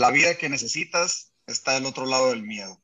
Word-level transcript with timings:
La 0.00 0.10
vida 0.10 0.34
que 0.38 0.48
necesitas 0.48 1.30
está 1.46 1.74
del 1.74 1.84
otro 1.84 2.06
lado 2.06 2.30
del 2.30 2.42
miedo. 2.42 2.80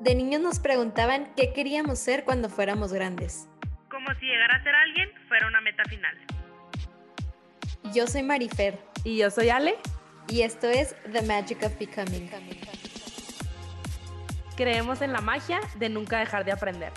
De 0.00 0.14
niños 0.14 0.40
nos 0.40 0.58
preguntaban 0.58 1.34
qué 1.36 1.52
queríamos 1.52 1.98
ser 1.98 2.24
cuando 2.24 2.48
fuéramos 2.48 2.94
grandes. 2.94 3.46
Como 3.90 4.06
si 4.18 4.24
llegar 4.24 4.52
a 4.52 4.62
ser 4.64 4.74
alguien 4.74 5.10
fuera 5.28 5.46
una 5.46 5.60
meta 5.60 5.82
final. 5.84 6.16
Yo 7.92 8.06
soy 8.06 8.22
Marifer. 8.22 8.78
Y 9.04 9.18
yo 9.18 9.30
soy 9.30 9.50
Ale. 9.50 9.76
Y 10.28 10.40
esto 10.40 10.66
es 10.66 10.96
The 11.12 11.20
Magic 11.20 11.62
of 11.62 11.78
Becoming. 11.78 12.30
Creemos 14.56 15.02
en 15.02 15.12
la 15.12 15.20
magia 15.20 15.60
de 15.78 15.90
nunca 15.90 16.20
dejar 16.20 16.46
de 16.46 16.52
aprender. 16.52 16.92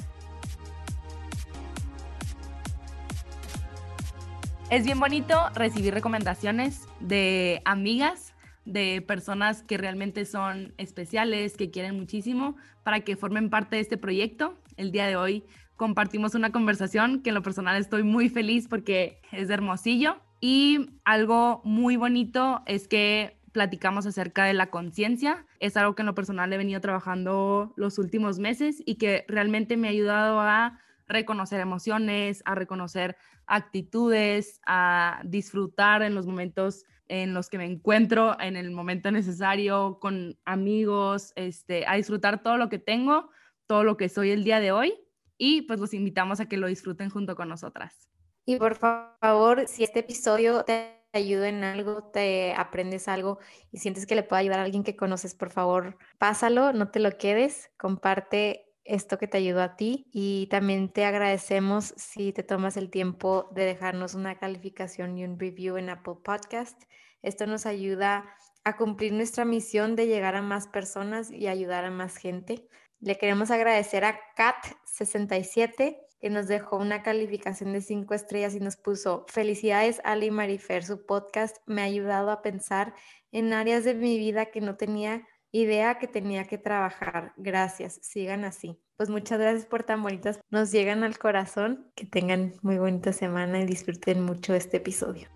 Es 4.69 4.85
bien 4.85 5.01
bonito 5.01 5.49
recibir 5.53 5.93
recomendaciones 5.93 6.87
de 7.01 7.61
amigas, 7.65 8.28
de 8.65 9.01
personas 9.01 9.63
que 9.63 9.77
realmente 9.77 10.25
son 10.25 10.73
especiales, 10.77 11.57
que 11.57 11.71
quieren 11.71 11.97
muchísimo, 11.97 12.55
para 12.83 13.01
que 13.01 13.15
formen 13.15 13.49
parte 13.49 13.77
de 13.77 13.81
este 13.81 13.97
proyecto. 13.97 14.57
El 14.77 14.91
día 14.91 15.07
de 15.07 15.15
hoy 15.15 15.43
compartimos 15.75 16.35
una 16.35 16.51
conversación 16.51 17.21
que 17.21 17.29
en 17.29 17.35
lo 17.35 17.41
personal 17.41 17.79
estoy 17.79 18.03
muy 18.03 18.29
feliz 18.29 18.67
porque 18.67 19.21
es 19.31 19.49
hermosillo. 19.49 20.17
Y 20.41 20.89
algo 21.03 21.61
muy 21.63 21.97
bonito 21.97 22.61
es 22.65 22.87
que 22.87 23.37
platicamos 23.51 24.05
acerca 24.05 24.45
de 24.45 24.53
la 24.53 24.69
conciencia. 24.69 25.45
Es 25.59 25.75
algo 25.77 25.95
que 25.95 26.01
en 26.01 26.07
lo 26.07 26.15
personal 26.15 26.51
he 26.53 26.57
venido 26.57 26.81
trabajando 26.81 27.73
los 27.75 27.97
últimos 27.97 28.39
meses 28.39 28.81
y 28.85 28.95
que 28.95 29.25
realmente 29.27 29.77
me 29.77 29.87
ha 29.87 29.91
ayudado 29.91 30.39
a 30.39 30.79
reconocer 31.07 31.59
emociones, 31.59 32.41
a 32.45 32.55
reconocer 32.55 33.17
actitudes, 33.47 34.61
a 34.65 35.21
disfrutar 35.25 36.03
en 36.03 36.13
los 36.13 36.27
momentos 36.27 36.85
en 37.09 37.33
los 37.33 37.49
que 37.49 37.57
me 37.57 37.65
encuentro, 37.65 38.39
en 38.39 38.55
el 38.55 38.71
momento 38.71 39.11
necesario, 39.11 39.99
con 39.99 40.39
amigos, 40.45 41.33
este, 41.35 41.85
a 41.87 41.95
disfrutar 41.95 42.41
todo 42.41 42.57
lo 42.57 42.69
que 42.69 42.79
tengo, 42.79 43.29
todo 43.67 43.83
lo 43.83 43.97
que 43.97 44.07
soy 44.07 44.31
el 44.31 44.43
día 44.43 44.59
de 44.59 44.71
hoy 44.71 44.93
y 45.37 45.63
pues 45.63 45.79
los 45.79 45.93
invitamos 45.93 46.39
a 46.39 46.47
que 46.47 46.57
lo 46.57 46.67
disfruten 46.67 47.09
junto 47.09 47.35
con 47.35 47.49
nosotras. 47.49 48.09
Y 48.45 48.57
por 48.57 48.75
favor, 48.75 49.67
si 49.67 49.83
este 49.83 49.99
episodio 49.99 50.63
te 50.63 50.95
ayuda 51.13 51.49
en 51.49 51.63
algo, 51.63 52.03
te 52.03 52.53
aprendes 52.53 53.07
algo 53.07 53.39
y 53.71 53.79
sientes 53.79 54.05
que 54.05 54.15
le 54.15 54.23
puede 54.23 54.41
ayudar 54.41 54.59
a 54.59 54.63
alguien 54.63 54.83
que 54.83 54.95
conoces, 54.95 55.35
por 55.35 55.49
favor, 55.49 55.97
pásalo, 56.17 56.73
no 56.73 56.89
te 56.89 56.99
lo 56.99 57.17
quedes, 57.17 57.71
comparte 57.77 58.68
esto 58.89 59.19
que 59.19 59.27
te 59.27 59.37
ayudó 59.37 59.61
a 59.61 59.75
ti 59.75 60.07
y 60.11 60.47
también 60.47 60.89
te 60.89 61.05
agradecemos 61.05 61.93
si 61.95 62.33
te 62.33 62.41
tomas 62.41 62.75
el 62.75 62.89
tiempo 62.89 63.47
de 63.51 63.63
dejarnos 63.63 64.15
una 64.15 64.39
calificación 64.39 65.15
y 65.15 65.23
un 65.23 65.39
review 65.39 65.77
en 65.77 65.91
Apple 65.91 66.15
Podcast. 66.23 66.81
Esto 67.21 67.45
nos 67.45 67.67
ayuda 67.67 68.35
a 68.63 68.77
cumplir 68.77 69.13
nuestra 69.13 69.45
misión 69.45 69.95
de 69.95 70.07
llegar 70.07 70.35
a 70.35 70.41
más 70.41 70.67
personas 70.67 71.29
y 71.29 71.47
ayudar 71.47 71.85
a 71.85 71.91
más 71.91 72.17
gente. 72.17 72.67
Le 72.99 73.15
queremos 73.17 73.51
agradecer 73.51 74.05
a 74.05 74.19
Kat67 74.35 75.97
que 76.19 76.29
nos 76.31 76.47
dejó 76.47 76.77
una 76.77 77.03
calificación 77.03 77.73
de 77.73 77.81
cinco 77.81 78.15
estrellas 78.15 78.55
y 78.55 78.59
nos 78.59 78.75
puso 78.75 79.25
felicidades 79.29 80.01
Ali 80.03 80.31
Marifer, 80.31 80.83
su 80.83 81.05
podcast 81.05 81.57
me 81.67 81.81
ha 81.81 81.85
ayudado 81.85 82.31
a 82.31 82.41
pensar 82.41 82.93
en 83.31 83.53
áreas 83.53 83.83
de 83.83 83.93
mi 83.93 84.17
vida 84.17 84.47
que 84.47 84.61
no 84.61 84.75
tenía 84.75 85.27
idea 85.51 85.97
que 85.97 86.07
tenía 86.07 86.45
que 86.45 86.57
trabajar. 86.57 87.33
Gracias, 87.37 87.99
sigan 88.01 88.45
así. 88.45 88.79
Pues 88.97 89.09
muchas 89.09 89.39
gracias 89.39 89.65
por 89.65 89.83
tan 89.83 90.03
bonitas. 90.03 90.39
Nos 90.49 90.71
llegan 90.71 91.03
al 91.03 91.17
corazón. 91.17 91.91
Que 91.95 92.05
tengan 92.05 92.53
muy 92.61 92.77
bonita 92.77 93.13
semana 93.13 93.59
y 93.59 93.65
disfruten 93.65 94.23
mucho 94.23 94.53
este 94.53 94.77
episodio. 94.77 95.27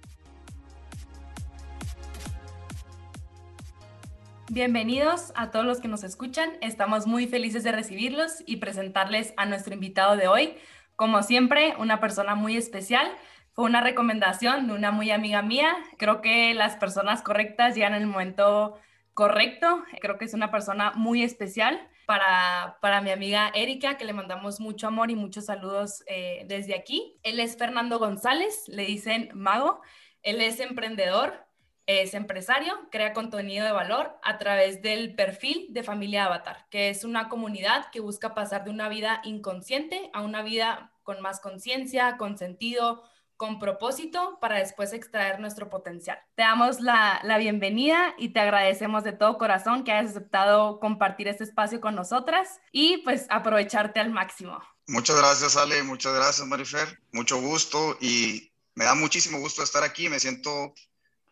Bienvenidos 4.49 5.31
a 5.35 5.49
todos 5.49 5.65
los 5.65 5.79
que 5.79 5.87
nos 5.87 6.03
escuchan. 6.03 6.51
Estamos 6.61 7.07
muy 7.07 7.25
felices 7.25 7.63
de 7.63 7.71
recibirlos 7.71 8.43
y 8.45 8.57
presentarles 8.57 9.33
a 9.37 9.45
nuestro 9.45 9.73
invitado 9.73 10.15
de 10.15 10.27
hoy. 10.27 10.55
Como 10.95 11.23
siempre, 11.23 11.73
una 11.79 11.99
persona 11.99 12.35
muy 12.35 12.55
especial. 12.55 13.07
Fue 13.53 13.65
una 13.65 13.81
recomendación 13.81 14.67
de 14.67 14.73
una 14.73 14.91
muy 14.91 15.09
amiga 15.09 15.41
mía. 15.41 15.73
Creo 15.97 16.21
que 16.21 16.53
las 16.53 16.75
personas 16.75 17.23
correctas 17.23 17.73
llegan 17.73 17.95
en 17.95 18.03
el 18.03 18.07
momento 18.07 18.77
correcto. 19.13 19.83
Creo 20.01 20.17
que 20.17 20.25
es 20.25 20.33
una 20.33 20.51
persona 20.51 20.91
muy 20.95 21.23
especial 21.23 21.89
para, 22.05 22.77
para 22.81 23.01
mi 23.01 23.11
amiga 23.11 23.51
Erika, 23.53 23.97
que 23.97 24.05
le 24.05 24.13
mandamos 24.13 24.59
mucho 24.59 24.87
amor 24.87 25.11
y 25.11 25.15
muchos 25.15 25.45
saludos 25.45 26.03
eh, 26.07 26.45
desde 26.47 26.75
aquí. 26.75 27.19
Él 27.23 27.39
es 27.39 27.57
Fernando 27.57 27.99
González, 27.99 28.67
le 28.67 28.85
dicen 28.85 29.29
mago. 29.33 29.81
Él 30.21 30.41
es 30.41 30.59
emprendedor, 30.59 31.45
es 31.85 32.13
empresario, 32.13 32.73
crea 32.91 33.13
contenido 33.13 33.65
de 33.65 33.71
valor 33.71 34.17
a 34.23 34.37
través 34.37 34.81
del 34.81 35.15
perfil 35.15 35.67
de 35.69 35.83
Familia 35.83 36.25
Avatar, 36.25 36.65
que 36.69 36.89
es 36.89 37.03
una 37.03 37.27
comunidad 37.27 37.89
que 37.91 37.99
busca 37.99 38.33
pasar 38.33 38.63
de 38.63 38.71
una 38.71 38.87
vida 38.87 39.21
inconsciente 39.25 40.09
a 40.13 40.21
una 40.21 40.43
vida 40.43 40.93
con 41.03 41.21
más 41.21 41.41
conciencia, 41.41 42.15
con 42.17 42.37
sentido, 42.37 43.03
con 43.43 43.59
propósito 43.59 44.37
para 44.39 44.59
después 44.59 44.93
extraer 44.93 45.41
nuestro 45.41 45.69
potencial. 45.69 46.17
Te 46.33 46.43
damos 46.43 46.79
la, 46.79 47.21
bienvenida 47.37 48.15
y 48.17 48.29
te 48.29 48.39
agradecemos 48.39 49.03
de 49.03 49.11
todo 49.11 49.37
corazón 49.37 49.83
que 49.83 49.91
hayas 49.91 50.11
aceptado 50.11 50.79
compartir 50.79 51.27
este 51.27 51.43
espacio 51.43 51.81
con 51.81 51.93
nosotras 51.93 52.61
y 52.71 52.99
pues 52.99 53.25
aprovecharte 53.29 53.99
al 53.99 54.11
máximo. 54.11 54.63
Muchas 54.87 55.17
gracias 55.17 55.57
Ale, 55.57 55.83
muchas 55.83 56.15
gracias 56.15 56.47
Marifer, 56.47 57.01
mucho 57.11 57.41
gusto 57.41 57.97
y 57.99 58.53
me 58.75 58.85
da 58.85 58.95
muchísimo 58.95 59.39
gusto 59.39 59.61
estar 59.61 59.83
aquí, 59.83 60.07
me 60.07 60.21
siento 60.21 60.73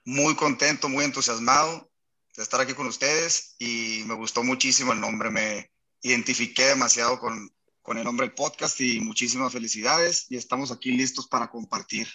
muy 0.03 0.35
contento, 0.35 0.89
muy 0.89 1.05
entusiasmado 1.05 1.89
de 2.35 2.43
estar 2.43 2.59
aquí 2.59 2.73
con 2.73 2.87
ustedes 2.87 3.55
y 3.57 4.03
me 4.05 4.15
gustó 4.15 4.43
muchísimo 4.43 4.91
el 4.91 4.99
nombre, 4.99 5.29
me 5.29 5.71
identifiqué 6.01 6.65
demasiado 6.65 7.17
con, 7.19 7.49
con 7.81 7.97
el 7.97 8.03
nombre 8.03 8.27
del 8.27 8.35
podcast 8.35 8.79
y 8.81 8.99
muchísimas 8.99 9.53
felicidades 9.53 10.27
y 10.29 10.37
estamos 10.37 10.71
aquí 10.71 10.91
listos 10.91 11.27
para 11.27 11.49
compartir 11.49 12.07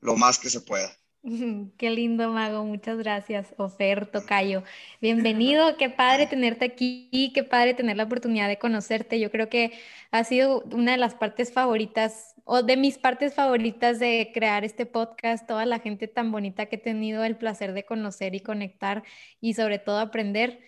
lo 0.00 0.16
más 0.16 0.38
que 0.38 0.50
se 0.50 0.60
pueda. 0.60 0.90
Qué 1.78 1.90
lindo, 1.90 2.30
Mago. 2.32 2.64
Muchas 2.64 2.98
gracias, 2.98 3.54
Ofer 3.58 4.06
Tocayo. 4.06 4.62
Bienvenido. 5.00 5.76
Qué 5.76 5.90
padre 5.90 6.26
tenerte 6.26 6.64
aquí. 6.64 7.32
Qué 7.34 7.42
padre 7.42 7.74
tener 7.74 7.96
la 7.96 8.04
oportunidad 8.04 8.48
de 8.48 8.58
conocerte. 8.58 9.18
Yo 9.18 9.30
creo 9.30 9.48
que 9.48 9.72
ha 10.10 10.24
sido 10.24 10.62
una 10.72 10.92
de 10.92 10.98
las 10.98 11.14
partes 11.14 11.52
favoritas 11.52 12.34
o 12.44 12.62
de 12.62 12.76
mis 12.76 12.98
partes 12.98 13.34
favoritas 13.34 13.98
de 13.98 14.30
crear 14.32 14.64
este 14.64 14.86
podcast. 14.86 15.46
Toda 15.46 15.66
la 15.66 15.80
gente 15.80 16.06
tan 16.06 16.30
bonita 16.30 16.66
que 16.66 16.76
he 16.76 16.78
tenido 16.78 17.24
el 17.24 17.36
placer 17.36 17.72
de 17.72 17.84
conocer 17.84 18.34
y 18.34 18.40
conectar 18.40 19.02
y 19.40 19.54
sobre 19.54 19.78
todo 19.78 19.98
aprender 19.98 20.60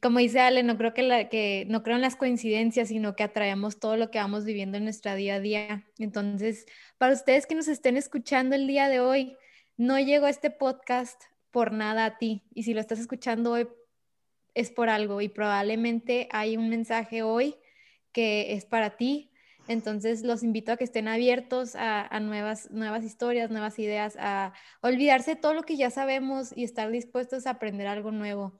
como 0.00 0.18
dice 0.18 0.40
Ale, 0.40 0.62
no 0.62 0.76
creo 0.76 0.94
que, 0.94 1.02
la, 1.02 1.28
que 1.28 1.66
no 1.68 1.82
creo 1.82 1.96
en 1.96 2.02
las 2.02 2.16
coincidencias, 2.16 2.88
sino 2.88 3.16
que 3.16 3.22
atraemos 3.22 3.80
todo 3.80 3.96
lo 3.96 4.10
que 4.10 4.18
vamos 4.18 4.44
viviendo 4.44 4.76
en 4.76 4.84
nuestra 4.84 5.14
día 5.14 5.36
a 5.36 5.40
día. 5.40 5.84
Entonces, 5.98 6.66
para 6.98 7.12
ustedes 7.12 7.46
que 7.46 7.54
nos 7.54 7.68
estén 7.68 7.96
escuchando 7.96 8.54
el 8.54 8.66
día 8.66 8.88
de 8.88 9.00
hoy, 9.00 9.36
no 9.76 9.98
llegó 9.98 10.26
este 10.26 10.50
podcast 10.50 11.22
por 11.50 11.72
nada 11.72 12.04
a 12.04 12.18
ti. 12.18 12.42
Y 12.54 12.64
si 12.64 12.74
lo 12.74 12.80
estás 12.80 13.00
escuchando 13.00 13.52
hoy, 13.52 13.68
es 14.54 14.70
por 14.70 14.88
algo. 14.88 15.20
Y 15.20 15.28
probablemente 15.28 16.28
hay 16.30 16.56
un 16.56 16.68
mensaje 16.68 17.22
hoy 17.22 17.56
que 18.12 18.54
es 18.54 18.64
para 18.64 18.96
ti. 18.96 19.30
Entonces 19.68 20.22
los 20.22 20.42
invito 20.42 20.72
a 20.72 20.76
que 20.76 20.84
estén 20.84 21.06
abiertos 21.06 21.76
a, 21.76 22.18
nuevas, 22.20 22.70
nuevas 22.70 23.04
historias, 23.04 23.50
nuevas 23.50 23.78
ideas, 23.78 24.16
a 24.18 24.52
olvidarse 24.80 25.34
de 25.34 25.40
todo 25.40 25.54
lo 25.54 25.62
que 25.62 25.76
ya 25.76 25.90
sabemos 25.90 26.52
y 26.56 26.64
estar 26.64 26.90
dispuestos 26.90 27.46
a 27.46 27.50
aprender 27.50 27.86
algo 27.86 28.10
nuevo. 28.10 28.58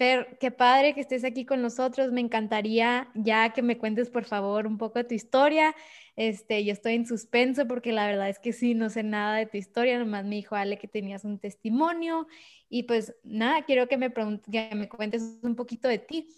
Fer, 0.00 0.38
qué 0.40 0.50
padre 0.50 0.94
que 0.94 1.02
estés 1.02 1.24
aquí 1.24 1.44
con 1.44 1.60
nosotros. 1.60 2.10
Me 2.10 2.22
encantaría 2.22 3.10
ya 3.14 3.52
que 3.52 3.60
me 3.60 3.76
cuentes, 3.76 4.08
por 4.08 4.24
favor, 4.24 4.66
un 4.66 4.78
poco 4.78 4.98
de 4.98 5.04
tu 5.04 5.12
historia. 5.12 5.76
Este, 6.16 6.64
yo 6.64 6.72
estoy 6.72 6.94
en 6.94 7.04
suspenso 7.06 7.68
porque 7.68 7.92
la 7.92 8.06
verdad 8.06 8.30
es 8.30 8.38
que 8.38 8.54
sí, 8.54 8.72
no 8.72 8.88
sé 8.88 9.02
nada 9.02 9.36
de 9.36 9.44
tu 9.44 9.58
historia. 9.58 9.98
Nomás 9.98 10.24
me 10.24 10.36
dijo 10.36 10.56
Ale 10.56 10.78
que 10.78 10.88
tenías 10.88 11.24
un 11.24 11.38
testimonio. 11.38 12.26
Y 12.70 12.84
pues 12.84 13.14
nada, 13.24 13.66
quiero 13.66 13.88
que 13.88 13.98
me, 13.98 14.10
que 14.10 14.74
me 14.74 14.88
cuentes 14.88 15.20
un 15.42 15.54
poquito 15.54 15.86
de 15.86 15.98
ti. 15.98 16.34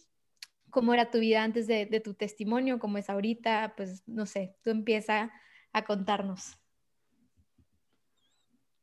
¿Cómo 0.71 0.93
era 0.93 1.13
tu 1.13 1.21
vida 1.21 1.45
antes 1.45 1.69
de, 1.69 1.87
de 1.87 2.01
tu 2.01 2.15
testimonio? 2.15 2.81
¿Cómo 2.81 2.99
es 2.99 3.09
ahorita? 3.09 3.75
Pues 3.77 4.03
no 4.09 4.27
sé, 4.27 4.57
tú 4.65 4.71
empieza 4.71 5.31
a 5.73 5.85
contarnos. 5.85 6.59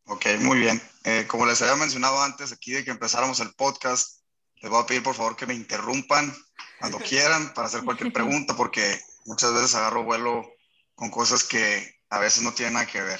Ok, 0.05 0.25
muy 0.39 0.59
bien. 0.59 0.81
Eh, 1.03 1.25
como 1.27 1.45
les 1.45 1.61
había 1.61 1.75
mencionado 1.75 2.21
antes, 2.23 2.53
aquí 2.53 2.71
de 2.71 2.85
que 2.85 2.91
empezáramos 2.91 3.41
el 3.41 3.53
podcast, 3.55 4.18
les 4.61 4.69
voy 4.69 4.81
a 4.81 4.85
pedir 4.85 5.03
por 5.03 5.15
favor 5.15 5.35
que 5.35 5.45
me 5.45 5.53
interrumpan 5.53 6.35
cuando 6.79 6.99
quieran 6.99 7.53
para 7.53 7.67
hacer 7.67 7.83
cualquier 7.83 8.11
pregunta, 8.11 8.55
porque 8.55 9.01
muchas 9.25 9.53
veces 9.53 9.75
agarro 9.75 10.03
vuelo 10.03 10.49
con 10.95 11.09
cosas 11.09 11.43
que 11.43 12.01
a 12.09 12.19
veces 12.19 12.43
no 12.43 12.53
tienen 12.53 12.73
nada 12.73 12.87
que 12.87 13.01
ver. 13.01 13.19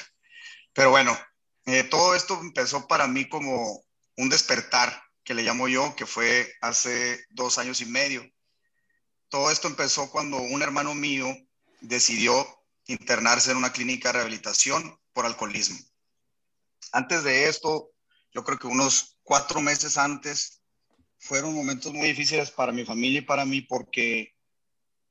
Pero 0.74 0.90
bueno, 0.90 1.18
eh, 1.66 1.84
todo 1.84 2.16
esto 2.16 2.40
empezó 2.42 2.88
para 2.88 3.08
mí 3.08 3.28
como 3.28 3.84
un 4.18 4.30
despertar, 4.30 5.04
que 5.24 5.34
le 5.34 5.44
llamo 5.44 5.68
yo, 5.68 5.96
que 5.96 6.06
fue 6.06 6.52
hace 6.62 7.24
dos 7.30 7.58
años 7.58 7.82
y 7.82 7.86
medio. 7.86 8.28
Todo 9.28 9.52
esto 9.52 9.68
empezó 9.68 10.10
cuando 10.10 10.38
un 10.38 10.62
hermano 10.62 10.96
mío 10.96 11.28
decidió 11.82 12.48
internarse 12.88 13.52
en 13.52 13.58
una 13.58 13.72
clínica 13.72 14.10
de 14.10 14.14
rehabilitación 14.14 15.00
por 15.14 15.26
alcoholismo. 15.26 15.78
Antes 16.92 17.24
de 17.24 17.48
esto, 17.48 17.92
yo 18.34 18.44
creo 18.44 18.58
que 18.58 18.68
unos 18.68 19.20
cuatro 19.22 19.62
meses 19.62 19.98
antes 19.98 20.59
fueron 21.20 21.54
momentos 21.54 21.94
muy 21.94 22.08
difíciles 22.08 22.50
para 22.50 22.72
mi 22.72 22.86
familia 22.86 23.20
y 23.20 23.24
para 23.24 23.46
mí 23.46 23.62
porque 23.62 24.34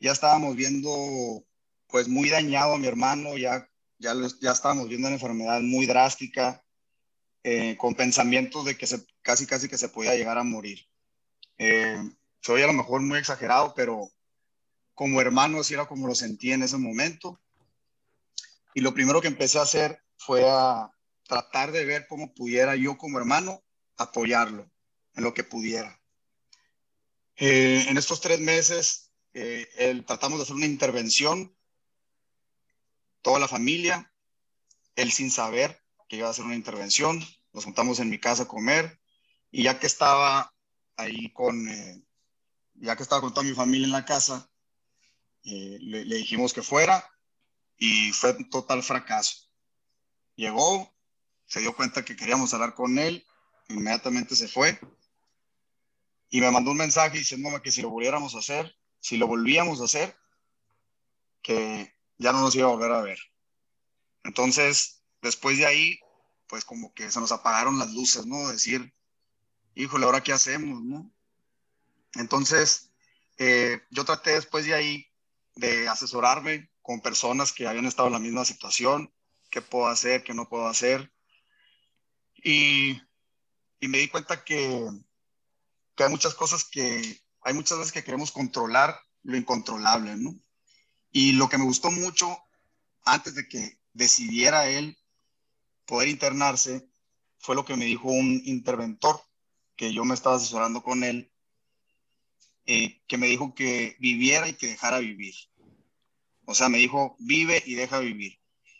ya 0.00 0.12
estábamos 0.12 0.56
viendo 0.56 1.44
pues 1.86 2.08
muy 2.08 2.28
dañado 2.28 2.74
a 2.74 2.78
mi 2.78 2.86
hermano, 2.86 3.36
ya, 3.36 3.68
ya, 3.98 4.14
ya 4.40 4.52
estábamos 4.52 4.88
viendo 4.88 5.08
una 5.08 5.16
enfermedad 5.16 5.60
muy 5.60 5.86
drástica, 5.86 6.64
eh, 7.44 7.76
con 7.76 7.94
pensamientos 7.94 8.64
de 8.64 8.76
que 8.76 8.86
se, 8.86 9.06
casi 9.22 9.46
casi 9.46 9.68
que 9.68 9.78
se 9.78 9.88
podía 9.88 10.14
llegar 10.14 10.38
a 10.38 10.42
morir. 10.42 10.86
Eh, 11.56 11.98
soy 12.40 12.62
a 12.62 12.66
lo 12.66 12.72
mejor 12.72 13.00
muy 13.00 13.18
exagerado, 13.18 13.72
pero 13.74 14.10
como 14.94 15.20
hermano 15.20 15.60
así 15.60 15.74
era 15.74 15.86
como 15.86 16.06
lo 16.06 16.14
sentí 16.14 16.52
en 16.52 16.62
ese 16.62 16.76
momento. 16.76 17.40
Y 18.74 18.80
lo 18.80 18.92
primero 18.92 19.20
que 19.20 19.28
empecé 19.28 19.58
a 19.58 19.62
hacer 19.62 20.02
fue 20.16 20.44
a 20.46 20.90
tratar 21.26 21.72
de 21.72 21.84
ver 21.84 22.06
cómo 22.06 22.34
pudiera 22.34 22.76
yo 22.76 22.98
como 22.98 23.18
hermano 23.18 23.62
apoyarlo 23.96 24.70
en 25.14 25.24
lo 25.24 25.32
que 25.32 25.44
pudiera. 25.44 25.97
Eh, 27.40 27.86
en 27.88 27.96
estos 27.96 28.20
tres 28.20 28.40
meses 28.40 29.12
eh, 29.32 30.02
tratamos 30.04 30.38
de 30.38 30.42
hacer 30.42 30.56
una 30.56 30.66
intervención, 30.66 31.56
toda 33.22 33.38
la 33.38 33.46
familia, 33.46 34.12
él 34.96 35.12
sin 35.12 35.30
saber 35.30 35.80
que 36.08 36.16
iba 36.16 36.26
a 36.26 36.32
hacer 36.32 36.44
una 36.44 36.56
intervención, 36.56 37.24
nos 37.52 37.64
juntamos 37.64 38.00
en 38.00 38.10
mi 38.10 38.18
casa 38.18 38.42
a 38.42 38.48
comer 38.48 38.98
y 39.52 39.62
ya 39.62 39.78
que 39.78 39.86
estaba 39.86 40.52
ahí 40.96 41.32
con, 41.32 41.68
eh, 41.68 42.02
ya 42.74 42.96
que 42.96 43.04
estaba 43.04 43.20
con 43.20 43.32
toda 43.32 43.46
mi 43.46 43.54
familia 43.54 43.86
en 43.86 43.92
la 43.92 44.04
casa, 44.04 44.50
le, 45.44 46.04
le 46.04 46.16
dijimos 46.16 46.52
que 46.52 46.62
fuera 46.62 47.08
y 47.78 48.10
fue 48.12 48.32
un 48.32 48.50
total 48.50 48.82
fracaso. 48.82 49.48
Llegó, 50.34 50.92
se 51.46 51.60
dio 51.60 51.74
cuenta 51.76 52.04
que 52.04 52.16
queríamos 52.16 52.52
hablar 52.52 52.74
con 52.74 52.98
él, 52.98 53.24
inmediatamente 53.68 54.34
se 54.34 54.48
fue 54.48 54.78
y 56.30 56.40
me 56.40 56.50
mandó 56.50 56.70
un 56.70 56.76
mensaje 56.76 57.18
diciéndome 57.18 57.62
que 57.62 57.72
si 57.72 57.82
lo 57.82 57.90
volviéramos 57.90 58.34
a 58.34 58.38
hacer, 58.38 58.76
si 59.00 59.16
lo 59.16 59.26
volvíamos 59.26 59.80
a 59.80 59.84
hacer, 59.84 60.16
que 61.42 61.94
ya 62.18 62.32
no 62.32 62.40
nos 62.40 62.54
iba 62.54 62.66
a 62.66 62.72
volver 62.72 62.92
a 62.92 63.00
ver. 63.00 63.18
Entonces, 64.24 65.02
después 65.22 65.56
de 65.58 65.66
ahí, 65.66 66.00
pues 66.46 66.64
como 66.64 66.92
que 66.92 67.10
se 67.10 67.20
nos 67.20 67.32
apagaron 67.32 67.78
las 67.78 67.92
luces, 67.92 68.26
¿no? 68.26 68.48
Decir, 68.48 68.92
híjole, 69.74 70.04
¿ahora 70.04 70.22
qué 70.22 70.32
hacemos, 70.32 70.82
no? 70.82 71.10
Entonces, 72.14 72.90
eh, 73.38 73.80
yo 73.90 74.04
traté 74.04 74.32
después 74.32 74.66
de 74.66 74.74
ahí 74.74 75.06
de 75.54 75.88
asesorarme 75.88 76.70
con 76.82 77.00
personas 77.00 77.52
que 77.52 77.66
habían 77.66 77.86
estado 77.86 78.08
en 78.08 78.14
la 78.14 78.18
misma 78.18 78.44
situación, 78.44 79.12
qué 79.50 79.62
puedo 79.62 79.86
hacer, 79.86 80.24
qué 80.24 80.34
no 80.34 80.48
puedo 80.48 80.66
hacer. 80.66 81.12
Y, 82.42 83.00
y 83.80 83.88
me 83.88 83.98
di 83.98 84.08
cuenta 84.08 84.44
que, 84.44 84.88
que 85.98 86.04
hay 86.04 86.10
muchas 86.10 86.34
cosas 86.34 86.64
que, 86.64 87.20
hay 87.42 87.54
muchas 87.54 87.76
veces 87.76 87.92
que 87.92 88.04
queremos 88.04 88.30
controlar 88.30 88.96
lo 89.24 89.36
incontrolable, 89.36 90.14
¿no? 90.14 90.32
Y 91.10 91.32
lo 91.32 91.48
que 91.48 91.58
me 91.58 91.64
gustó 91.64 91.90
mucho 91.90 92.38
antes 93.04 93.34
de 93.34 93.48
que 93.48 93.80
decidiera 93.94 94.68
él 94.68 94.96
poder 95.86 96.08
internarse 96.08 96.88
fue 97.38 97.56
lo 97.56 97.64
que 97.64 97.74
me 97.74 97.84
dijo 97.84 98.10
un 98.10 98.40
interventor 98.44 99.20
que 99.74 99.92
yo 99.92 100.04
me 100.04 100.14
estaba 100.14 100.36
asesorando 100.36 100.84
con 100.84 101.02
él, 101.02 101.32
eh, 102.66 103.02
que 103.08 103.18
me 103.18 103.26
dijo 103.26 103.56
que 103.56 103.96
viviera 103.98 104.48
y 104.48 104.54
que 104.54 104.68
dejara 104.68 105.00
vivir. 105.00 105.34
O 106.44 106.54
sea, 106.54 106.68
me 106.68 106.78
dijo, 106.78 107.16
vive 107.18 107.60
y 107.66 107.74
deja 107.74 107.98
vivir. 107.98 108.38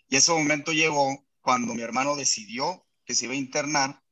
Y 0.09 0.17
ese 0.17 0.31
momento 0.31 0.73
llegó 0.73 1.26
cuando 1.41 1.75
mi 1.75 1.82
hermano 1.82 2.15
decidió 2.15 2.87
que 3.05 3.17
se 3.17 3.25
iba 3.25 3.35
a 3.35 3.38
internar, 3.38 4.05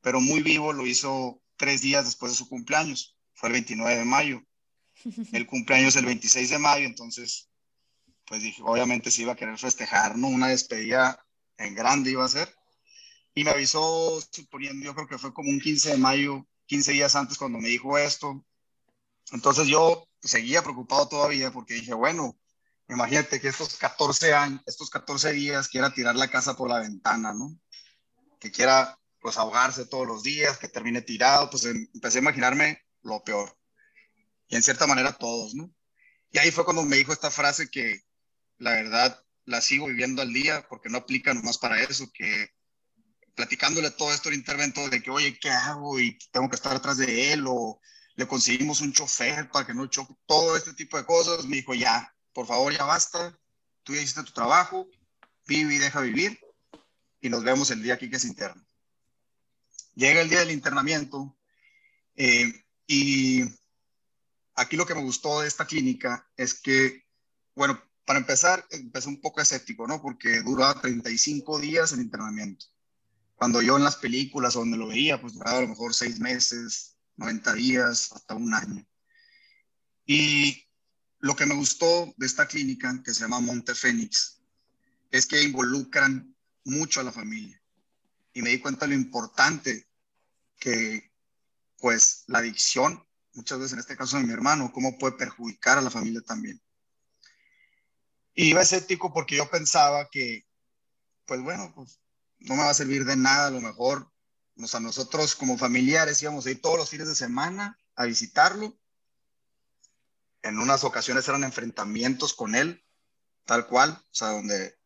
pero 0.00 0.20
muy 0.20 0.42
vivo 0.42 0.72
lo 0.72 0.86
hizo 0.86 1.41
tres 1.62 1.80
días 1.80 2.04
después 2.04 2.32
de 2.32 2.38
su 2.38 2.48
cumpleaños. 2.48 3.16
Fue 3.34 3.48
el 3.48 3.52
29 3.52 3.98
de 3.98 4.04
mayo. 4.04 4.42
El 5.32 5.46
cumpleaños 5.46 5.94
es 5.94 6.00
el 6.00 6.06
26 6.06 6.50
de 6.50 6.58
mayo, 6.58 6.86
entonces, 6.86 7.48
pues 8.26 8.42
dije, 8.42 8.60
obviamente 8.64 9.12
se 9.12 9.22
iba 9.22 9.32
a 9.32 9.36
querer 9.36 9.56
festejar, 9.58 10.18
¿no? 10.18 10.26
Una 10.26 10.48
despedida 10.48 11.24
en 11.58 11.76
grande 11.76 12.10
iba 12.10 12.24
a 12.24 12.28
ser. 12.28 12.52
Y 13.32 13.44
me 13.44 13.52
avisó, 13.52 14.20
suponiendo, 14.32 14.84
yo 14.84 14.94
creo 14.94 15.06
que 15.06 15.18
fue 15.18 15.32
como 15.32 15.50
un 15.50 15.60
15 15.60 15.92
de 15.92 15.98
mayo, 15.98 16.46
15 16.66 16.92
días 16.92 17.14
antes 17.14 17.38
cuando 17.38 17.58
me 17.58 17.68
dijo 17.68 17.96
esto. 17.96 18.44
Entonces 19.30 19.68
yo 19.68 20.08
seguía 20.20 20.62
preocupado 20.62 21.08
todavía 21.08 21.52
porque 21.52 21.74
dije, 21.74 21.94
bueno, 21.94 22.36
Imagínate 22.88 23.40
que 23.40 23.48
estos 23.48 23.76
14 23.76 24.34
años, 24.34 24.60
estos 24.66 24.90
14 24.90 25.32
días 25.32 25.68
quiera 25.68 25.94
tirar 25.94 26.14
la 26.16 26.28
casa 26.28 26.54
por 26.54 26.68
la 26.68 26.80
ventana, 26.80 27.32
¿no? 27.32 27.56
Que 28.38 28.50
quiera 28.50 28.98
pues 29.22 29.38
ahogarse 29.38 29.86
todos 29.86 30.06
los 30.06 30.22
días, 30.22 30.58
que 30.58 30.68
termine 30.68 31.00
tirado, 31.00 31.48
pues 31.48 31.64
em, 31.64 31.88
empecé 31.94 32.18
a 32.18 32.22
imaginarme 32.22 32.82
lo 33.02 33.22
peor. 33.22 33.56
Y 34.48 34.56
en 34.56 34.62
cierta 34.62 34.86
manera 34.86 35.12
todos, 35.12 35.54
¿no? 35.54 35.72
Y 36.32 36.38
ahí 36.38 36.50
fue 36.50 36.64
cuando 36.64 36.82
me 36.82 36.96
dijo 36.96 37.12
esta 37.12 37.30
frase 37.30 37.70
que 37.70 38.02
la 38.58 38.72
verdad 38.72 39.24
la 39.44 39.60
sigo 39.60 39.86
viviendo 39.86 40.22
al 40.22 40.32
día 40.32 40.66
porque 40.68 40.88
no 40.88 40.98
aplica 40.98 41.32
nomás 41.32 41.58
para 41.58 41.80
eso, 41.82 42.10
que 42.12 42.50
platicándole 43.34 43.90
todo 43.92 44.12
esto 44.12 44.28
el 44.28 44.34
intervento 44.34 44.88
de 44.88 45.02
que, 45.02 45.10
oye, 45.10 45.38
¿qué 45.38 45.50
hago? 45.50 46.00
Y 46.00 46.18
tengo 46.32 46.48
que 46.48 46.56
estar 46.56 46.74
atrás 46.74 46.98
de 46.98 47.32
él 47.32 47.44
o 47.46 47.80
le 48.16 48.26
conseguimos 48.26 48.80
un 48.80 48.92
chofer 48.92 49.50
para 49.50 49.66
que 49.66 49.74
no 49.74 49.86
choque, 49.86 50.14
todo 50.26 50.56
este 50.56 50.74
tipo 50.74 50.96
de 50.96 51.06
cosas, 51.06 51.46
me 51.46 51.56
dijo, 51.56 51.74
ya, 51.74 52.14
por 52.32 52.46
favor, 52.46 52.72
ya 52.72 52.84
basta, 52.84 53.38
tú 53.84 53.94
ya 53.94 54.00
hiciste 54.00 54.24
tu 54.24 54.32
trabajo, 54.32 54.88
vive 55.46 55.74
y 55.74 55.78
deja 55.78 56.00
vivir, 56.00 56.38
y 57.20 57.28
nos 57.30 57.42
vemos 57.44 57.70
el 57.70 57.82
día 57.82 57.94
aquí 57.94 58.10
que 58.10 58.16
es 58.16 58.24
interno. 58.24 58.62
Llega 59.94 60.20
el 60.20 60.28
día 60.28 60.40
del 60.40 60.50
internamiento, 60.50 61.36
eh, 62.16 62.52
y 62.86 63.42
aquí 64.54 64.76
lo 64.76 64.86
que 64.86 64.94
me 64.94 65.02
gustó 65.02 65.40
de 65.40 65.48
esta 65.48 65.66
clínica 65.66 66.28
es 66.36 66.54
que, 66.54 67.04
bueno, 67.54 67.80
para 68.04 68.18
empezar, 68.18 68.66
empecé 68.70 69.08
un 69.08 69.20
poco 69.20 69.40
escéptico, 69.40 69.86
¿no? 69.86 70.02
Porque 70.02 70.42
duraba 70.42 70.80
35 70.80 71.60
días 71.60 71.92
el 71.92 72.00
internamiento. 72.00 72.66
Cuando 73.36 73.62
yo 73.62 73.76
en 73.76 73.84
las 73.84 73.96
películas 73.96 74.54
donde 74.54 74.76
lo 74.76 74.88
veía, 74.88 75.20
pues 75.20 75.34
duraba 75.34 75.58
a 75.58 75.62
lo 75.62 75.68
mejor 75.68 75.94
seis 75.94 76.18
meses, 76.20 76.96
90 77.16 77.54
días, 77.54 78.12
hasta 78.12 78.34
un 78.34 78.54
año. 78.54 78.86
Y 80.06 80.66
lo 81.20 81.36
que 81.36 81.46
me 81.46 81.54
gustó 81.54 82.12
de 82.16 82.26
esta 82.26 82.46
clínica, 82.46 83.00
que 83.04 83.14
se 83.14 83.20
llama 83.20 83.40
Monte 83.40 83.74
Fénix, 83.74 84.42
es 85.10 85.26
que 85.26 85.42
involucran 85.42 86.34
mucho 86.64 87.00
a 87.00 87.04
la 87.04 87.12
familia. 87.12 87.61
Y 88.32 88.42
me 88.42 88.50
di 88.50 88.60
cuenta 88.60 88.86
de 88.86 88.94
lo 88.94 89.00
importante 89.00 89.88
que, 90.58 91.12
pues, 91.78 92.24
la 92.26 92.38
adicción, 92.38 93.06
muchas 93.34 93.58
veces 93.58 93.72
en 93.74 93.78
este 93.80 93.96
caso 93.96 94.16
de 94.16 94.24
mi 94.24 94.32
hermano, 94.32 94.72
cómo 94.72 94.98
puede 94.98 95.16
perjudicar 95.16 95.78
a 95.78 95.82
la 95.82 95.90
familia 95.90 96.22
también. 96.22 96.60
Y 98.34 98.50
iba 98.50 98.62
escéptico 98.62 99.12
porque 99.12 99.36
yo 99.36 99.50
pensaba 99.50 100.08
que, 100.10 100.46
pues 101.26 101.40
bueno, 101.42 101.72
pues, 101.74 102.00
no 102.38 102.54
me 102.54 102.62
va 102.62 102.70
a 102.70 102.74
servir 102.74 103.04
de 103.04 103.16
nada, 103.16 103.48
a 103.48 103.50
lo 103.50 103.60
mejor, 103.60 104.10
o 104.56 104.66
sea, 104.66 104.80
nosotros 104.80 105.34
como 105.34 105.58
familiares 105.58 106.22
íbamos 106.22 106.46
a 106.46 106.50
ir 106.50 106.60
todos 106.60 106.78
los 106.78 106.90
fines 106.90 107.08
de 107.08 107.14
semana 107.14 107.78
a 107.94 108.04
visitarlo 108.04 108.78
en 110.42 110.58
unas 110.58 110.84
ocasiones 110.84 111.26
eran 111.28 111.44
enfrentamientos 111.44 112.34
con 112.34 112.54
él, 112.54 112.84
tal 113.44 113.66
cual, 113.68 113.90
o 113.90 114.14
sea, 114.14 114.28
donde 114.28 114.76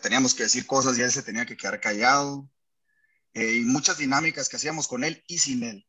teníamos 0.00 0.34
que 0.34 0.44
decir 0.44 0.66
cosas 0.66 0.96
y 0.96 1.02
él 1.02 1.10
se 1.10 1.22
tenía 1.22 1.46
que 1.46 1.56
quedar 1.56 1.80
callado, 1.80 2.48
eh, 3.34 3.56
y 3.56 3.60
muchas 3.60 3.98
dinámicas 3.98 4.48
que 4.48 4.56
hacíamos 4.56 4.88
con 4.88 5.04
él 5.04 5.22
y 5.26 5.38
sin 5.38 5.62
él. 5.62 5.86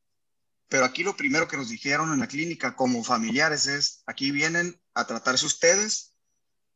Pero 0.68 0.86
aquí 0.86 1.04
lo 1.04 1.18
primero 1.18 1.48
que 1.48 1.58
nos 1.58 1.70
dijeron 1.70 2.14
en 2.14 2.20
la 2.20 2.28
clínica 2.28 2.76
como 2.76 3.04
familiares 3.04 3.66
es, 3.66 4.04
aquí 4.06 4.32
vienen 4.32 4.80
a 4.94 5.08
tratarse 5.08 5.46
ustedes 5.46 6.14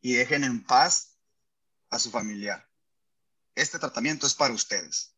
y 0.02 0.14
dejen 0.14 0.44
en 0.44 0.64
paz 0.64 1.18
a 1.90 2.00
su 2.00 2.10
familiar. 2.10 2.68
Este 3.56 3.78
tratamiento 3.78 4.26
es 4.26 4.34
para 4.34 4.54
ustedes. 4.54 5.16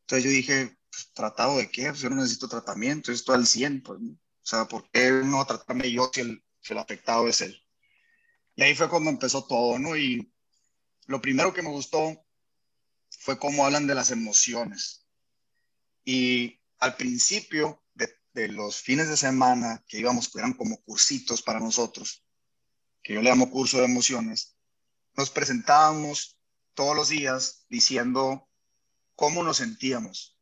Entonces 0.00 0.24
yo 0.24 0.30
dije, 0.30 0.78
pues, 0.90 1.12
¿tratado 1.12 1.58
de 1.58 1.70
qué? 1.70 1.90
Pues, 1.90 2.00
yo 2.00 2.08
no 2.08 2.16
necesito 2.16 2.48
tratamiento, 2.48 3.12
esto 3.12 3.34
al 3.34 3.46
100, 3.46 3.82
pues, 3.82 4.00
o 4.00 4.16
sea, 4.42 4.64
¿por 4.64 4.90
qué 4.90 5.10
no 5.10 5.44
tratarme 5.44 5.92
yo 5.92 6.10
si 6.12 6.22
el, 6.22 6.42
si 6.60 6.72
el 6.72 6.78
afectado 6.78 7.28
es 7.28 7.42
él? 7.42 7.62
Y 8.56 8.62
ahí 8.62 8.74
fue 8.74 8.88
cuando 8.88 9.10
empezó 9.10 9.44
todo, 9.44 9.78
¿no? 9.78 9.96
Y 9.96 10.32
lo 11.06 11.20
primero 11.20 11.52
que 11.52 11.62
me 11.62 11.68
gustó 11.68 12.26
fue 13.28 13.38
cómo 13.38 13.66
hablan 13.66 13.86
de 13.86 13.94
las 13.94 14.10
emociones. 14.10 15.04
Y 16.02 16.62
al 16.78 16.96
principio 16.96 17.84
de, 17.92 18.48
los 18.48 18.80
fines 18.80 19.10
de 19.10 19.18
semana 19.18 19.84
que 19.86 19.98
íbamos, 19.98 20.30
que 20.30 20.38
eran 20.38 20.54
como 20.54 20.80
cursitos 20.80 21.42
para 21.42 21.60
nosotros, 21.60 22.24
que 23.02 23.12
yo 23.12 23.20
le 23.20 23.28
llamo 23.28 23.50
curso 23.50 23.76
de 23.76 23.84
emociones, 23.84 24.56
nos 25.14 25.28
presentábamos 25.28 26.38
todos 26.72 26.96
los 26.96 27.10
días 27.10 27.66
diciendo 27.68 28.48
cómo 29.14 29.42
nos 29.42 29.58
sentíamos, 29.58 30.38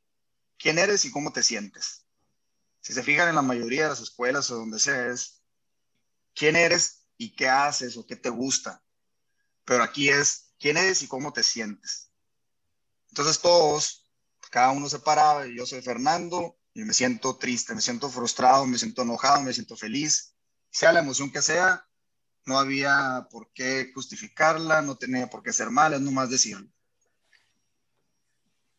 quién 0.57 0.79
eres 0.79 1.05
y 1.07 1.11
cómo 1.11 1.33
te 1.33 1.43
sientes. 1.43 2.07
Si 2.83 2.93
se 2.93 3.03
fijan 3.03 3.29
en 3.29 3.35
la 3.35 3.43
mayoría 3.43 3.83
de 3.83 3.89
las 3.89 4.01
escuelas 4.01 4.49
o 4.53 4.59
donde 4.59 4.79
sea, 4.79 5.09
es 5.09 5.43
quién 6.37 6.55
eres 6.55 7.09
y 7.19 7.35
qué 7.35 7.49
haces 7.49 7.97
o 7.97 8.07
qué 8.07 8.15
te 8.15 8.31
gusta. 8.31 8.81
Pero 9.65 9.83
aquí 9.83 10.09
es 10.09 10.53
quién 10.61 10.77
eres 10.77 11.03
y 11.03 11.09
cómo 11.09 11.33
te 11.33 11.43
sientes. 11.43 12.06
Entonces 13.17 13.41
todos 13.41 14.07
cada 14.51 14.73
uno 14.73 14.91
se 14.91 14.99
y 15.49 15.57
yo 15.57 15.65
soy 15.65 15.81
Fernando 15.81 16.59
y 16.75 16.85
me 16.85 16.93
siento 16.93 17.39
triste, 17.39 17.75
me 17.75 17.81
siento 17.81 18.11
frustrado, 18.11 18.67
me 18.67 18.77
siento 18.77 19.01
enojado, 19.01 19.41
me 19.41 19.55
siento 19.55 19.75
feliz, 19.75 20.35
sea 20.69 20.93
la 20.93 21.01
emoción 21.01 21.33
que 21.33 21.41
sea, 21.41 21.89
no 22.45 22.59
había 22.59 23.27
por 23.31 23.51
qué 23.55 23.91
justificarla, 23.95 24.83
no 24.83 24.99
tenía 24.99 25.31
por 25.31 25.43
qué 25.43 25.55
ser 25.55 25.71
mala, 25.71 25.97
es 25.97 26.03
nomás 26.03 26.29
decirlo. 26.29 26.69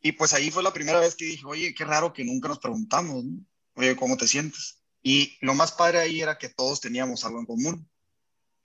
Y 0.04 0.12
pues 0.12 0.36
ahí 0.36 0.52
fue 0.52 0.62
la 0.62 0.72
primera 0.72 1.00
vez 1.00 1.16
que 1.16 1.26
dije, 1.26 1.44
oye, 1.44 1.74
qué 1.74 1.84
raro 1.84 2.14
que 2.14 2.24
nunca 2.24 2.48
nos 2.48 2.60
preguntamos, 2.60 3.26
oye, 3.74 3.96
¿cómo 3.96 4.18
te 4.18 4.28
sientes? 4.28 4.84
Y 5.02 5.36
lo 5.42 5.56
más 5.56 5.72
padre 5.72 5.98
ahí 5.98 6.22
era 6.22 6.38
que 6.38 6.50
todos 6.50 6.80
teníamos 6.80 7.26
algo 7.26 7.40
en 7.40 7.48
común, 7.48 7.90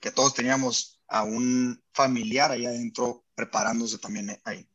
que 0.01 0.11
todos 0.11 0.35
teníamos 0.35 1.01
a 1.09 1.23
un 1.23 1.83
familiar 1.95 2.51
ahí 2.51 2.67
adentro 2.67 3.25
preparándose 3.35 3.97
también 3.97 4.39
ahí. 4.45 4.69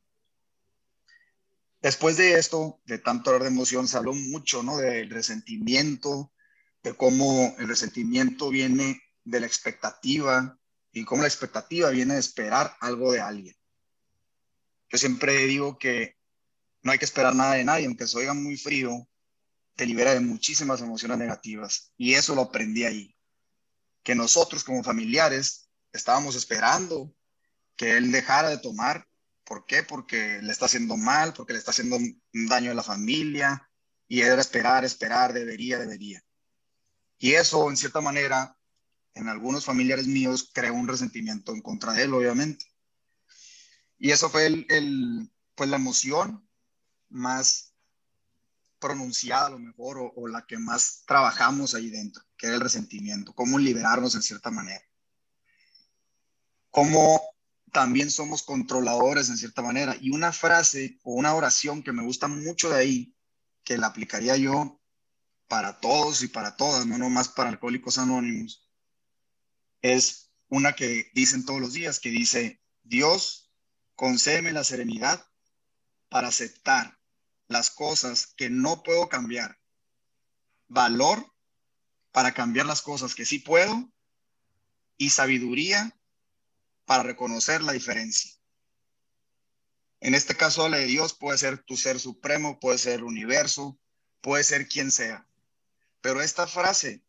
Después 1.81 2.17
de 2.17 2.39
esto, 2.39 2.81
de 2.85 2.97
tanto 2.97 3.29
hablar 3.29 3.43
de 3.43 3.55
emoción, 3.55 3.87
se 3.87 3.97
habló 3.97 4.13
mucho, 4.13 4.63
¿no? 4.63 4.77
Del 4.77 5.09
resentimiento, 5.09 6.31
de 6.83 6.95
cómo 6.95 7.55
el 7.59 7.67
resentimiento 7.67 8.49
viene 8.49 9.01
de 9.23 9.39
la 9.39 9.47
expectativa 9.47 10.57
y 10.91 11.05
cómo 11.05 11.21
la 11.21 11.27
expectativa 11.27 11.89
viene 11.89 12.15
de 12.15 12.19
esperar 12.19 12.75
algo 12.79 13.11
de 13.11 13.19
alguien. 13.19 13.55
Yo 14.89 14.97
siempre 14.97 15.45
digo 15.45 15.77
que 15.77 16.15
no 16.81 16.91
hay 16.91 16.97
que 16.97 17.05
esperar 17.05 17.35
nada 17.35 17.55
de 17.55 17.65
nadie, 17.65 17.85
aunque 17.85 18.07
se 18.07 18.17
oiga 18.17 18.33
muy 18.33 18.57
frío, 18.57 19.07
te 19.75 19.85
libera 19.85 20.13
de 20.13 20.21
muchísimas 20.21 20.81
emociones 20.81 21.17
negativas. 21.17 21.91
Y 21.97 22.13
eso 22.13 22.33
lo 22.33 22.43
aprendí 22.43 22.83
ahí. 22.83 23.15
Que 24.03 24.15
nosotros 24.15 24.63
como 24.63 24.83
familiares 24.83 25.69
estábamos 25.91 26.35
esperando 26.35 27.13
que 27.75 27.97
él 27.97 28.11
dejara 28.11 28.49
de 28.49 28.57
tomar. 28.57 29.07
¿Por 29.47 29.65
qué? 29.65 29.81
Porque 29.81 30.41
le 30.41 30.51
está 30.51 30.65
haciendo 30.65 30.97
mal, 30.97 31.33
porque 31.33 31.53
le 31.53 31.59
está 31.59 31.71
haciendo 31.71 31.95
un 31.95 32.47
daño 32.47 32.71
a 32.71 32.75
la 32.75 32.83
familia. 32.83 33.69
Y 34.05 34.21
era 34.21 34.41
esperar, 34.41 34.83
esperar, 34.83 35.31
debería, 35.31 35.79
debería. 35.79 36.21
Y 37.17 37.33
eso, 37.33 37.69
en 37.69 37.77
cierta 37.77 38.01
manera, 38.01 38.57
en 39.13 39.29
algunos 39.29 39.63
familiares 39.63 40.05
míos 40.05 40.51
creó 40.53 40.73
un 40.73 40.87
resentimiento 40.87 41.53
en 41.53 41.61
contra 41.61 41.93
de 41.93 42.03
él, 42.03 42.13
obviamente. 42.13 42.65
Y 43.97 44.11
eso 44.11 44.29
fue 44.29 44.45
el, 44.47 45.31
pues 45.55 45.69
la 45.69 45.77
emoción 45.77 46.47
más 47.09 47.73
pronunciada 48.79 49.47
a 49.47 49.51
lo 49.51 49.59
mejor 49.59 49.97
o, 49.97 50.13
o, 50.15 50.27
la 50.27 50.45
que 50.45 50.57
más 50.57 51.03
trabajamos 51.07 51.73
ahí 51.73 51.89
dentro, 51.89 52.21
que 52.37 52.47
era 52.47 52.57
el 52.57 52.61
resentimiento, 52.61 53.33
cómo 53.33 53.57
liberarnos 53.57 54.13
en 54.13 54.21
cierta 54.21 54.51
manera. 54.51 54.83
Cómo 56.69 57.36
también 57.71 58.09
somos 58.11 58.43
controladores 58.43 59.29
en 59.29 59.37
cierta 59.37 59.61
manera. 59.61 59.95
Y 59.99 60.11
una 60.11 60.31
frase 60.31 60.99
o 61.03 61.13
una 61.13 61.33
oración 61.33 61.83
que 61.83 61.91
me 61.91 62.03
gusta 62.03 62.27
mucho 62.27 62.69
de 62.69 62.77
ahí, 62.77 63.15
que 63.63 63.77
la 63.77 63.87
aplicaría 63.87 64.37
yo 64.37 64.81
para 65.47 65.79
todos 65.79 66.23
y 66.23 66.27
para 66.27 66.55
todas, 66.55 66.85
no 66.85 66.97
nomás 66.97 67.29
para 67.29 67.49
alcohólicos 67.49 67.97
anónimos, 67.97 68.69
es 69.81 70.31
una 70.49 70.73
que 70.73 71.09
dicen 71.13 71.45
todos 71.45 71.61
los 71.61 71.73
días, 71.73 71.99
que 71.99 72.09
dice, 72.09 72.61
Dios, 72.83 73.51
concédeme 73.95 74.53
la 74.53 74.63
serenidad 74.63 75.25
para 76.09 76.29
aceptar 76.29 76.97
las 77.47 77.69
cosas 77.69 78.27
que 78.35 78.49
no 78.49 78.83
puedo 78.83 79.09
cambiar, 79.09 79.57
valor 80.67 81.33
para 82.11 82.33
cambiar 82.33 82.65
las 82.65 82.81
cosas 82.81 83.15
que 83.15 83.25
sí 83.25 83.39
puedo 83.39 83.91
y 84.97 85.11
sabiduría 85.11 85.96
para 86.87 87.03
reconocer 87.03 87.61
la 87.61 87.73
diferencia. 87.73 88.31
En 89.99 90.15
este 90.15 90.35
caso, 90.35 90.69
la 90.69 90.77
de 90.77 90.85
Dios 90.85 91.13
puede 91.13 91.37
ser 91.37 91.57
tu 91.63 91.75
ser 91.75 91.99
supremo, 91.99 92.59
puede 92.61 92.77
ser 92.77 92.99
el 92.99 93.03
universo, 93.03 93.77
puede 94.21 94.45
ser 94.45 94.69
quien 94.69 94.89
sea. 94.89 95.27
Pero 95.99 96.21
esta 96.21 96.47
frase 96.47 97.03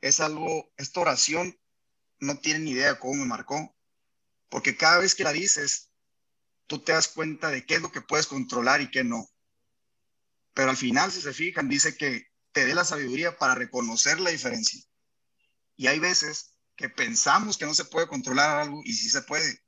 es 0.00 0.18
algo, 0.18 0.68
esta 0.76 1.00
oración 1.00 1.56
no 2.18 2.40
tienen 2.40 2.64
ni 2.64 2.72
idea 2.72 2.98
cómo 2.98 3.14
me 3.14 3.24
marcó, 3.24 3.72
porque 4.48 4.76
cada 4.76 4.98
vez 4.98 5.14
que 5.14 5.22
la 5.22 5.32
dices, 5.32 5.92
tú 6.66 6.80
te 6.80 6.90
das 6.90 7.06
cuenta 7.06 7.50
de 7.50 7.64
qué 7.64 7.76
es 7.76 7.82
lo 7.82 7.92
que 7.92 8.00
puedes 8.00 8.26
controlar 8.26 8.80
y 8.80 8.90
qué 8.90 9.04
no. 9.04 9.30
Pero 10.54 10.70
al 10.70 10.76
final, 10.76 11.12
si 11.12 11.20
se 11.20 11.32
fijan, 11.32 11.68
dice 11.68 11.96
que 11.96 12.26
te 12.50 12.64
dé 12.64 12.74
la 12.74 12.84
sabiduría 12.84 13.38
para 13.38 13.54
reconocer 13.54 14.18
la 14.18 14.30
diferencia. 14.30 14.82
Y 15.76 15.86
hay 15.86 16.00
veces 16.00 16.53
que 16.76 16.88
pensamos 16.88 17.56
que 17.56 17.66
no 17.66 17.74
se 17.74 17.84
puede 17.84 18.06
controlar 18.06 18.60
algo 18.60 18.82
y 18.84 18.92
sí 18.92 19.08
se 19.08 19.22
puede. 19.22 19.62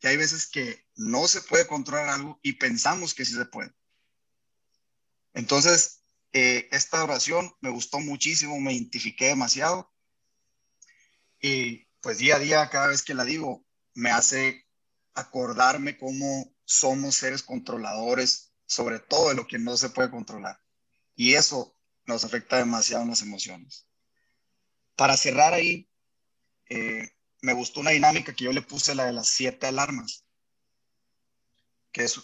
Y 0.00 0.06
hay 0.06 0.16
veces 0.16 0.46
que 0.46 0.86
no 0.94 1.26
se 1.28 1.42
puede 1.42 1.66
controlar 1.66 2.08
algo 2.08 2.38
y 2.42 2.54
pensamos 2.54 3.14
que 3.14 3.24
sí 3.24 3.34
se 3.34 3.44
puede. 3.46 3.72
Entonces, 5.34 6.02
eh, 6.32 6.68
esta 6.72 7.02
oración 7.02 7.52
me 7.60 7.70
gustó 7.70 8.00
muchísimo, 8.00 8.60
me 8.60 8.72
identifiqué 8.72 9.26
demasiado 9.26 9.92
y 11.40 11.86
pues 12.00 12.18
día 12.18 12.36
a 12.36 12.38
día, 12.38 12.70
cada 12.70 12.88
vez 12.88 13.02
que 13.02 13.14
la 13.14 13.24
digo, 13.24 13.64
me 13.94 14.10
hace 14.10 14.66
acordarme 15.14 15.96
cómo 15.96 16.54
somos 16.64 17.16
seres 17.16 17.42
controladores, 17.42 18.52
sobre 18.66 18.98
todo 18.98 19.30
de 19.30 19.34
lo 19.34 19.46
que 19.46 19.58
no 19.58 19.76
se 19.76 19.90
puede 19.90 20.10
controlar. 20.10 20.60
Y 21.14 21.34
eso 21.34 21.76
nos 22.06 22.24
afecta 22.24 22.58
demasiado 22.58 23.02
en 23.02 23.10
las 23.10 23.22
emociones. 23.22 23.86
Para 24.96 25.16
cerrar 25.16 25.54
ahí, 25.54 25.87
eh, 26.68 27.10
me 27.40 27.52
gustó 27.52 27.80
una 27.80 27.90
dinámica 27.90 28.34
que 28.34 28.44
yo 28.44 28.52
le 28.52 28.62
puse, 28.62 28.94
la 28.94 29.06
de 29.06 29.12
las 29.12 29.28
siete 29.28 29.66
alarmas. 29.66 30.24
Que 31.92 32.04
es, 32.04 32.20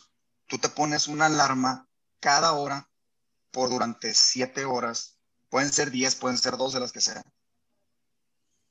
tú 0.46 0.58
te 0.58 0.68
pones 0.68 1.08
una 1.08 1.26
alarma 1.26 1.88
cada 2.20 2.52
hora 2.52 2.90
por 3.50 3.70
durante 3.70 4.14
siete 4.14 4.64
horas. 4.64 5.18
Pueden 5.48 5.72
ser 5.72 5.90
diez, 5.90 6.14
pueden 6.16 6.38
ser 6.38 6.56
dos 6.56 6.72
de 6.72 6.80
las 6.80 6.92
que 6.92 7.00
sean. 7.00 7.24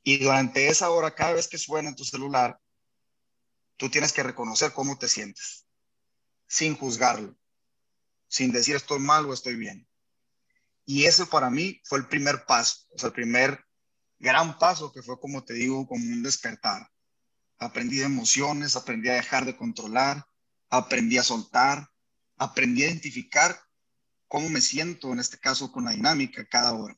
Y 0.03 0.17
durante 0.17 0.67
esa 0.67 0.89
hora, 0.89 1.15
cada 1.15 1.33
vez 1.33 1.47
que 1.47 1.57
suena 1.57 1.89
en 1.89 1.95
tu 1.95 2.03
celular, 2.03 2.59
tú 3.77 3.89
tienes 3.89 4.11
que 4.11 4.23
reconocer 4.23 4.73
cómo 4.73 4.97
te 4.97 5.07
sientes, 5.07 5.65
sin 6.47 6.75
juzgarlo, 6.75 7.35
sin 8.27 8.51
decir 8.51 8.75
estoy 8.75 8.99
mal 8.99 9.25
o 9.25 9.33
estoy 9.33 9.55
bien. 9.55 9.87
Y 10.85 11.05
eso 11.05 11.29
para 11.29 11.49
mí 11.49 11.81
fue 11.85 11.99
el 11.99 12.07
primer 12.07 12.45
paso, 12.45 12.85
o 12.93 12.99
sea, 12.99 13.07
el 13.07 13.13
primer 13.13 13.65
gran 14.23 14.57
paso 14.57 14.93
que 14.93 15.03
fue, 15.03 15.19
como 15.19 15.43
te 15.43 15.53
digo, 15.53 15.85
como 15.85 16.05
un 16.05 16.23
despertar. 16.23 16.89
Aprendí 17.59 17.97
de 17.97 18.05
emociones, 18.05 18.77
aprendí 18.77 19.09
a 19.09 19.15
dejar 19.15 19.45
de 19.45 19.57
controlar, 19.57 20.25
aprendí 20.69 21.17
a 21.17 21.23
soltar, 21.23 21.89
aprendí 22.37 22.83
a 22.83 22.87
identificar 22.87 23.59
cómo 24.29 24.49
me 24.49 24.61
siento, 24.61 25.11
en 25.11 25.19
este 25.19 25.37
caso 25.37 25.73
con 25.73 25.83
la 25.83 25.91
dinámica 25.91 26.45
cada 26.45 26.73
hora. 26.73 26.97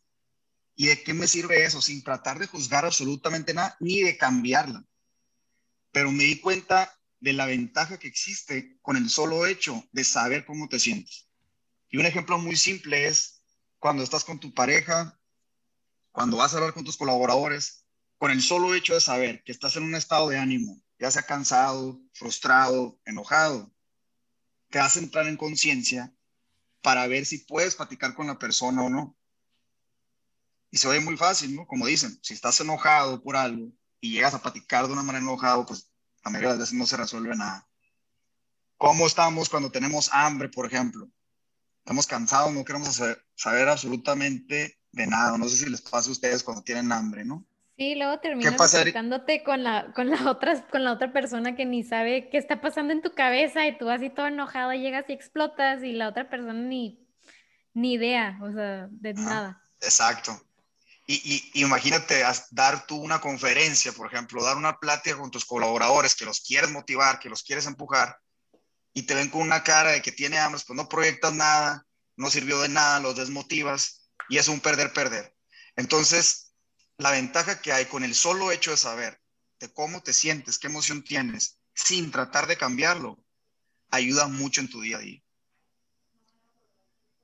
¿Y 0.76 0.86
de 0.86 1.02
qué 1.02 1.16
me 1.16 1.26
sirve 1.26 1.66
eso? 1.66 1.82
Sin 1.82 2.04
tratar 2.04 2.38
de 2.38 2.46
juzgar 2.46 2.86
absolutamente 2.86 3.56
nada, 3.56 3.76
ni 3.80 4.04
de 4.04 4.18
cambiarla. 4.18 4.86
Pero 5.92 6.12
me 6.12 6.26
di 6.26 6.40
cuenta 6.40 6.96
de 7.20 7.34
la 7.34 7.48
ventaja 7.48 7.98
que 7.98 8.08
existe 8.08 8.78
con 8.84 8.98
el 8.98 9.10
solo 9.10 9.48
hecho 9.48 9.84
de 9.92 10.04
saber 10.04 10.46
cómo 10.46 10.70
te 10.70 10.80
sientes. 10.80 11.28
Y 11.90 11.98
un 11.98 12.06
ejemplo 12.06 12.38
muy 12.38 12.56
simple 12.56 13.08
es 13.08 13.42
cuando 13.80 14.04
estás 14.04 14.24
con 14.24 14.40
tu 14.40 14.54
pareja, 14.54 15.20
cuando 16.16 16.38
vas 16.38 16.54
a 16.54 16.58
hablar 16.58 16.74
con 16.74 16.86
tus 16.86 16.96
colaboradores, 16.96 17.84
con 18.18 18.32
el 18.32 18.42
solo 18.42 18.74
hecho 18.74 18.94
de 18.94 19.02
saber 19.02 19.44
que 19.44 19.52
estás 19.52 19.76
en 19.76 19.84
un 19.84 19.96
estado 19.96 20.30
de 20.30 20.38
ánimo, 20.38 20.82
ya 20.98 21.12
sea 21.12 21.24
cansado, 21.24 22.00
frustrado, 22.14 22.98
enojado, 23.04 23.70
te 24.70 24.80
hace 24.80 25.00
entrar 25.00 25.28
en 25.28 25.36
conciencia 25.36 26.16
para 26.82 27.06
ver 27.08 27.26
si 27.26 27.40
puedes 27.40 27.76
platicar 27.76 28.14
con 28.14 28.28
la 28.28 28.40
persona 28.40 28.84
o 28.84 28.90
no. 28.90 29.18
Y 30.72 30.78
se 30.78 30.88
oye 30.88 31.02
muy 31.02 31.18
fácil, 31.18 31.54
¿no? 31.54 31.68
Como 31.68 31.86
dicen, 31.86 32.18
si 32.24 32.34
estás 32.34 32.62
enojado 32.62 33.22
por 33.22 33.36
algo 33.36 33.74
y 34.00 34.12
llegas 34.12 34.34
a 34.34 34.42
platicar 34.42 34.88
de 34.88 34.94
una 34.94 35.04
manera 35.04 35.22
enojado, 35.22 35.66
pues 35.66 35.92
a 36.24 36.30
mayoría 36.30 36.54
de 36.54 36.60
las 36.60 36.60
veces 36.60 36.80
no 36.80 36.86
se 36.86 36.96
resuelve 36.96 37.36
nada. 37.36 37.68
¿Cómo 38.78 39.06
estamos 39.06 39.50
cuando 39.50 39.70
tenemos 39.70 40.10
hambre, 40.14 40.48
por 40.48 40.66
ejemplo? 40.66 41.10
Estamos 41.80 42.08
cansados, 42.08 42.54
no 42.54 42.64
queremos 42.64 43.02
saber, 43.36 43.68
absolutamente 43.68 44.80
de 44.96 45.08
nada. 45.08 45.38
No 45.38 45.48
sé 45.48 45.58
si 45.58 45.70
les 45.70 45.82
pasa 45.82 46.10
a 46.10 46.14
ustedes 46.14 46.44
cuando 46.44 46.64
tienen 46.64 46.92
hambre, 46.92 47.24
¿no? 47.24 47.46
Sí, 47.78 47.96
luego 47.96 48.20
terminas 48.20 48.56
platicándote 48.56 49.44
con 49.44 49.62
la, 49.64 49.92
con, 49.94 50.10
la 50.10 50.32
otra, 50.32 50.66
con 50.68 50.86
la 50.86 50.94
otra 50.94 51.12
persona 51.12 51.58
que 51.58 51.66
ni 51.66 51.84
sabe 51.84 52.30
qué 52.30 52.38
está 52.38 52.62
pasando 52.62 52.94
en 52.94 53.02
tu 53.02 53.14
cabeza 53.14 53.68
y 53.68 53.78
tú 53.78 53.90
así 53.90 54.10
todo 54.10 54.28
enojado 54.28 54.74
llegas 54.74 55.06
y 55.10 55.14
explotas 55.14 55.84
y 55.84 55.92
la 55.92 56.08
otra 56.08 56.30
persona 56.30 56.54
ni, 56.54 57.06
ni 57.74 57.94
idea, 57.94 58.40
o 58.42 58.52
sea, 58.54 58.88
de 58.90 59.14
nada. 59.14 59.62
Exacto. 59.82 60.42
Y, 61.08 61.52
imagínate 61.54 62.24
dar 62.52 62.88
tú 62.88 62.96
una 62.96 63.20
conferencia, 63.20 63.92
por 63.92 64.08
ejemplo, 64.08 64.44
dar 64.44 64.56
una 64.56 64.80
plática 64.80 65.18
con 65.18 65.30
tus 65.30 65.46
colaboradores 65.46 66.16
que 66.16 66.26
los 66.26 66.40
quieres 66.40 66.72
motivar, 66.72 67.20
que 67.20 67.30
los 67.30 67.44
quieres 67.44 67.68
empujar, 67.68 68.18
y 68.94 69.04
te 69.04 69.14
ven 69.14 69.30
con 69.30 69.42
una 69.42 69.64
cara 69.64 69.92
de 69.92 70.02
que 70.02 70.14
tiene 70.14 70.40
hambre, 70.40 70.62
pues 70.66 70.76
no 70.76 70.88
proyectas 70.88 71.34
nada, 71.34 71.86
no 72.16 72.32
sirvió 72.32 72.60
de 72.62 72.70
nada, 72.70 73.02
los 73.02 73.18
desmotivas, 73.18 74.05
y 74.30 74.38
es 74.38 74.48
un 74.48 74.60
perder-perder. 74.60 75.36
Entonces, 75.76 76.54
la 76.98 77.12
ventaja 77.12 77.62
que 77.62 77.74
hay 77.74 77.86
con 77.86 78.04
el 78.04 78.16
solo 78.16 78.52
hecho 78.52 78.72
de 78.72 78.78
saber 78.78 79.22
de 79.60 79.72
cómo 79.72 80.02
te 80.02 80.14
sientes, 80.14 80.58
qué 80.58 80.68
emoción 80.68 81.04
tienes, 81.04 81.60
sin 81.74 82.12
tratar 82.12 82.48
de 82.48 82.58
cambiarlo, 82.58 83.24
ayuda 83.90 84.28
mucho 84.28 84.62
en 84.62 84.70
tu 84.70 84.82
día 84.82 84.98
a 84.98 85.02
día. 85.02 85.22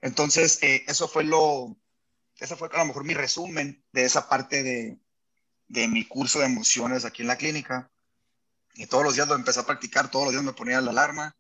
Entonces, 0.02 0.62
eh, 0.64 0.84
eso 0.88 1.08
fue 1.08 1.24
lo, 1.24 1.78
ese 2.38 2.56
fue 2.56 2.70
a 2.74 2.78
lo 2.80 2.86
mejor 2.86 3.04
mi 3.04 3.14
resumen 3.14 3.84
de 3.92 4.06
esa 4.06 4.28
parte 4.28 4.64
de, 4.64 5.00
de 5.68 5.88
mi 5.88 6.06
curso 6.06 6.40
de 6.40 6.46
emociones 6.46 7.06
aquí 7.06 7.22
en 7.22 7.28
la 7.28 7.38
clínica. 7.38 7.92
Y 8.74 8.88
todos 8.88 9.04
los 9.04 9.16
días 9.16 9.28
lo 9.28 9.36
empecé 9.36 9.60
a 9.60 9.66
practicar, 9.66 10.10
todos 10.10 10.26
los 10.26 10.34
días 10.34 10.44
me 10.44 10.54
ponía 10.54 10.82
la 10.82 10.92
alarma, 10.92 11.36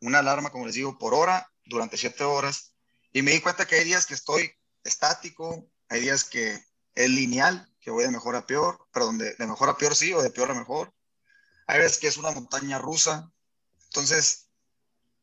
una 0.00 0.20
alarma, 0.20 0.50
como 0.50 0.66
les 0.66 0.74
digo, 0.74 0.98
por 0.98 1.14
hora, 1.14 1.50
durante 1.64 1.96
siete 1.96 2.24
horas. 2.24 2.74
Y 3.12 3.22
me 3.22 3.32
di 3.32 3.40
cuenta 3.40 3.66
que 3.66 3.76
hay 3.76 3.84
días 3.84 4.06
que 4.06 4.14
estoy 4.14 4.52
estático, 4.86 5.68
hay 5.88 6.00
días 6.00 6.24
que 6.24 6.58
es 6.94 7.10
lineal, 7.10 7.68
que 7.80 7.90
voy 7.90 8.04
de 8.04 8.10
mejor 8.10 8.36
a 8.36 8.46
peor, 8.46 8.88
pero 8.92 9.06
donde 9.06 9.34
de 9.34 9.46
mejor 9.46 9.68
a 9.68 9.76
peor 9.76 9.94
sí, 9.94 10.12
o 10.12 10.22
de 10.22 10.30
peor 10.30 10.50
a 10.50 10.54
mejor. 10.54 10.92
Hay 11.66 11.78
veces 11.78 11.98
que 11.98 12.08
es 12.08 12.16
una 12.16 12.30
montaña 12.30 12.78
rusa. 12.78 13.30
Entonces, 13.84 14.48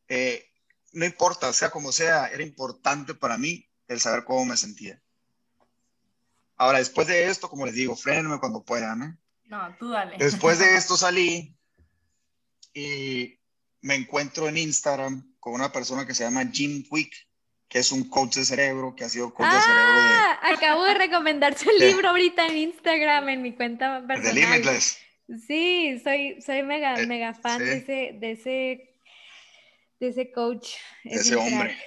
eh, 0.08 0.50
no 0.92 1.06
importa, 1.06 1.52
sea 1.54 1.72
como 1.72 1.92
sea, 1.92 2.28
era 2.28 2.44
importante 2.44 3.16
para 3.16 3.38
mí 3.38 3.68
el 3.88 4.00
saber 4.00 4.24
cómo 4.24 4.46
me 4.46 4.58
sentía. 4.58 5.02
Ahora, 6.56 6.80
después 6.80 7.08
de 7.08 7.28
esto, 7.28 7.50
como 7.50 7.66
les 7.66 7.76
digo, 7.76 7.96
frénenme 7.96 8.40
cuando 8.40 8.64
puedan, 8.64 9.00
¿no? 9.00 9.18
No, 9.46 9.76
tú 9.78 9.90
dale. 9.90 10.18
Después 10.18 10.60
de 10.60 10.76
esto 10.78 10.96
salí 10.96 11.58
y 12.74 13.40
me 13.82 13.96
encuentro 13.96 14.48
en 14.48 14.58
Instagram 14.58 15.36
con 15.40 15.54
una 15.54 15.72
persona 15.72 16.08
que 16.08 16.16
se 16.16 16.24
llama 16.24 16.50
Jim 16.52 16.84
Quick, 16.90 17.14
que 17.74 17.80
es 17.80 17.92
un 17.92 18.08
coach 18.08 18.36
de 18.36 18.46
cerebro, 18.46 18.96
que 18.96 19.04
ha 19.04 19.10
sido 19.10 19.34
coach 19.34 19.48
de 19.52 19.60
cerebro 19.62 19.94
de... 19.94 20.00
Ah, 20.00 20.40
acabo 20.54 20.84
de 20.84 20.94
recomendar 20.94 21.58
su 21.58 21.68
libro 21.80 22.10
ahorita 22.10 22.46
en 22.46 22.58
Instagram, 22.60 23.30
en 23.30 23.42
mi 23.42 23.54
cuenta 23.54 24.06
personal. 24.08 24.36
De 24.36 24.42
Limitless. 24.42 25.00
Sí, 25.48 26.00
soy, 26.04 26.40
soy 26.40 26.62
mega, 26.62 26.94
Eh, 27.02 27.08
mega 27.08 27.34
fan 27.34 27.58
sí. 27.58 27.66
de, 27.66 27.78
ese, 27.78 28.12
de, 28.20 28.32
ese, 28.34 28.96
de 30.00 30.08
ese 30.08 30.32
coach. 30.32 30.70
De 31.04 31.16
Es 31.16 31.22
ese 31.22 31.32
crack. 31.36 31.48
hombre. 31.48 31.78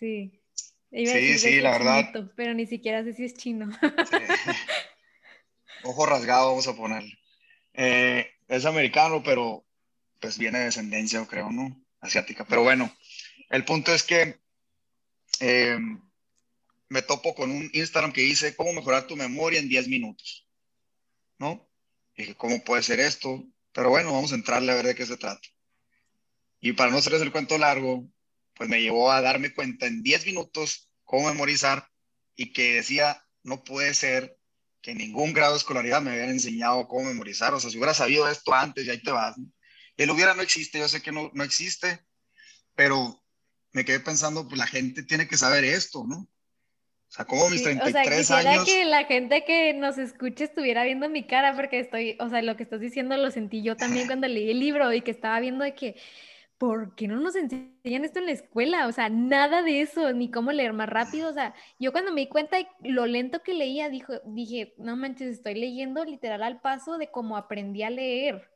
Sí. 0.00 0.42
Iba 0.90 1.12
Sí, 1.12 1.26
de 1.28 1.38
sí, 1.38 1.60
la 1.60 1.70
verdad. 1.72 2.32
pero 2.34 2.54
ni 2.54 2.66
siquiera 2.66 3.04
sé 3.04 3.12
si 3.12 3.24
es 3.24 3.34
chino. 3.34 3.70
Sí. 3.80 4.16
Ojo 5.84 6.06
rasgado, 6.06 6.48
vamos 6.48 6.66
a 6.66 6.74
ponerle. 6.74 7.16
Eh, 7.74 8.28
es 8.48 8.64
americano, 8.64 9.22
pero 9.22 9.64
pues 10.18 10.38
viene 10.38 10.58
de 10.58 10.64
descendencia, 10.64 11.24
creo, 11.26 11.50
¿no? 11.50 11.80
Asiática. 12.00 12.44
Pero 12.48 12.64
bueno, 12.64 12.92
el 13.50 13.64
punto 13.64 13.94
es 13.94 14.02
que 14.02 14.40
eh, 15.40 15.78
me 16.88 17.02
topo 17.02 17.34
con 17.34 17.50
un 17.50 17.70
Instagram 17.72 18.12
que 18.12 18.22
dice 18.22 18.56
cómo 18.56 18.72
mejorar 18.72 19.06
tu 19.06 19.16
memoria 19.16 19.60
en 19.60 19.68
10 19.68 19.88
minutos, 19.88 20.46
¿no? 21.38 21.68
Y 22.16 22.22
dije, 22.22 22.34
¿cómo 22.34 22.62
puede 22.64 22.82
ser 22.82 23.00
esto? 23.00 23.44
Pero 23.72 23.90
bueno, 23.90 24.12
vamos 24.12 24.32
a 24.32 24.36
entrarle 24.36 24.72
a 24.72 24.76
ver 24.76 24.86
de 24.86 24.94
qué 24.94 25.06
se 25.06 25.16
trata. 25.16 25.46
Y 26.60 26.72
para 26.72 26.90
no 26.90 26.98
hacerles 26.98 27.22
el 27.22 27.32
cuento 27.32 27.58
largo, 27.58 28.08
pues 28.54 28.68
me 28.68 28.80
llevó 28.80 29.12
a 29.12 29.20
darme 29.20 29.54
cuenta 29.54 29.86
en 29.86 30.02
10 30.02 30.26
minutos 30.26 30.90
cómo 31.04 31.28
memorizar 31.28 31.88
y 32.34 32.52
que 32.52 32.74
decía, 32.74 33.24
no 33.42 33.62
puede 33.62 33.94
ser 33.94 34.36
que 34.80 34.94
ningún 34.94 35.32
grado 35.32 35.52
de 35.52 35.58
escolaridad 35.58 36.02
me 36.02 36.12
habían 36.12 36.30
enseñado 36.30 36.88
cómo 36.88 37.04
memorizar. 37.04 37.54
O 37.54 37.60
sea, 37.60 37.70
si 37.70 37.76
hubiera 37.76 37.94
sabido 37.94 38.28
esto 38.28 38.52
antes, 38.54 38.86
y 38.86 38.90
ahí 38.90 39.02
te 39.02 39.10
vas. 39.10 39.36
¿no? 39.38 39.46
El 39.96 40.10
hubiera 40.10 40.34
no 40.34 40.42
existe, 40.42 40.78
yo 40.78 40.88
sé 40.88 41.02
que 41.02 41.12
no, 41.12 41.30
no 41.34 41.44
existe, 41.44 42.04
pero 42.74 43.22
me 43.78 43.84
quedé 43.84 44.00
pensando, 44.00 44.46
pues 44.48 44.58
la 44.58 44.66
gente 44.66 45.04
tiene 45.04 45.28
que 45.28 45.36
saber 45.36 45.62
esto, 45.62 46.04
¿no? 46.04 46.16
O 46.16 47.10
sea, 47.10 47.24
como 47.24 47.48
mis 47.48 47.62
Sí, 47.62 47.68
o 47.68 47.88
sea, 47.88 48.02
33 48.02 48.18
quisiera 48.18 48.50
años. 48.50 48.64
que 48.64 48.84
la 48.84 49.04
gente 49.04 49.44
que 49.44 49.72
nos 49.72 49.98
escuche 49.98 50.44
estuviera 50.44 50.82
viendo 50.82 51.08
mi 51.08 51.26
cara 51.28 51.54
porque 51.54 51.78
estoy, 51.78 52.16
o 52.18 52.28
sea, 52.28 52.42
lo 52.42 52.56
que 52.56 52.64
estás 52.64 52.80
diciendo 52.80 53.16
lo 53.16 53.30
sentí 53.30 53.62
yo 53.62 53.76
también 53.76 54.06
cuando 54.08 54.26
leí 54.26 54.50
el 54.50 54.58
libro 54.58 54.92
y 54.92 55.00
que 55.00 55.12
estaba 55.12 55.38
viendo 55.38 55.64
de 55.64 55.74
que, 55.76 55.94
¿por 56.58 56.96
qué 56.96 57.06
no 57.06 57.20
nos 57.20 57.36
enseñan 57.36 58.04
esto 58.04 58.18
en 58.18 58.26
la 58.26 58.32
escuela? 58.32 58.88
O 58.88 58.92
sea, 58.92 59.08
nada 59.08 59.62
de 59.62 59.80
eso, 59.80 60.12
ni 60.12 60.28
cómo 60.28 60.50
leer 60.50 60.72
más 60.72 60.88
rápido. 60.88 61.30
O 61.30 61.32
sea, 61.32 61.54
yo 61.78 61.92
cuando 61.92 62.12
me 62.12 62.22
di 62.22 62.28
cuenta 62.28 62.56
de 62.58 62.66
lo 62.82 63.06
lento 63.06 63.44
que 63.44 63.54
leía, 63.54 63.88
dijo, 63.88 64.14
dije, 64.26 64.74
no 64.76 64.96
manches, 64.96 65.28
estoy 65.28 65.54
leyendo 65.54 66.04
literal 66.04 66.42
al 66.42 66.60
paso 66.60 66.98
de 66.98 67.12
cómo 67.12 67.36
aprendí 67.36 67.84
a 67.84 67.90
leer. 67.90 68.50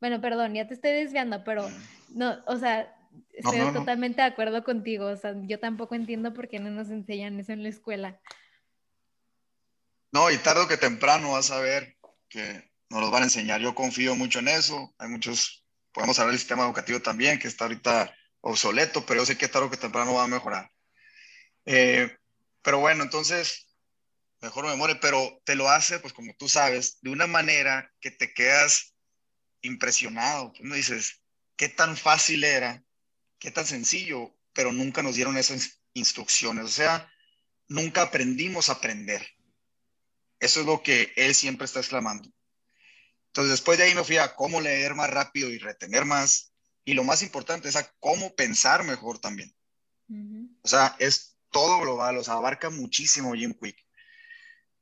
Bueno, 0.00 0.20
perdón, 0.20 0.54
ya 0.54 0.66
te 0.66 0.74
estoy 0.74 0.90
desviando, 0.90 1.42
pero 1.44 1.68
no, 2.10 2.36
o 2.46 2.56
sea, 2.56 2.97
estoy 3.32 3.58
no, 3.58 3.72
no. 3.72 3.80
totalmente 3.80 4.20
de 4.22 4.28
acuerdo 4.28 4.64
contigo. 4.64 5.06
O 5.06 5.16
sea, 5.16 5.34
yo 5.42 5.58
tampoco 5.58 5.94
entiendo 5.94 6.34
por 6.34 6.48
qué 6.48 6.58
no 6.58 6.70
nos 6.70 6.90
enseñan 6.90 7.38
eso 7.38 7.52
en 7.52 7.62
la 7.62 7.68
escuela. 7.68 8.20
No, 10.12 10.30
y 10.30 10.38
tarde 10.38 10.62
o 10.62 10.68
que 10.68 10.76
temprano 10.76 11.32
vas 11.32 11.50
a 11.50 11.60
ver 11.60 11.96
que 12.28 12.70
nos 12.90 13.00
los 13.00 13.10
van 13.10 13.22
a 13.22 13.26
enseñar. 13.26 13.60
Yo 13.60 13.74
confío 13.74 14.14
mucho 14.16 14.38
en 14.38 14.48
eso. 14.48 14.94
Hay 14.98 15.08
muchos, 15.08 15.64
podemos 15.92 16.18
hablar 16.18 16.32
del 16.32 16.40
sistema 16.40 16.64
educativo 16.64 17.00
también, 17.00 17.38
que 17.38 17.48
está 17.48 17.64
ahorita 17.64 18.14
obsoleto, 18.40 19.04
pero 19.04 19.20
yo 19.20 19.26
sé 19.26 19.36
que 19.36 19.48
tarde 19.48 19.66
o 19.66 19.70
que 19.70 19.76
temprano 19.76 20.14
va 20.14 20.24
a 20.24 20.28
mejorar. 20.28 20.70
Eh, 21.66 22.16
pero 22.62 22.78
bueno, 22.78 23.02
entonces, 23.02 23.68
mejor 24.40 24.66
memoria, 24.66 24.98
pero 25.00 25.40
te 25.44 25.54
lo 25.54 25.68
hace, 25.68 25.98
pues 25.98 26.12
como 26.12 26.34
tú 26.38 26.48
sabes, 26.48 26.98
de 27.02 27.10
una 27.10 27.26
manera 27.26 27.92
que 28.00 28.10
te 28.10 28.32
quedas 28.32 28.94
impresionado. 29.62 30.52
No 30.60 30.74
dices, 30.74 31.22
qué 31.56 31.68
tan 31.68 31.96
fácil 31.96 32.44
era, 32.44 32.82
qué 33.38 33.50
tan 33.50 33.66
sencillo, 33.66 34.34
pero 34.52 34.72
nunca 34.72 35.02
nos 35.02 35.14
dieron 35.14 35.36
esas 35.36 35.80
instrucciones. 35.94 36.64
O 36.64 36.68
sea, 36.68 37.10
nunca 37.68 38.02
aprendimos 38.02 38.68
a 38.68 38.74
aprender. 38.74 39.26
Eso 40.40 40.60
es 40.60 40.66
lo 40.66 40.82
que 40.82 41.12
él 41.16 41.34
siempre 41.34 41.64
está 41.64 41.80
exclamando. 41.80 42.30
Entonces, 43.28 43.50
después 43.52 43.78
de 43.78 43.84
ahí 43.84 43.94
me 43.94 44.04
fui 44.04 44.16
a 44.16 44.34
cómo 44.34 44.60
leer 44.60 44.94
más 44.94 45.10
rápido 45.10 45.50
y 45.50 45.58
retener 45.58 46.04
más. 46.04 46.52
Y 46.84 46.94
lo 46.94 47.04
más 47.04 47.22
importante 47.22 47.68
es 47.68 47.76
a 47.76 47.90
cómo 48.00 48.34
pensar 48.34 48.84
mejor 48.84 49.18
también. 49.18 49.54
O 50.62 50.68
sea, 50.68 50.96
es 50.98 51.36
todo 51.50 51.80
global, 51.80 52.16
o 52.16 52.24
sea, 52.24 52.34
abarca 52.34 52.70
muchísimo 52.70 53.34
Jim 53.34 53.54
Quick. 53.54 53.76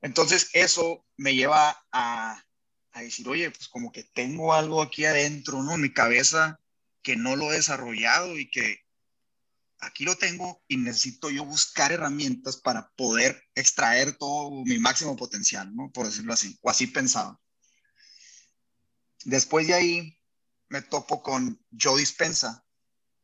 Entonces, 0.03 0.51
eso 0.53 1.05
me 1.17 1.35
lleva 1.35 1.85
a, 1.91 2.45
a 2.93 3.03
decir, 3.03 3.29
oye, 3.29 3.51
pues 3.51 3.69
como 3.69 3.91
que 3.91 4.05
tengo 4.05 4.55
algo 4.55 4.81
aquí 4.81 5.05
adentro, 5.05 5.63
¿no? 5.63 5.77
Mi 5.77 5.93
cabeza 5.93 6.61
que 7.07 7.15
no 7.15 7.37
lo 7.37 7.53
he 7.53 7.57
desarrollado 7.57 8.37
y 8.37 8.51
que 8.51 8.85
aquí 9.79 10.03
lo 10.03 10.17
tengo 10.17 10.65
y 10.67 10.77
necesito 10.77 11.31
yo 11.31 11.45
buscar 11.45 11.93
herramientas 11.93 12.57
para 12.57 12.91
poder 12.97 13.45
extraer 13.55 14.19
todo 14.19 14.65
mi 14.65 14.81
máximo 14.81 15.15
potencial, 15.15 15.73
¿no? 15.73 15.93
Por 15.93 16.07
decirlo 16.07 16.33
así, 16.33 16.59
o 16.63 16.69
así 16.69 16.89
pensaba. 16.89 17.41
Después 19.25 19.69
de 19.69 19.75
ahí 19.75 20.21
me 20.69 20.83
topo 20.83 21.23
con 21.23 21.65
Joe 21.81 22.01
Dispensa, 22.01 22.67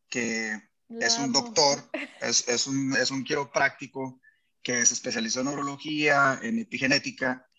que 0.08 0.62
es 1.00 1.18
un 1.18 1.32
doctor, 1.32 1.90
es, 2.20 2.46
es, 2.46 2.68
un, 2.68 2.96
es 2.96 3.10
un 3.10 3.24
quiropráctico 3.24 4.20
que 4.62 4.86
se 4.86 4.94
especializó 4.94 5.40
en 5.40 5.46
neurología, 5.46 6.38
en 6.40 6.60
epigenética, 6.60 7.50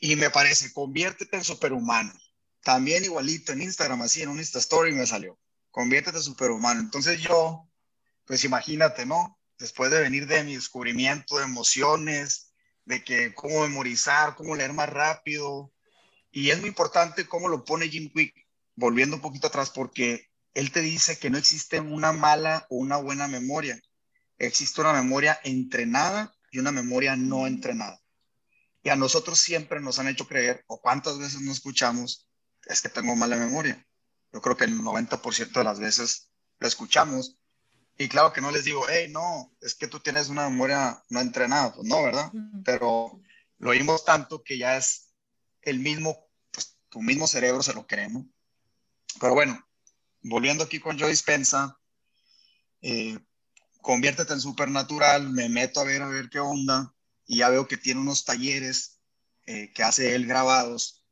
y 0.00 0.16
me 0.16 0.30
parece, 0.30 0.72
conviértete 0.72 1.36
en 1.36 1.44
superhumano. 1.44 2.12
También 2.64 3.04
igualito 3.04 3.52
en 3.52 3.62
Instagram, 3.62 4.02
así 4.02 4.22
en 4.22 4.30
un 4.30 4.38
Insta 4.38 4.58
Story 4.58 4.92
me 4.92 5.06
salió, 5.06 5.38
conviértete 5.70 6.16
en 6.16 6.22
superhumano. 6.22 6.80
Entonces 6.80 7.20
yo, 7.20 7.68
pues 8.24 8.42
imagínate, 8.44 9.04
¿no? 9.04 9.38
Después 9.58 9.90
de 9.90 10.00
venir 10.00 10.26
de 10.26 10.42
mi 10.44 10.54
descubrimiento 10.54 11.36
de 11.36 11.44
emociones, 11.44 12.54
de 12.86 13.04
que 13.04 13.34
cómo 13.34 13.60
memorizar, 13.60 14.34
cómo 14.34 14.56
leer 14.56 14.72
más 14.72 14.88
rápido, 14.88 15.72
y 16.30 16.50
es 16.50 16.58
muy 16.58 16.68
importante 16.68 17.26
cómo 17.26 17.48
lo 17.48 17.64
pone 17.64 17.88
Jim 17.88 18.10
Quick, 18.12 18.34
volviendo 18.74 19.16
un 19.16 19.22
poquito 19.22 19.46
atrás, 19.46 19.70
porque 19.70 20.30
él 20.54 20.72
te 20.72 20.80
dice 20.80 21.18
que 21.18 21.30
no 21.30 21.38
existe 21.38 21.80
una 21.80 22.12
mala 22.12 22.66
o 22.70 22.76
una 22.76 22.96
buena 22.96 23.28
memoria. 23.28 23.80
Existe 24.38 24.80
una 24.80 24.92
memoria 24.92 25.38
entrenada 25.44 26.34
y 26.50 26.58
una 26.58 26.72
memoria 26.72 27.14
no 27.14 27.46
entrenada. 27.46 28.00
Y 28.82 28.88
a 28.88 28.96
nosotros 28.96 29.38
siempre 29.38 29.80
nos 29.80 29.98
han 29.98 30.08
hecho 30.08 30.26
creer, 30.26 30.64
o 30.66 30.80
cuántas 30.80 31.18
veces 31.18 31.40
no 31.40 31.52
escuchamos, 31.52 32.26
es 32.66 32.82
que 32.82 32.88
tengo 32.88 33.14
mala 33.16 33.36
memoria. 33.36 33.86
Yo 34.32 34.40
creo 34.40 34.56
que 34.56 34.64
el 34.64 34.78
90% 34.78 35.52
de 35.52 35.64
las 35.64 35.78
veces 35.78 36.30
lo 36.58 36.68
escuchamos. 36.68 37.38
Y 37.96 38.08
claro 38.08 38.32
que 38.32 38.40
no 38.40 38.50
les 38.50 38.64
digo, 38.64 38.84
hey, 38.88 39.08
no, 39.10 39.54
es 39.60 39.74
que 39.74 39.86
tú 39.86 40.00
tienes 40.00 40.28
una 40.28 40.48
memoria 40.48 41.02
no 41.08 41.20
entrenada. 41.20 41.72
Pues 41.74 41.86
no, 41.86 42.02
¿verdad? 42.02 42.32
Pero 42.64 43.20
lo 43.58 43.70
oímos 43.70 44.04
tanto 44.04 44.42
que 44.42 44.58
ya 44.58 44.76
es 44.76 45.14
el 45.62 45.78
mismo, 45.78 46.28
pues 46.50 46.76
tu 46.88 47.00
mismo 47.00 47.26
cerebro 47.26 47.62
se 47.62 47.74
lo 47.74 47.86
cree, 47.86 48.08
¿no? 48.08 48.28
Pero 49.20 49.34
bueno, 49.34 49.64
volviendo 50.22 50.64
aquí 50.64 50.80
con 50.80 50.98
Joe 50.98 51.08
Dispensa, 51.08 51.78
eh, 52.82 53.18
conviértete 53.80 54.32
en 54.32 54.40
supernatural, 54.40 55.30
me 55.30 55.48
meto 55.48 55.80
a 55.80 55.84
ver 55.84 56.02
a 56.02 56.08
ver 56.08 56.28
qué 56.28 56.40
onda 56.40 56.92
y 57.26 57.38
ya 57.38 57.48
veo 57.48 57.68
que 57.68 57.76
tiene 57.76 58.00
unos 58.00 58.24
talleres 58.24 58.98
eh, 59.46 59.72
que 59.72 59.82
hace 59.82 60.14
él 60.14 60.26
grabados 60.26 61.03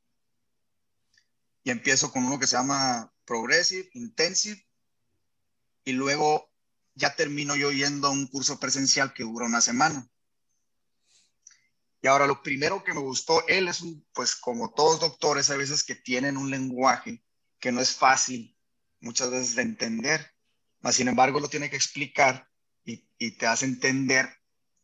y 1.64 1.70
empiezo 1.70 2.11
con 2.11 2.25
uno 2.25 2.38
que 2.38 2.46
se 2.46 2.57
llama 2.57 3.12
Progressive, 3.25 3.88
Intensive 3.94 4.66
y 5.85 5.92
luego 5.92 6.51
ya 6.94 7.14
termino 7.14 7.57
yo 7.57 7.72
yendo 7.72 8.09
a 8.09 8.11
un 8.11 8.27
curso 8.27 8.59
presencial 8.61 9.12
que 9.14 9.22
dura 9.22 9.46
una 9.46 9.61
semana. 9.61 10.09
Y 12.01 12.09
ahora 12.09 12.27
lo 12.27 12.42
primero 12.42 12.83
que 12.83 12.92
me 12.92 13.01
gustó, 13.01 13.46
él 13.46 13.68
es 13.68 13.81
un, 13.81 14.05
pues 14.12 14.35
como 14.35 14.75
todos 14.75 15.01
doctores, 15.01 15.51
hay 15.51 15.59
veces 15.59 15.85
que 15.85 15.94
tienen 15.94 16.37
un 16.37 16.51
lenguaje 16.51 17.22
que 17.61 17.70
no 17.70 17.81
es 17.81 17.94
fácil 17.94 18.59
muchas 19.01 19.31
veces 19.31 19.55
de 19.55 19.62
entender, 19.62 20.35
mas 20.81 20.96
sin 20.96 21.09
embargo 21.09 21.38
lo 21.38 21.48
tiene 21.48 21.70
que 21.70 21.77
explicar 21.77 22.48
y, 22.85 23.09
y 23.18 23.33
te 23.33 23.46
hace 23.46 23.66
entender 23.66 24.29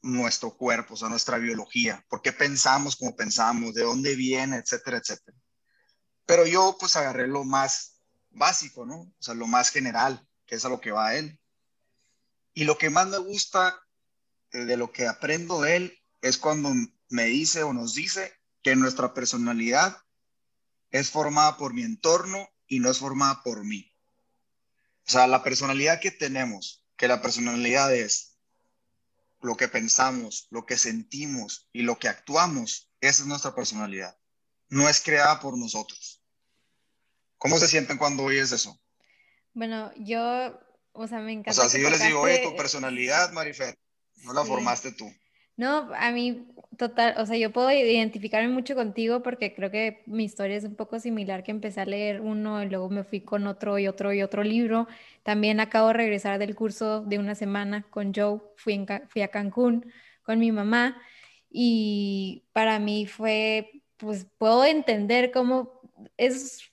nuestro 0.00 0.56
cuerpo, 0.56 0.94
o 0.94 0.96
sea, 0.96 1.08
nuestra 1.08 1.38
biología, 1.38 2.04
por 2.08 2.22
qué 2.22 2.32
pensamos 2.32 2.94
como 2.94 3.16
pensamos, 3.16 3.74
de 3.74 3.82
dónde 3.82 4.14
viene, 4.14 4.56
etcétera, 4.56 4.98
etcétera. 4.98 5.36
Pero 6.28 6.46
yo 6.46 6.76
pues 6.78 6.94
agarré 6.94 7.26
lo 7.26 7.42
más 7.44 8.02
básico, 8.28 8.84
¿no? 8.84 8.96
O 8.96 9.16
sea, 9.18 9.32
lo 9.32 9.46
más 9.46 9.70
general, 9.70 10.28
que 10.44 10.56
es 10.56 10.64
a 10.66 10.68
lo 10.68 10.78
que 10.78 10.92
va 10.92 11.14
él. 11.14 11.40
Y 12.52 12.64
lo 12.64 12.76
que 12.76 12.90
más 12.90 13.08
me 13.08 13.16
gusta 13.16 13.80
de 14.52 14.76
lo 14.76 14.92
que 14.92 15.08
aprendo 15.08 15.62
de 15.62 15.76
él 15.76 15.98
es 16.20 16.36
cuando 16.36 16.70
me 17.08 17.24
dice 17.24 17.62
o 17.62 17.72
nos 17.72 17.94
dice 17.94 18.30
que 18.62 18.76
nuestra 18.76 19.14
personalidad 19.14 20.02
es 20.90 21.10
formada 21.10 21.56
por 21.56 21.72
mi 21.72 21.82
entorno 21.82 22.46
y 22.66 22.80
no 22.80 22.90
es 22.90 22.98
formada 22.98 23.42
por 23.42 23.64
mí. 23.64 23.90
O 25.06 25.10
sea, 25.10 25.26
la 25.28 25.42
personalidad 25.42 25.98
que 25.98 26.10
tenemos, 26.10 26.84
que 26.98 27.08
la 27.08 27.22
personalidad 27.22 27.94
es 27.94 28.36
lo 29.40 29.56
que 29.56 29.68
pensamos, 29.68 30.46
lo 30.50 30.66
que 30.66 30.76
sentimos 30.76 31.70
y 31.72 31.84
lo 31.84 31.98
que 31.98 32.08
actuamos, 32.08 32.90
esa 33.00 33.22
es 33.22 33.28
nuestra 33.28 33.54
personalidad. 33.54 34.18
No 34.68 34.90
es 34.90 35.00
creada 35.00 35.40
por 35.40 35.56
nosotros. 35.56 36.17
¿Cómo 37.38 37.58
se 37.58 37.68
sienten 37.68 37.98
cuando 37.98 38.24
oyes 38.24 38.52
eso? 38.52 38.78
Bueno, 39.54 39.92
yo, 39.96 40.58
o 40.92 41.06
sea, 41.06 41.20
me 41.20 41.32
encanta. 41.32 41.50
O 41.52 41.54
sea, 41.54 41.68
si 41.68 41.80
yo 41.80 41.90
les 41.90 42.02
digo, 42.02 42.20
oye, 42.20 42.42
tu 42.42 42.56
personalidad, 42.56 43.32
Marifer, 43.32 43.74
no 44.24 44.32
la 44.32 44.44
formaste 44.44 44.92
tú. 44.92 45.10
No, 45.56 45.90
a 45.96 46.12
mí 46.12 46.46
total, 46.76 47.14
o 47.18 47.26
sea, 47.26 47.36
yo 47.36 47.52
puedo 47.52 47.68
identificarme 47.72 48.48
mucho 48.48 48.76
contigo 48.76 49.24
porque 49.24 49.54
creo 49.56 49.72
que 49.72 50.04
mi 50.06 50.24
historia 50.24 50.56
es 50.56 50.62
un 50.62 50.76
poco 50.76 51.00
similar, 51.00 51.42
que 51.42 51.50
empecé 51.50 51.80
a 51.80 51.84
leer 51.84 52.20
uno 52.20 52.62
y 52.62 52.68
luego 52.68 52.88
me 52.88 53.02
fui 53.02 53.22
con 53.22 53.48
otro 53.48 53.76
y 53.80 53.88
otro 53.88 54.12
y 54.12 54.22
otro 54.22 54.44
libro. 54.44 54.86
También 55.24 55.58
acabo 55.58 55.88
de 55.88 55.94
regresar 55.94 56.38
del 56.38 56.54
curso 56.54 57.00
de 57.00 57.18
una 57.18 57.34
semana 57.34 57.84
con 57.90 58.14
Joe, 58.14 58.40
fui, 58.54 58.86
fui 59.08 59.22
a 59.22 59.28
Cancún 59.28 59.92
con 60.22 60.38
mi 60.38 60.52
mamá 60.52 60.96
y 61.50 62.44
para 62.52 62.78
mí 62.78 63.06
fue, 63.06 63.82
pues 63.96 64.26
puedo 64.38 64.64
entender 64.64 65.32
cómo 65.32 65.80
es 66.16 66.70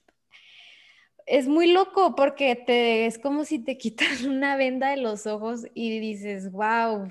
es 1.26 1.48
muy 1.48 1.72
loco 1.72 2.14
porque 2.14 2.54
te, 2.54 3.06
es 3.06 3.18
como 3.18 3.44
si 3.44 3.58
te 3.58 3.76
quitan 3.78 4.28
una 4.28 4.56
venda 4.56 4.90
de 4.90 4.96
los 4.96 5.26
ojos 5.26 5.66
y 5.74 5.98
dices, 5.98 6.50
wow, 6.52 7.08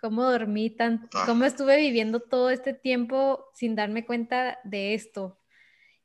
cómo 0.00 0.24
dormí 0.24 0.74
ah. 0.78 0.98
cómo 1.24 1.44
estuve 1.44 1.76
viviendo 1.78 2.20
todo 2.20 2.50
este 2.50 2.74
tiempo 2.74 3.46
sin 3.54 3.74
darme 3.74 4.04
cuenta 4.04 4.58
de 4.64 4.94
esto. 4.94 5.38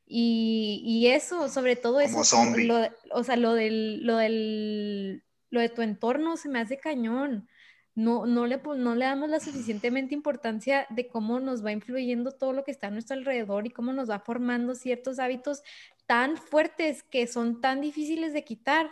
Y, 0.06 0.82
y 0.84 1.08
eso, 1.08 1.48
sobre 1.48 1.74
todo 1.74 2.00
eso, 2.00 2.22
lo, 2.56 2.88
o 3.12 3.24
sea, 3.24 3.36
lo 3.36 3.54
del, 3.54 4.04
lo 4.04 4.16
del, 4.16 5.24
lo 5.50 5.60
de 5.60 5.68
tu 5.70 5.80
entorno 5.80 6.36
se 6.36 6.48
me 6.48 6.60
hace 6.60 6.78
cañón. 6.78 7.48
No, 7.94 8.24
no, 8.24 8.46
le, 8.46 8.58
no 8.78 8.94
le 8.94 9.04
damos 9.04 9.28
la 9.28 9.38
suficientemente 9.38 10.14
importancia 10.14 10.86
de 10.88 11.08
cómo 11.08 11.40
nos 11.40 11.62
va 11.62 11.72
influyendo 11.72 12.32
todo 12.32 12.54
lo 12.54 12.64
que 12.64 12.70
está 12.70 12.86
a 12.86 12.90
nuestro 12.90 13.16
alrededor 13.16 13.66
y 13.66 13.70
cómo 13.70 13.92
nos 13.92 14.08
va 14.08 14.18
formando 14.18 14.74
ciertos 14.74 15.18
hábitos 15.18 15.62
tan 16.06 16.38
fuertes 16.38 17.02
que 17.02 17.26
son 17.26 17.60
tan 17.60 17.82
difíciles 17.82 18.32
de 18.32 18.44
quitar. 18.44 18.88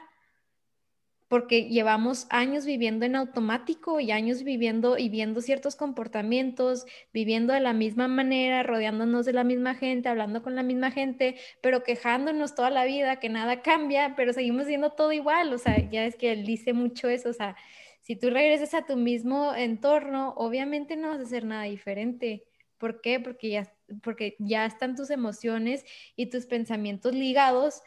Porque 1.28 1.68
llevamos 1.68 2.26
años 2.28 2.66
viviendo 2.66 3.06
en 3.06 3.14
automático 3.14 4.00
y 4.00 4.10
años 4.10 4.42
viviendo 4.42 4.98
y 4.98 5.08
viendo 5.08 5.40
ciertos 5.40 5.76
comportamientos, 5.76 6.86
viviendo 7.12 7.54
de 7.54 7.60
la 7.60 7.72
misma 7.72 8.08
manera, 8.08 8.64
rodeándonos 8.64 9.24
de 9.26 9.32
la 9.32 9.44
misma 9.44 9.76
gente, 9.76 10.08
hablando 10.08 10.42
con 10.42 10.56
la 10.56 10.64
misma 10.64 10.90
gente, 10.90 11.36
pero 11.62 11.84
quejándonos 11.84 12.56
toda 12.56 12.70
la 12.70 12.84
vida 12.84 13.20
que 13.20 13.28
nada 13.28 13.62
cambia, 13.62 14.14
pero 14.16 14.32
seguimos 14.32 14.66
siendo 14.66 14.90
todo 14.90 15.12
igual, 15.12 15.52
o 15.54 15.58
sea, 15.58 15.88
ya 15.88 16.04
es 16.04 16.16
que 16.16 16.32
él 16.32 16.44
dice 16.44 16.72
mucho 16.72 17.08
eso, 17.08 17.30
o 17.30 17.32
sea, 17.32 17.56
si 18.10 18.16
tú 18.16 18.28
regresas 18.28 18.74
a 18.74 18.86
tu 18.86 18.96
mismo 18.96 19.54
entorno, 19.54 20.34
obviamente 20.36 20.96
no 20.96 21.10
vas 21.10 21.20
a 21.20 21.22
hacer 21.22 21.44
nada 21.44 21.62
diferente. 21.62 22.42
¿Por 22.76 23.02
qué? 23.02 23.20
Porque 23.20 23.50
ya, 23.50 23.72
porque 24.02 24.34
ya 24.40 24.66
están 24.66 24.96
tus 24.96 25.10
emociones 25.10 25.84
y 26.16 26.26
tus 26.26 26.46
pensamientos 26.46 27.14
ligados 27.14 27.82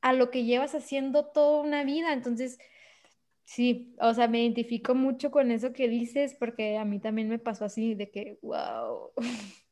a 0.00 0.12
lo 0.14 0.32
que 0.32 0.42
llevas 0.42 0.74
haciendo 0.74 1.26
toda 1.26 1.62
una 1.62 1.84
vida. 1.84 2.12
Entonces, 2.12 2.58
Sí, 3.44 3.94
o 4.00 4.12
sea, 4.14 4.26
me 4.26 4.42
identifico 4.42 4.96
mucho 4.96 5.30
con 5.30 5.52
eso 5.52 5.72
que 5.72 5.88
dices 5.88 6.34
porque 6.38 6.76
a 6.76 6.84
mí 6.84 6.98
también 6.98 7.28
me 7.28 7.38
pasó 7.38 7.64
así, 7.64 7.94
de 7.94 8.10
que, 8.10 8.38
wow, 8.42 9.12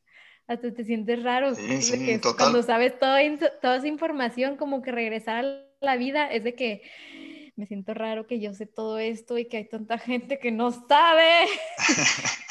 hasta 0.47 0.73
te 0.73 0.85
sientes 0.85 1.25
raro. 1.25 1.53
Sí, 1.57 1.83
sí, 1.83 2.21
Cuando 2.39 2.63
sabes 2.63 2.97
toda, 2.99 3.19
toda 3.61 3.77
esa 3.77 3.89
información, 3.89 4.57
como 4.57 4.83
que 4.83 4.93
regresar 4.93 5.45
a 5.45 5.67
la 5.81 5.97
vida 5.97 6.31
es 6.33 6.45
de 6.45 6.55
que 6.55 6.83
me 7.57 7.67
siento 7.67 7.95
raro 7.95 8.27
que 8.27 8.39
yo 8.39 8.55
sé 8.55 8.67
todo 8.67 8.99
esto 8.99 9.39
y 9.39 9.49
que 9.49 9.57
hay 9.57 9.69
tanta 9.69 9.99
gente 9.99 10.39
que 10.39 10.53
no 10.53 10.71
sabe. 10.87 11.49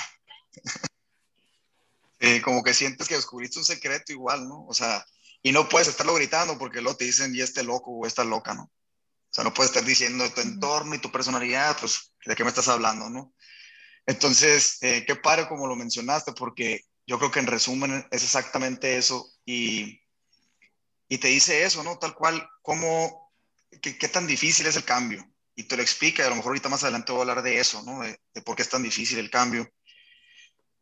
Sí, 2.18 2.42
como 2.42 2.64
que 2.64 2.74
sientes 2.74 3.08
que 3.08 3.16
descubriste 3.16 3.60
un 3.60 3.66
secreto 3.66 4.14
igual, 4.14 4.48
¿no? 4.48 4.66
O 4.68 4.74
sea, 4.74 5.06
y 5.44 5.52
no 5.52 5.68
puedes 5.68 5.90
estarlo 5.90 6.16
gritando 6.16 6.58
porque 6.58 6.82
luego 6.82 6.98
te 6.98 7.06
dicen, 7.06 7.36
y 7.36 7.42
este 7.42 7.62
loco 7.62 7.92
o 7.92 8.08
esta 8.08 8.24
loca, 8.24 8.54
¿no? 8.54 8.64
O 8.64 8.72
sea, 9.30 9.44
no 9.44 9.54
puedes 9.54 9.72
estar 9.72 9.86
diciendo 9.86 10.28
tu 10.32 10.42
entorno 10.42 10.96
y 10.96 11.00
tu 11.00 11.12
personalidad, 11.12 11.78
pues, 11.80 12.14
¿de 12.26 12.36
qué 12.36 12.44
me 12.44 12.50
estás 12.50 12.70
hablando, 12.70 13.10
no? 13.10 13.34
Entonces, 14.06 14.78
eh, 14.82 15.04
qué 15.06 15.16
padre 15.18 15.48
como 15.48 15.68
lo 15.68 15.76
mencionaste, 15.76 16.32
porque 16.32 16.86
yo 17.06 17.20
creo 17.20 17.32
que 17.32 17.40
en 17.40 17.48
resumen 17.48 18.08
es 18.10 18.24
exactamente 18.24 18.98
eso 18.98 19.30
y, 19.46 20.02
y 21.10 21.18
te 21.18 21.28
dice 21.28 21.64
eso, 21.64 21.84
¿no? 21.84 22.00
Tal 22.00 22.16
cual, 22.16 22.50
cómo, 22.62 23.25
qué, 23.82 24.08
tan 24.08 24.28
difícil 24.28 24.66
es 24.68 24.76
el 24.76 24.84
cambio. 24.84 25.26
Y 25.56 25.64
te 25.64 25.78
lo 25.78 25.84
explica, 25.84 26.24
y 26.24 26.26
a 26.26 26.30
lo 26.30 26.36
mejor 26.36 26.50
ahorita 26.50 26.70
más 26.70 26.84
adelante 26.84 27.12
voy 27.12 27.20
a 27.20 27.22
hablar 27.22 27.44
de 27.44 27.60
eso, 27.60 27.82
¿no? 27.84 28.02
De, 28.02 28.20
de 28.34 28.42
por 28.42 28.56
qué 28.56 28.64
es 28.64 28.70
tan 28.70 28.84
difícil 28.84 29.20
el 29.20 29.30
cambio. 29.30 29.70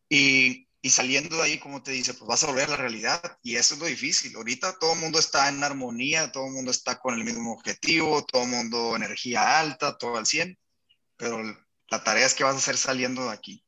Y, 0.10 0.68
y 0.86 0.90
saliendo 0.90 1.38
de 1.38 1.44
ahí, 1.44 1.60
como 1.60 1.82
te 1.82 1.92
dice, 1.92 2.14
pues 2.14 2.28
vas 2.28 2.44
a 2.44 2.48
volver 2.48 2.66
a 2.66 2.72
la 2.72 2.76
realidad 2.76 3.40
y 3.42 3.56
eso 3.56 3.76
es 3.76 3.80
lo 3.80 3.86
difícil. 3.86 4.36
Ahorita 4.36 4.78
todo 4.78 4.94
el 4.94 5.00
mundo 5.00 5.18
está 5.18 5.48
en 5.48 5.64
armonía, 5.64 6.30
todo 6.30 6.48
el 6.48 6.52
mundo 6.52 6.72
está 6.72 7.00
con 7.00 7.14
el 7.14 7.24
mismo 7.24 7.54
objetivo, 7.54 8.26
todo 8.26 8.44
el 8.44 8.50
mundo 8.50 8.94
energía 8.94 9.62
alta, 9.62 9.98
todo 9.98 10.18
al 10.18 10.26
100, 10.26 10.60
pero 11.16 11.42
la 11.88 12.04
tarea 12.04 12.26
es 12.26 12.34
que 12.34 12.44
vas 12.44 12.56
a 12.56 12.58
hacer 12.58 12.76
saliendo 12.76 13.24
de 13.24 13.32
aquí. 13.32 13.66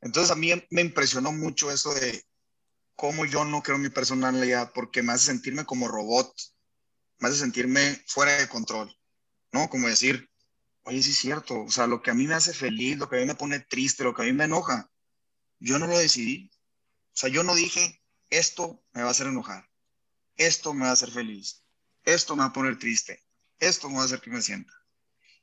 Entonces 0.00 0.32
a 0.32 0.34
mí 0.34 0.50
me 0.70 0.80
impresionó 0.80 1.30
mucho 1.30 1.70
eso 1.70 1.94
de 1.94 2.24
cómo 2.96 3.24
yo 3.24 3.44
no 3.44 3.62
creo 3.62 3.78
mi 3.78 3.88
personalidad 3.88 4.72
porque 4.74 5.04
me 5.04 5.12
hace 5.12 5.26
sentirme 5.26 5.64
como 5.64 5.86
robot, 5.86 6.34
me 7.20 7.28
hace 7.28 7.38
sentirme 7.38 8.02
fuera 8.06 8.32
de 8.32 8.48
control, 8.48 8.94
¿no? 9.52 9.68
Como 9.68 9.88
decir, 9.88 10.30
oye, 10.84 11.02
sí 11.02 11.10
es 11.10 11.18
cierto, 11.18 11.62
o 11.62 11.70
sea, 11.70 11.86
lo 11.86 12.02
que 12.02 12.10
a 12.10 12.14
mí 12.14 12.26
me 12.26 12.34
hace 12.34 12.52
feliz, 12.52 12.98
lo 12.98 13.08
que 13.08 13.16
a 13.16 13.20
mí 13.20 13.26
me 13.26 13.34
pone 13.34 13.60
triste, 13.60 14.04
lo 14.04 14.14
que 14.14 14.22
a 14.22 14.24
mí 14.24 14.32
me 14.32 14.44
enoja, 14.44 14.90
yo 15.58 15.78
no 15.78 15.86
lo 15.86 15.98
decidí. 15.98 16.50
O 17.12 17.16
sea, 17.20 17.28
yo 17.28 17.42
no 17.42 17.54
dije, 17.54 18.02
esto 18.30 18.82
me 18.92 19.02
va 19.02 19.08
a 19.08 19.10
hacer 19.10 19.26
enojar, 19.26 19.68
esto 20.36 20.72
me 20.72 20.84
va 20.84 20.90
a 20.90 20.94
hacer 20.94 21.10
feliz, 21.10 21.62
esto 22.04 22.34
me 22.34 22.40
va 22.40 22.48
a 22.48 22.52
poner 22.52 22.78
triste, 22.78 23.22
esto 23.58 23.88
me 23.88 23.96
va 23.96 24.02
a 24.02 24.04
hacer 24.06 24.20
que 24.20 24.30
me 24.30 24.40
sienta. 24.40 24.72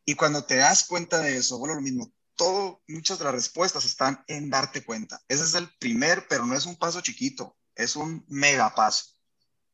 Y 0.06 0.16
cuando 0.16 0.46
te 0.46 0.56
das 0.56 0.86
cuenta 0.86 1.20
de 1.20 1.38
eso, 1.38 1.60
bueno, 1.60 1.76
lo 1.76 1.82
mismo, 1.82 2.12
todo, 2.36 2.82
muchas 2.88 3.20
de 3.20 3.26
las 3.26 3.34
respuestas 3.34 3.84
están 3.84 4.24
en 4.28 4.50
darte 4.50 4.84
cuenta. 4.84 5.22
Ese 5.28 5.44
es 5.44 5.54
el 5.54 5.70
primer, 5.78 6.28
pero 6.28 6.46
no 6.46 6.56
es 6.56 6.66
un 6.66 6.78
paso 6.78 7.02
chiquito, 7.02 7.58
es 7.76 7.96
un 7.96 8.26
mega 8.30 8.74
paso 8.74 9.18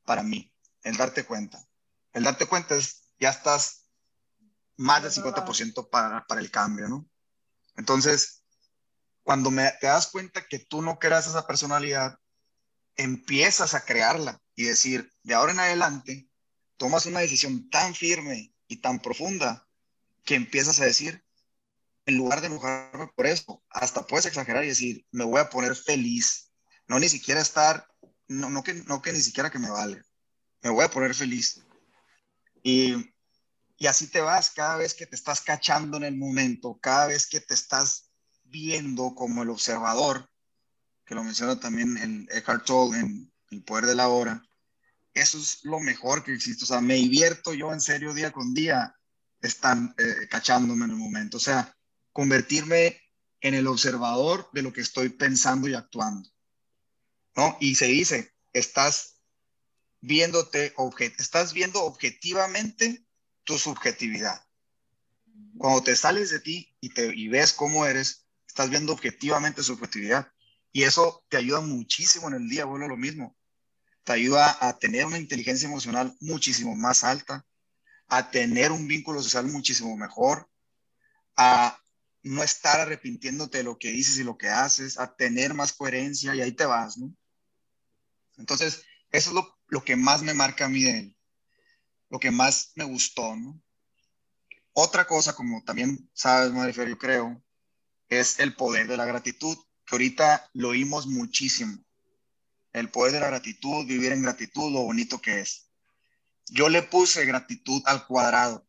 para 0.03 0.23
mí, 0.23 0.51
el 0.81 0.97
darte 0.97 1.23
cuenta. 1.23 1.65
El 2.13 2.23
darte 2.23 2.45
cuenta 2.45 2.75
es, 2.75 3.09
ya 3.19 3.29
estás 3.29 3.87
más 4.77 5.03
del 5.03 5.11
50% 5.11 5.89
para, 5.89 6.25
para 6.25 6.41
el 6.41 6.51
cambio, 6.51 6.87
¿no? 6.87 7.09
Entonces, 7.75 8.43
cuando 9.23 9.51
me, 9.51 9.71
te 9.81 9.87
das 9.87 10.07
cuenta 10.07 10.45
que 10.47 10.59
tú 10.59 10.81
no 10.81 10.99
creas 10.99 11.27
esa 11.27 11.47
personalidad, 11.47 12.19
empiezas 12.95 13.73
a 13.73 13.83
crearla 13.85 14.41
y 14.55 14.63
decir, 14.65 15.11
de 15.23 15.33
ahora 15.33 15.53
en 15.53 15.59
adelante, 15.59 16.29
tomas 16.77 17.05
una 17.05 17.21
decisión 17.21 17.69
tan 17.69 17.95
firme 17.95 18.53
y 18.67 18.77
tan 18.77 18.99
profunda 18.99 19.67
que 20.23 20.35
empiezas 20.35 20.79
a 20.79 20.85
decir, 20.85 21.23
en 22.05 22.17
lugar 22.17 22.41
de 22.41 22.47
enojarme 22.47 23.07
por 23.15 23.25
eso, 23.25 23.63
hasta 23.69 24.05
puedes 24.05 24.25
exagerar 24.25 24.63
y 24.63 24.69
decir, 24.69 25.05
me 25.11 25.23
voy 25.23 25.39
a 25.39 25.49
poner 25.49 25.75
feliz. 25.75 26.51
No 26.87 26.99
ni 26.99 27.07
siquiera 27.07 27.39
estar, 27.39 27.87
no, 28.27 28.49
no, 28.49 28.63
que, 28.63 28.73
no 28.73 29.01
que 29.01 29.13
ni 29.13 29.21
siquiera 29.21 29.49
que 29.49 29.59
me 29.59 29.69
vale. 29.69 30.03
Me 30.61 30.69
voy 30.69 30.83
a 30.83 30.91
poner 30.91 31.15
feliz. 31.15 31.63
Y, 32.63 32.95
y 33.77 33.87
así 33.87 34.07
te 34.07 34.21
vas 34.21 34.49
cada 34.49 34.77
vez 34.77 34.93
que 34.93 35.05
te 35.05 35.15
estás 35.15 35.41
cachando 35.41 35.97
en 35.97 36.03
el 36.03 36.15
momento, 36.15 36.79
cada 36.81 37.07
vez 37.07 37.27
que 37.27 37.41
te 37.41 37.53
estás 37.53 38.09
viendo 38.45 39.13
como 39.13 39.43
el 39.43 39.49
observador, 39.49 40.29
que 41.05 41.15
lo 41.15 41.23
menciona 41.23 41.59
también 41.59 41.97
el 41.97 42.27
Eckhart 42.31 42.65
Tolle 42.65 42.99
en 42.99 43.31
El 43.51 43.63
Poder 43.63 43.85
de 43.85 43.95
la 43.95 44.07
Hora, 44.07 44.41
eso 45.13 45.37
es 45.37 45.63
lo 45.63 45.79
mejor 45.79 46.23
que 46.23 46.33
existe. 46.33 46.63
O 46.63 46.67
sea, 46.67 46.81
me 46.81 46.95
divierto 46.95 47.53
yo 47.53 47.71
en 47.71 47.81
serio 47.81 48.13
día 48.13 48.31
con 48.31 48.53
día, 48.53 48.95
están 49.41 49.93
eh, 49.97 50.27
cachándome 50.29 50.85
en 50.85 50.91
el 50.91 50.97
momento. 50.97 51.37
O 51.37 51.39
sea, 51.39 51.75
convertirme 52.11 52.99
en 53.41 53.53
el 53.53 53.67
observador 53.67 54.49
de 54.53 54.61
lo 54.61 54.71
que 54.71 54.81
estoy 54.81 55.09
pensando 55.09 55.67
y 55.67 55.73
actuando. 55.73 56.29
¿No? 57.35 57.57
Y 57.59 57.75
se 57.75 57.87
dice, 57.87 58.33
estás 58.53 59.12
viéndote, 60.03 60.75
estás 61.17 61.53
viendo 61.53 61.81
objetivamente 61.83 63.05
tu 63.45 63.57
subjetividad. 63.57 64.45
Cuando 65.57 65.81
te 65.81 65.95
sales 65.95 66.29
de 66.29 66.41
ti 66.41 66.75
y, 66.81 66.89
te, 66.89 67.15
y 67.15 67.29
ves 67.29 67.53
cómo 67.53 67.85
eres, 67.85 68.25
estás 68.45 68.69
viendo 68.69 68.91
objetivamente 68.91 69.63
su 69.63 69.73
objetividad. 69.73 70.27
Y 70.73 70.83
eso 70.83 71.23
te 71.29 71.37
ayuda 71.37 71.61
muchísimo 71.61 72.27
en 72.27 72.33
el 72.33 72.49
día, 72.49 72.65
vuelvo 72.65 72.89
lo 72.89 72.97
mismo. 72.97 73.37
Te 74.03 74.11
ayuda 74.11 74.57
a 74.59 74.77
tener 74.77 75.05
una 75.05 75.17
inteligencia 75.17 75.69
emocional 75.69 76.13
muchísimo 76.19 76.75
más 76.75 77.05
alta, 77.05 77.45
a 78.09 78.29
tener 78.29 78.73
un 78.73 78.85
vínculo 78.89 79.23
social 79.23 79.45
muchísimo 79.47 79.95
mejor, 79.95 80.49
a 81.37 81.79
no 82.23 82.43
estar 82.43 82.81
arrepintiéndote 82.81 83.59
de 83.59 83.63
lo 83.63 83.77
que 83.77 83.91
dices 83.91 84.17
y 84.17 84.25
lo 84.25 84.37
que 84.37 84.49
haces, 84.49 84.99
a 84.99 85.15
tener 85.15 85.53
más 85.53 85.71
coherencia 85.71 86.35
y 86.35 86.41
ahí 86.41 86.51
te 86.51 86.65
vas, 86.65 86.97
¿no? 86.97 87.15
Entonces, 88.37 88.83
eso 89.13 89.29
es 89.29 89.35
lo, 89.35 89.52
lo 89.67 89.83
que 89.83 89.95
más 89.95 90.21
me 90.21 90.33
marca 90.33 90.65
a 90.65 90.69
mí 90.69 90.83
de 90.83 90.99
él, 90.99 91.17
lo 92.09 92.19
que 92.19 92.31
más 92.31 92.71
me 92.75 92.83
gustó. 92.83 93.35
Otra 94.73 95.05
cosa, 95.05 95.35
como 95.35 95.63
también 95.63 96.09
sabes, 96.13 96.51
Marifer, 96.51 96.89
yo 96.89 96.97
creo, 96.97 97.43
es 98.09 98.39
el 98.39 98.55
poder 98.55 98.87
de 98.87 98.97
la 98.97 99.05
gratitud, 99.05 99.57
que 99.85 99.95
ahorita 99.95 100.49
lo 100.53 100.69
oímos 100.69 101.07
muchísimo. 101.07 101.83
El 102.71 102.89
poder 102.89 103.13
de 103.13 103.19
la 103.19 103.27
gratitud, 103.27 103.85
vivir 103.85 104.11
en 104.11 104.23
gratitud, 104.23 104.71
lo 104.71 104.81
bonito 104.81 105.21
que 105.21 105.41
es. 105.41 105.69
Yo 106.47 106.69
le 106.69 106.83
puse 106.83 107.25
gratitud 107.25 107.81
al 107.85 108.05
cuadrado. 108.07 108.67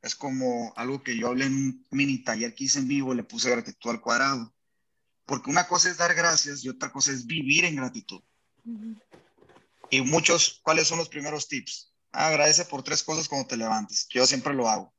Es 0.00 0.16
como 0.16 0.72
algo 0.76 1.02
que 1.02 1.16
yo 1.16 1.28
hablé 1.28 1.46
en 1.46 1.54
un 1.54 1.86
mini 1.90 2.18
taller 2.18 2.54
que 2.54 2.64
hice 2.64 2.80
en 2.80 2.88
vivo, 2.88 3.14
le 3.14 3.22
puse 3.22 3.50
gratitud 3.50 3.90
al 3.90 4.00
cuadrado. 4.00 4.52
Porque 5.26 5.50
una 5.50 5.68
cosa 5.68 5.88
es 5.88 5.96
dar 5.96 6.14
gracias 6.14 6.64
y 6.64 6.68
otra 6.68 6.90
cosa 6.90 7.12
es 7.12 7.26
vivir 7.26 7.64
en 7.64 7.76
gratitud. 7.76 8.22
Y 9.92 10.00
muchos, 10.00 10.58
¿cuáles 10.62 10.88
son 10.88 10.96
los 10.96 11.10
primeros 11.10 11.48
tips? 11.48 11.92
Ah, 12.12 12.28
agradece 12.28 12.64
por 12.64 12.82
tres 12.82 13.02
cosas 13.02 13.28
cuando 13.28 13.46
te 13.46 13.58
levantes, 13.58 14.06
que 14.08 14.20
yo 14.20 14.26
siempre 14.26 14.54
lo 14.54 14.66
hago. 14.66 14.94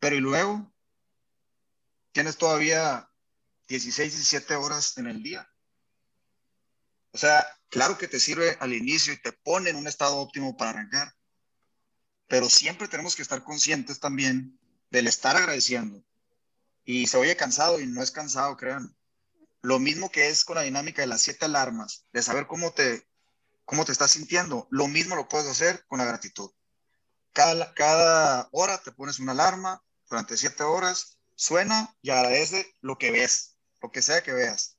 Pero 0.00 0.16
y 0.16 0.18
luego, 0.18 0.74
tienes 2.10 2.36
todavía 2.36 3.08
16, 3.68 4.12
17 4.12 4.56
horas 4.56 4.98
en 4.98 5.06
el 5.06 5.22
día. 5.22 5.48
O 7.12 7.18
sea, 7.18 7.46
claro 7.68 7.96
que 7.96 8.08
te 8.08 8.18
sirve 8.18 8.56
al 8.58 8.72
inicio 8.72 9.12
y 9.12 9.22
te 9.22 9.30
pone 9.30 9.70
en 9.70 9.76
un 9.76 9.86
estado 9.86 10.16
óptimo 10.16 10.56
para 10.56 10.70
arrancar, 10.70 11.14
pero 12.26 12.50
siempre 12.50 12.88
tenemos 12.88 13.14
que 13.14 13.22
estar 13.22 13.44
conscientes 13.44 14.00
también 14.00 14.58
del 14.90 15.06
estar 15.06 15.36
agradeciendo. 15.36 16.04
Y 16.84 17.06
se 17.06 17.18
oye 17.18 17.36
cansado 17.36 17.78
y 17.78 17.86
no 17.86 18.02
es 18.02 18.10
cansado, 18.10 18.56
crean. 18.56 18.96
Lo 19.62 19.78
mismo 19.78 20.10
que 20.10 20.28
es 20.28 20.42
con 20.42 20.56
la 20.56 20.62
dinámica 20.62 21.02
de 21.02 21.08
las 21.08 21.22
siete 21.22 21.44
alarmas, 21.44 22.04
de 22.12 22.22
saber 22.24 22.48
cómo 22.48 22.72
te, 22.72 23.07
cómo 23.68 23.84
te 23.84 23.92
estás 23.92 24.12
sintiendo, 24.12 24.66
lo 24.70 24.88
mismo 24.88 25.14
lo 25.14 25.28
puedes 25.28 25.46
hacer 25.46 25.84
con 25.88 25.98
la 25.98 26.06
gratitud. 26.06 26.50
Cada, 27.34 27.74
cada 27.74 28.48
hora 28.50 28.78
te 28.78 28.92
pones 28.92 29.18
una 29.18 29.32
alarma 29.32 29.84
durante 30.08 30.38
siete 30.38 30.62
horas, 30.62 31.18
suena 31.34 31.94
y 32.00 32.08
agradece 32.08 32.74
lo 32.80 32.96
que 32.96 33.10
ves, 33.10 33.58
lo 33.82 33.90
que 33.90 34.00
sea 34.00 34.22
que 34.22 34.32
veas. 34.32 34.78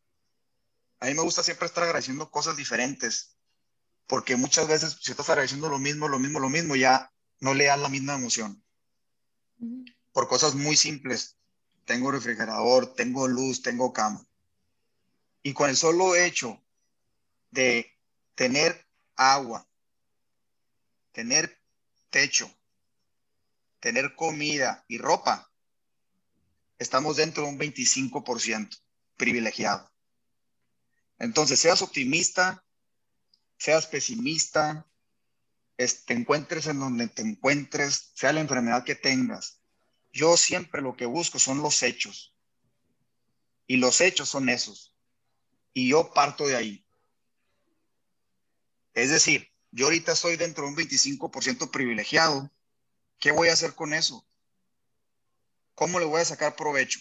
A 0.99 1.05
mí 1.05 1.13
me 1.13 1.21
gusta 1.21 1.43
siempre 1.43 1.67
estar 1.67 1.83
agradeciendo 1.83 2.31
cosas 2.31 2.57
diferentes, 2.57 3.37
porque 4.07 4.35
muchas 4.35 4.67
veces 4.67 4.97
si 4.99 5.11
estás 5.11 5.29
agradeciendo 5.29 5.69
lo 5.69 5.77
mismo, 5.77 6.07
lo 6.07 6.17
mismo, 6.17 6.39
lo 6.39 6.49
mismo, 6.49 6.75
ya 6.75 7.13
no 7.41 7.53
le 7.53 7.65
das 7.65 7.79
la 7.79 7.89
misma 7.89 8.15
emoción. 8.15 8.63
Por 10.13 10.27
cosas 10.27 10.55
muy 10.55 10.75
simples. 10.75 11.37
Tengo 11.85 12.09
refrigerador, 12.09 12.95
tengo 12.95 13.27
luz, 13.27 13.61
tengo 13.61 13.93
cama. 13.93 14.25
Y 15.43 15.53
con 15.53 15.69
el 15.69 15.77
solo 15.77 16.15
hecho 16.15 16.59
de 17.51 17.98
tener 18.39 18.87
agua, 19.17 19.67
tener 21.11 21.61
techo, 22.09 22.49
tener 23.81 24.15
comida 24.15 24.85
y 24.87 24.97
ropa, 24.97 25.51
estamos 26.77 27.17
dentro 27.17 27.43
de 27.43 27.49
un 27.49 27.59
25% 27.59 28.81
privilegiado. 29.17 29.91
Entonces, 31.17 31.59
seas 31.59 31.81
optimista, 31.81 32.63
seas 33.57 33.87
pesimista, 33.87 34.89
te 35.75 36.13
encuentres 36.13 36.67
en 36.67 36.79
donde 36.79 37.09
te 37.09 37.23
encuentres, 37.23 38.13
sea 38.13 38.31
la 38.31 38.39
enfermedad 38.39 38.85
que 38.85 38.95
tengas. 38.95 39.59
Yo 40.13 40.37
siempre 40.37 40.81
lo 40.81 40.95
que 40.95 41.05
busco 41.05 41.39
son 41.39 41.61
los 41.61 41.83
hechos. 41.83 42.33
Y 43.67 43.75
los 43.75 43.99
hechos 43.99 44.29
son 44.29 44.47
esos. 44.47 44.95
Y 45.73 45.89
yo 45.89 46.13
parto 46.13 46.47
de 46.47 46.55
ahí. 46.55 46.85
Es 48.93 49.09
decir, 49.09 49.51
yo 49.71 49.85
ahorita 49.85 50.13
estoy 50.13 50.35
dentro 50.35 50.63
de 50.63 50.69
un 50.69 50.75
25% 50.75 51.71
privilegiado. 51.71 52.51
¿Qué 53.19 53.31
voy 53.31 53.49
a 53.49 53.53
hacer 53.53 53.75
con 53.75 53.93
eso? 53.93 54.25
¿Cómo 55.75 55.99
le 55.99 56.05
voy 56.05 56.21
a 56.21 56.25
sacar 56.25 56.55
provecho? 56.55 56.99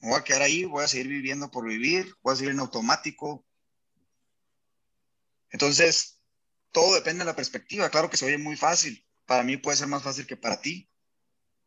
Me 0.00 0.10
voy 0.10 0.18
a 0.18 0.24
quedar 0.24 0.42
ahí, 0.42 0.64
voy 0.64 0.84
a 0.84 0.88
seguir 0.88 1.08
viviendo 1.08 1.50
por 1.50 1.66
vivir, 1.66 2.14
voy 2.22 2.32
a 2.32 2.36
seguir 2.36 2.52
en 2.52 2.60
automático. 2.60 3.44
Entonces, 5.50 6.20
todo 6.72 6.94
depende 6.94 7.20
de 7.20 7.26
la 7.26 7.36
perspectiva. 7.36 7.90
Claro 7.90 8.08
que 8.08 8.16
se 8.16 8.26
oye 8.26 8.38
muy 8.38 8.56
fácil. 8.56 9.04
Para 9.26 9.44
mí 9.44 9.56
puede 9.56 9.76
ser 9.76 9.88
más 9.88 10.02
fácil 10.02 10.26
que 10.26 10.36
para 10.36 10.60
ti. 10.60 10.90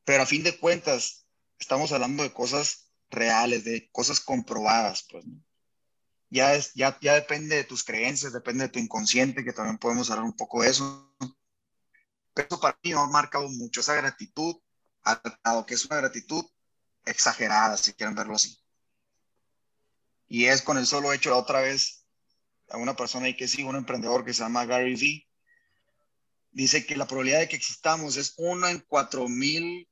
Pero 0.04 0.24
a 0.24 0.28
fin 0.28 0.44
de 0.44 0.58
cuentas, 0.58 1.26
estamos 1.60 1.92
hablando 1.92 2.24
de 2.24 2.34
cosas 2.34 2.92
reales, 3.10 3.64
de 3.64 3.90
cosas 3.92 4.20
comprobadas, 4.20 5.08
pues. 5.10 5.24
Ya, 6.34 6.56
es, 6.56 6.74
ya, 6.74 6.98
ya 7.00 7.14
depende 7.14 7.58
de 7.58 7.64
tus 7.64 7.84
creencias, 7.84 8.34
depende 8.34 8.64
de 8.64 8.70
tu 8.70 8.80
inconsciente, 8.80 9.44
que 9.44 9.54
también 9.54 9.78
podemos 9.78 10.10
hablar 10.10 10.26
un 10.26 10.36
poco 10.36 10.64
de 10.64 10.70
eso. 10.70 11.16
Pero 12.34 12.48
eso 12.48 12.60
para 12.60 12.76
mí 12.82 12.92
me 12.92 13.00
ha 13.00 13.06
marcado 13.06 13.48
mucho 13.50 13.82
esa 13.82 13.94
gratitud, 13.94 14.56
dado 15.44 15.64
que 15.68 15.76
es 15.76 15.86
una 15.86 15.98
gratitud 15.98 16.44
exagerada, 17.06 17.78
si 17.78 17.94
quieren 17.94 18.16
verlo 18.16 18.34
así. 18.34 18.58
Y 20.28 20.46
es 20.46 20.64
con 20.64 20.80
el 20.80 20.88
solo 20.88 21.14
hecho, 21.14 21.30
la 21.30 21.38
otra 21.38 21.62
vez, 21.62 22.08
a 22.72 22.78
una 22.78 22.96
persona 22.96 23.28
ahí 23.28 23.38
que 23.38 23.48
sigue, 23.48 23.66
un 23.66 23.76
emprendedor 23.76 24.26
que 24.26 24.34
se 24.34 24.42
llama 24.42 24.66
Gary 24.66 24.96
Vee, 24.96 25.30
dice 26.50 26.84
que 26.88 26.96
la 26.96 27.06
probabilidad 27.06 27.42
de 27.42 27.48
que 27.48 27.58
existamos 27.58 28.18
es 28.18 28.34
uno 28.38 28.68
en 28.68 28.80
cuatro 28.80 29.30
mil 29.30 29.88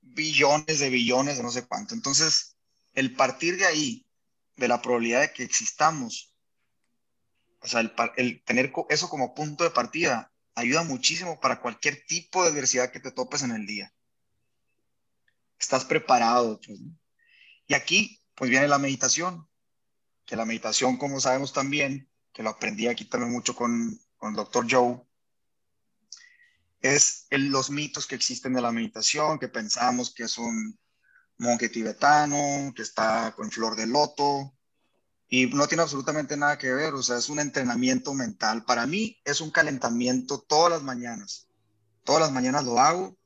billones 0.00 0.80
de 0.80 0.90
billones 0.90 1.36
de 1.36 1.44
no 1.44 1.52
sé 1.52 1.64
cuánto. 1.64 1.94
Entonces, 1.94 2.56
el 2.92 3.14
partir 3.14 3.56
de 3.56 3.66
ahí, 3.66 4.09
de 4.60 4.68
la 4.68 4.80
probabilidad 4.80 5.22
de 5.22 5.32
que 5.32 5.42
existamos, 5.42 6.32
o 7.60 7.66
sea, 7.66 7.80
el, 7.80 7.92
el 8.16 8.44
tener 8.44 8.72
eso 8.88 9.08
como 9.08 9.34
punto 9.34 9.64
de 9.64 9.70
partida, 9.70 10.32
ayuda 10.54 10.84
muchísimo 10.84 11.40
para 11.40 11.60
cualquier 11.60 12.04
tipo 12.06 12.42
de 12.42 12.50
adversidad 12.50 12.92
que 12.92 13.00
te 13.00 13.10
topes 13.10 13.42
en 13.42 13.50
el 13.50 13.66
día 13.66 13.92
estás 15.60 15.84
preparado. 15.84 16.58
Pues, 16.66 16.80
y 17.68 17.74
aquí, 17.74 18.20
pues 18.34 18.50
viene 18.50 18.66
la 18.66 18.78
meditación, 18.78 19.46
que 20.24 20.34
la 20.34 20.46
meditación, 20.46 20.96
como 20.96 21.20
sabemos 21.20 21.52
también, 21.52 22.10
que 22.32 22.42
lo 22.42 22.50
aprendí 22.50 22.88
aquí 22.88 23.04
también 23.04 23.32
mucho 23.32 23.54
con, 23.54 24.00
con 24.16 24.30
el 24.30 24.36
doctor 24.36 24.66
Joe, 24.68 25.00
es 26.80 27.26
los 27.30 27.70
mitos 27.70 28.06
que 28.06 28.14
existen 28.14 28.54
de 28.54 28.62
la 28.62 28.72
meditación, 28.72 29.38
que 29.38 29.48
pensamos 29.48 30.14
que 30.14 30.24
es 30.24 30.38
un 30.38 30.79
monje 31.40 31.68
tibetano, 31.68 32.72
que 32.74 32.82
está 32.82 33.32
con 33.36 33.50
flor 33.50 33.76
de 33.76 33.86
loto, 33.86 34.54
y 35.28 35.46
no 35.46 35.66
tiene 35.66 35.82
absolutamente 35.82 36.36
nada 36.36 36.58
que 36.58 36.72
ver, 36.72 36.94
o 36.94 37.02
sea, 37.02 37.16
es 37.18 37.28
un 37.28 37.40
entrenamiento 37.40 38.14
mental. 38.14 38.64
Para 38.64 38.86
mí 38.86 39.20
es 39.24 39.40
un 39.40 39.50
calentamiento 39.50 40.40
todas 40.40 40.70
las 40.70 40.82
mañanas. 40.82 41.48
Todas 42.04 42.22
las 42.22 42.32
mañanas 42.32 42.64
lo 42.64 42.78
hago 42.78 43.16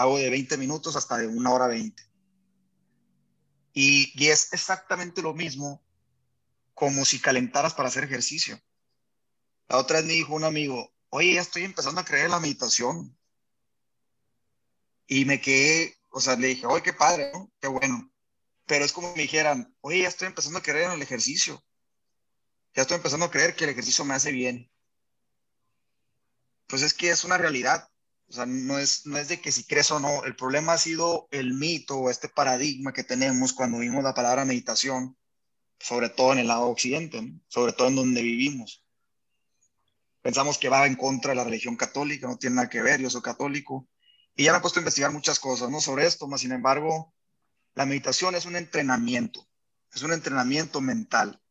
hago 0.00 0.18
de 0.18 0.30
20 0.30 0.56
minutos 0.56 0.96
hasta 0.96 1.18
de 1.18 1.26
una 1.26 1.52
hora 1.52 1.66
20. 1.66 2.02
Y, 3.74 4.12
y 4.14 4.28
es 4.28 4.52
exactamente 4.52 5.20
lo 5.20 5.34
mismo 5.34 5.82
como 6.72 7.04
si 7.04 7.20
calentaras 7.20 7.74
para 7.74 7.88
hacer 7.88 8.04
ejercicio. 8.04 8.58
La 9.68 9.76
otra 9.76 9.98
vez 9.98 10.06
me 10.06 10.14
dijo 10.14 10.34
un 10.34 10.44
amigo, 10.44 10.90
oye, 11.10 11.34
ya 11.34 11.42
estoy 11.42 11.64
empezando 11.64 12.00
a 12.00 12.04
creer 12.04 12.24
en 12.24 12.30
la 12.30 12.40
meditación. 12.40 13.14
Y 15.06 15.26
me 15.26 15.38
quedé, 15.38 15.99
o 16.10 16.20
sea, 16.20 16.36
le 16.36 16.48
dije, 16.48 16.66
oye, 16.66 16.82
qué 16.82 16.92
padre, 16.92 17.30
¿no? 17.32 17.50
Qué 17.60 17.68
bueno. 17.68 18.10
Pero 18.66 18.84
es 18.84 18.92
como 18.92 19.14
me 19.14 19.22
dijeran, 19.22 19.74
oye, 19.80 20.02
ya 20.02 20.08
estoy 20.08 20.28
empezando 20.28 20.58
a 20.58 20.62
creer 20.62 20.86
en 20.86 20.92
el 20.92 21.02
ejercicio. 21.02 21.62
Ya 22.74 22.82
estoy 22.82 22.96
empezando 22.96 23.26
a 23.26 23.30
creer 23.30 23.54
que 23.54 23.64
el 23.64 23.70
ejercicio 23.70 24.04
me 24.04 24.14
hace 24.14 24.32
bien. 24.32 24.70
Pues 26.66 26.82
es 26.82 26.94
que 26.94 27.10
es 27.10 27.24
una 27.24 27.38
realidad. 27.38 27.88
O 28.28 28.32
sea, 28.32 28.46
no 28.46 28.78
es, 28.78 29.06
no 29.06 29.18
es 29.18 29.28
de 29.28 29.40
que 29.40 29.50
si 29.50 29.64
crees 29.64 29.90
o 29.90 29.98
no, 29.98 30.24
el 30.24 30.36
problema 30.36 30.74
ha 30.74 30.78
sido 30.78 31.26
el 31.32 31.54
mito 31.54 31.98
o 31.98 32.10
este 32.10 32.28
paradigma 32.28 32.92
que 32.92 33.02
tenemos 33.02 33.52
cuando 33.52 33.78
vimos 33.78 34.04
la 34.04 34.14
palabra 34.14 34.44
meditación, 34.44 35.16
sobre 35.80 36.10
todo 36.10 36.32
en 36.32 36.38
el 36.38 36.46
lado 36.46 36.68
occidente, 36.68 37.20
sobre 37.48 37.72
todo 37.72 37.88
en 37.88 37.96
donde 37.96 38.22
vivimos. 38.22 38.84
Pensamos 40.22 40.58
que 40.58 40.68
va 40.68 40.86
en 40.86 40.94
contra 40.94 41.30
de 41.30 41.36
la 41.36 41.44
religión 41.44 41.76
católica, 41.76 42.28
no 42.28 42.38
tiene 42.38 42.56
nada 42.56 42.68
que 42.68 42.82
ver, 42.82 43.00
yo 43.00 43.10
soy 43.10 43.22
católico. 43.22 43.88
Y 44.40 44.44
ya 44.44 44.52
me 44.52 44.58
he 44.58 44.60
puesto 44.62 44.78
a 44.78 44.80
investigar 44.80 45.12
muchas 45.12 45.38
cosas, 45.38 45.68
¿no? 45.68 45.82
Sobre 45.82 46.06
esto, 46.06 46.26
más 46.26 46.40
sin 46.40 46.52
embargo, 46.52 47.12
la 47.74 47.84
meditación 47.84 48.34
es 48.34 48.46
un 48.46 48.56
entrenamiento, 48.56 49.46
es 49.92 50.00
un 50.00 50.14
entrenamiento 50.14 50.80
mental. 50.80 51.42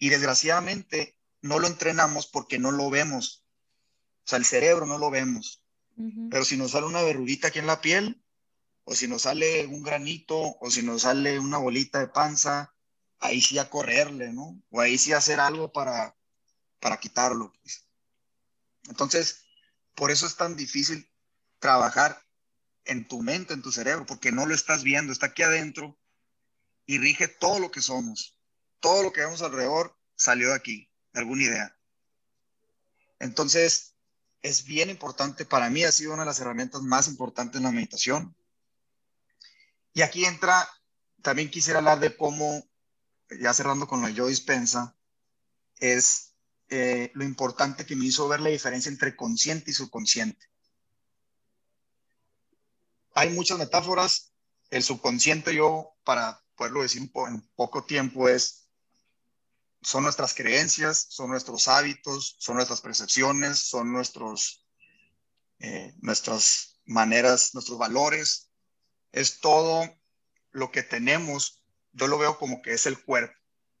Y 0.00 0.08
desgraciadamente 0.08 1.16
no 1.42 1.60
lo 1.60 1.68
entrenamos 1.68 2.26
porque 2.26 2.58
no 2.58 2.72
lo 2.72 2.90
vemos. 2.90 3.44
O 4.24 4.28
sea, 4.28 4.38
el 4.38 4.44
cerebro 4.44 4.84
no 4.84 4.98
lo 4.98 5.12
vemos 5.12 5.62
Pero 6.28 6.44
si 6.44 6.56
nos 6.56 6.72
sale 6.72 6.86
una 6.86 7.02
verruguita 7.02 7.48
aquí 7.48 7.60
en 7.60 7.68
la 7.68 7.80
piel, 7.80 8.20
o 8.82 8.96
si 8.96 9.06
nos 9.06 9.22
sale 9.22 9.68
un 9.68 9.84
granito, 9.84 10.56
o 10.58 10.70
si 10.72 10.82
nos 10.82 11.02
sale 11.02 11.38
una 11.38 11.58
bolita 11.58 12.00
de 12.00 12.08
panza, 12.08 12.74
ahí 13.20 13.40
sí 13.40 13.58
a 13.58 13.70
correrle, 13.70 14.32
¿no? 14.32 14.60
O 14.70 14.80
ahí 14.80 14.98
sí 14.98 15.12
hacer 15.12 15.38
algo 15.38 15.70
para, 15.70 16.16
para 16.80 16.98
quitarlo. 16.98 17.52
Pues. 17.62 17.86
Entonces, 18.88 19.44
por 19.94 20.10
eso 20.10 20.26
es 20.26 20.34
tan 20.34 20.56
difícil 20.56 21.11
trabajar 21.62 22.20
en 22.84 23.06
tu 23.06 23.22
mente, 23.22 23.54
en 23.54 23.62
tu 23.62 23.70
cerebro, 23.70 24.04
porque 24.04 24.32
no 24.32 24.44
lo 24.44 24.54
estás 24.54 24.82
viendo, 24.82 25.12
está 25.12 25.26
aquí 25.26 25.42
adentro 25.44 25.96
y 26.84 26.98
rige 26.98 27.28
todo 27.28 27.60
lo 27.60 27.70
que 27.70 27.80
somos. 27.80 28.36
Todo 28.80 29.04
lo 29.04 29.12
que 29.12 29.20
vemos 29.20 29.40
alrededor 29.40 29.96
salió 30.16 30.48
de 30.48 30.56
aquí, 30.56 30.90
de 31.12 31.20
alguna 31.20 31.44
idea. 31.44 31.76
Entonces, 33.20 33.94
es 34.42 34.64
bien 34.64 34.90
importante, 34.90 35.44
para 35.44 35.70
mí 35.70 35.84
ha 35.84 35.92
sido 35.92 36.12
una 36.12 36.22
de 36.22 36.26
las 36.26 36.40
herramientas 36.40 36.82
más 36.82 37.06
importantes 37.06 37.58
en 37.58 37.62
la 37.62 37.70
meditación. 37.70 38.34
Y 39.94 40.02
aquí 40.02 40.24
entra, 40.24 40.68
también 41.22 41.48
quisiera 41.48 41.78
hablar 41.78 42.00
de 42.00 42.16
cómo, 42.16 42.66
ya 43.40 43.54
cerrando 43.54 43.86
con 43.86 44.00
lo 44.00 44.08
de 44.08 44.14
yo 44.14 44.26
dispensa, 44.26 44.96
es 45.78 46.34
eh, 46.70 47.12
lo 47.14 47.22
importante 47.22 47.86
que 47.86 47.94
me 47.94 48.06
hizo 48.06 48.26
ver 48.26 48.40
la 48.40 48.50
diferencia 48.50 48.90
entre 48.90 49.14
consciente 49.14 49.70
y 49.70 49.74
subconsciente. 49.74 50.51
Hay 53.14 53.30
muchas 53.30 53.58
metáforas. 53.58 54.32
El 54.70 54.82
subconsciente, 54.82 55.54
yo, 55.54 55.94
para 56.04 56.42
poderlo 56.56 56.82
decir 56.82 57.10
en 57.28 57.48
poco 57.54 57.84
tiempo, 57.84 58.28
es 58.28 58.62
son 59.82 60.04
nuestras 60.04 60.32
creencias, 60.34 61.06
son 61.10 61.30
nuestros 61.30 61.68
hábitos, 61.68 62.36
son 62.38 62.56
nuestras 62.56 62.80
percepciones, 62.80 63.58
son 63.58 63.92
nuestros, 63.92 64.64
eh, 65.58 65.94
nuestras 66.00 66.80
maneras, 66.84 67.52
nuestros 67.52 67.78
valores. 67.78 68.50
Es 69.10 69.40
todo 69.40 69.84
lo 70.52 70.70
que 70.70 70.82
tenemos. 70.82 71.64
Yo 71.92 72.06
lo 72.06 72.16
veo 72.16 72.38
como 72.38 72.62
que 72.62 72.72
es 72.72 72.86
el 72.86 73.02
cuerpo, 73.02 73.34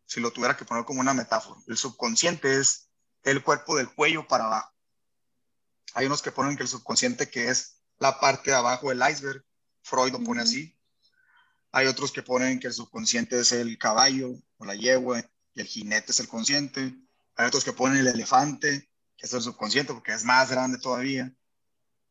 si 0.04 0.20
lo 0.20 0.32
tuviera 0.32 0.56
que 0.56 0.64
poner 0.64 0.84
como 0.84 1.00
una 1.00 1.14
metáfora. 1.14 1.60
El 1.68 1.76
subconsciente 1.76 2.58
es 2.58 2.90
el 3.22 3.42
cuerpo 3.42 3.76
del 3.76 3.94
cuello 3.94 4.26
para 4.26 4.46
abajo. 4.46 4.72
Hay 5.94 6.06
unos 6.06 6.22
que 6.22 6.32
ponen 6.32 6.56
que 6.56 6.64
el 6.64 6.68
subconsciente 6.68 7.30
que 7.30 7.48
es 7.48 7.81
la 7.98 8.18
parte 8.20 8.50
de 8.50 8.56
abajo 8.56 8.88
del 8.88 9.02
iceberg. 9.10 9.44
Freud 9.82 10.12
lo 10.12 10.22
pone 10.22 10.42
así. 10.42 10.76
Hay 11.72 11.86
otros 11.86 12.12
que 12.12 12.22
ponen 12.22 12.60
que 12.60 12.66
el 12.66 12.72
subconsciente 12.72 13.40
es 13.40 13.52
el 13.52 13.78
caballo 13.78 14.34
o 14.58 14.64
la 14.64 14.74
yegua 14.74 15.20
y 15.54 15.60
el 15.60 15.66
jinete 15.66 16.12
es 16.12 16.20
el 16.20 16.28
consciente. 16.28 16.94
Hay 17.36 17.46
otros 17.46 17.64
que 17.64 17.72
ponen 17.72 17.98
el 17.98 18.08
elefante, 18.08 18.90
que 19.16 19.26
es 19.26 19.32
el 19.32 19.40
subconsciente 19.40 19.92
porque 19.94 20.12
es 20.12 20.24
más 20.24 20.50
grande 20.50 20.78
todavía. 20.78 21.34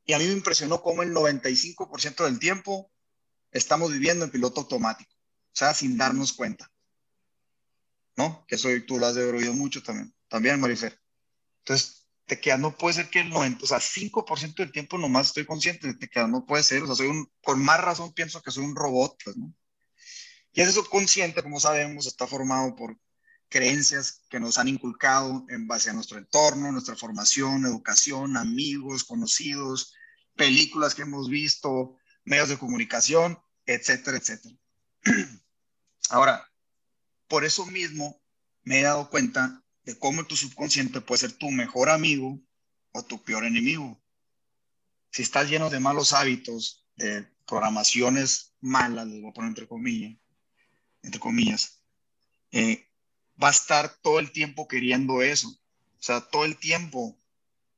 Y 0.05 0.13
a 0.13 0.17
mí 0.17 0.25
me 0.25 0.33
impresionó 0.33 0.81
cómo 0.81 1.03
el 1.03 1.13
95% 1.13 2.25
del 2.25 2.39
tiempo 2.39 2.91
estamos 3.51 3.91
viviendo 3.91 4.25
en 4.25 4.31
piloto 4.31 4.61
automático, 4.61 5.13
o 5.13 5.55
sea, 5.55 5.73
sin 5.73 5.97
darnos 5.97 6.33
cuenta. 6.33 6.71
¿No? 8.17 8.45
Que 8.47 8.55
eso 8.55 8.69
tú 8.87 8.97
lo 8.99 9.05
has 9.05 9.15
de 9.15 9.21
haber 9.21 9.35
oído 9.35 9.53
mucho 9.53 9.83
también, 9.83 10.13
también, 10.27 10.59
Marifer. 10.59 10.99
Entonces, 11.59 12.00
te 12.25 12.39
queda, 12.39 12.57
no 12.57 12.75
puede 12.77 12.95
ser 12.95 13.09
que 13.09 13.21
el 13.21 13.29
90, 13.29 13.63
o 13.63 13.67
sea, 13.67 13.79
5% 13.79 14.55
del 14.63 14.71
tiempo 14.71 14.97
nomás 14.97 15.27
estoy 15.27 15.45
consciente, 15.45 15.93
te 15.95 16.07
queda, 16.07 16.27
no 16.27 16.45
puede 16.45 16.63
ser, 16.63 16.83
o 16.83 16.87
sea, 16.87 16.95
soy 16.95 17.07
un, 17.07 17.29
con 17.43 17.61
más 17.63 17.81
razón 17.81 18.13
pienso 18.13 18.41
que 18.41 18.51
soy 18.51 18.63
un 18.63 18.75
robot, 18.75 19.17
pues, 19.23 19.37
¿no? 19.37 19.53
Y 20.53 20.61
ese 20.61 20.73
subconsciente, 20.73 21.43
como 21.43 21.59
sabemos, 21.59 22.07
está 22.07 22.27
formado 22.27 22.75
por 22.75 22.97
creencias 23.47 24.23
que 24.29 24.39
nos 24.39 24.57
han 24.57 24.67
inculcado 24.67 25.45
en 25.49 25.67
base 25.67 25.89
a 25.89 25.93
nuestro 25.93 26.17
entorno, 26.17 26.71
nuestra 26.71 26.95
formación, 26.95 27.65
educación, 27.65 28.37
amigos, 28.37 29.03
conocidos, 29.03 29.93
películas 30.35 30.95
que 30.95 31.03
hemos 31.03 31.29
visto, 31.29 31.97
medios 32.23 32.49
de 32.49 32.57
comunicación, 32.57 33.37
etcétera, 33.65 34.17
etcétera. 34.17 34.55
Ahora, 36.09 36.49
por 37.27 37.45
eso 37.45 37.65
mismo 37.65 38.21
me 38.63 38.79
he 38.79 38.83
dado 38.83 39.09
cuenta 39.09 39.60
de 39.83 39.97
cómo 39.97 40.25
tu 40.25 40.35
subconsciente 40.35 41.01
puede 41.01 41.19
ser 41.19 41.33
tu 41.33 41.49
mejor 41.49 41.89
amigo 41.89 42.39
o 42.91 43.03
tu 43.03 43.23
peor 43.23 43.45
enemigo. 43.45 44.01
Si 45.11 45.21
estás 45.23 45.49
lleno 45.49 45.69
de 45.69 45.79
malos 45.79 46.13
hábitos, 46.13 46.85
de 46.95 47.27
programaciones 47.47 48.53
malas, 48.61 49.07
les 49.07 49.21
voy 49.21 49.31
a 49.31 49.33
poner 49.33 49.49
entre 49.49 49.67
comillas, 49.67 50.17
entre 51.01 51.19
comillas, 51.19 51.81
eh, 52.51 52.87
va 53.41 53.47
a 53.47 53.51
estar 53.51 53.97
todo 54.01 54.19
el 54.19 54.31
tiempo 54.31 54.67
queriendo 54.67 55.21
eso. 55.21 55.49
O 55.49 56.03
sea, 56.03 56.21
todo 56.21 56.45
el 56.45 56.57
tiempo. 56.57 57.17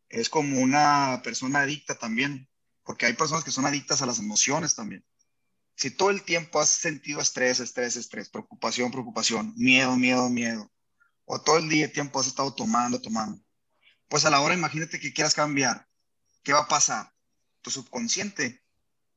Es 0.10 0.30
como 0.30 0.62
una 0.62 1.22
persona 1.24 1.62
adicta 1.62 1.98
también, 1.98 2.48
porque 2.84 3.08
hay 3.08 3.14
personas 3.14 3.44
que 3.44 3.52
son 3.52 3.66
adictas 3.66 4.02
a 4.02 4.06
las 4.06 4.20
emociones 4.20 4.76
también. 4.76 5.04
Si 5.76 5.90
todo 5.90 6.12
el 6.12 6.22
tiempo 6.22 6.60
has 6.60 6.70
sentido 6.70 7.20
estrés, 7.20 7.60
estrés, 7.60 7.96
estrés, 7.96 8.30
preocupación, 8.30 8.92
preocupación, 8.92 9.54
miedo, 9.58 9.98
miedo, 9.98 10.30
miedo, 10.30 10.72
o 11.26 11.42
todo 11.42 11.58
el 11.58 11.70
día 11.70 11.92
tiempo 11.92 12.20
has 12.20 12.28
estado 12.28 12.54
tomando, 12.54 13.02
tomando, 13.02 13.42
pues 14.08 14.26
a 14.26 14.30
la 14.30 14.42
hora 14.42 14.54
imagínate 14.54 15.00
que 15.00 15.14
quieras 15.14 15.34
cambiar, 15.34 15.88
¿qué 16.44 16.54
va 16.54 16.62
a 16.62 16.68
pasar? 16.68 17.14
Tu 17.62 17.72
subconsciente 17.72 18.64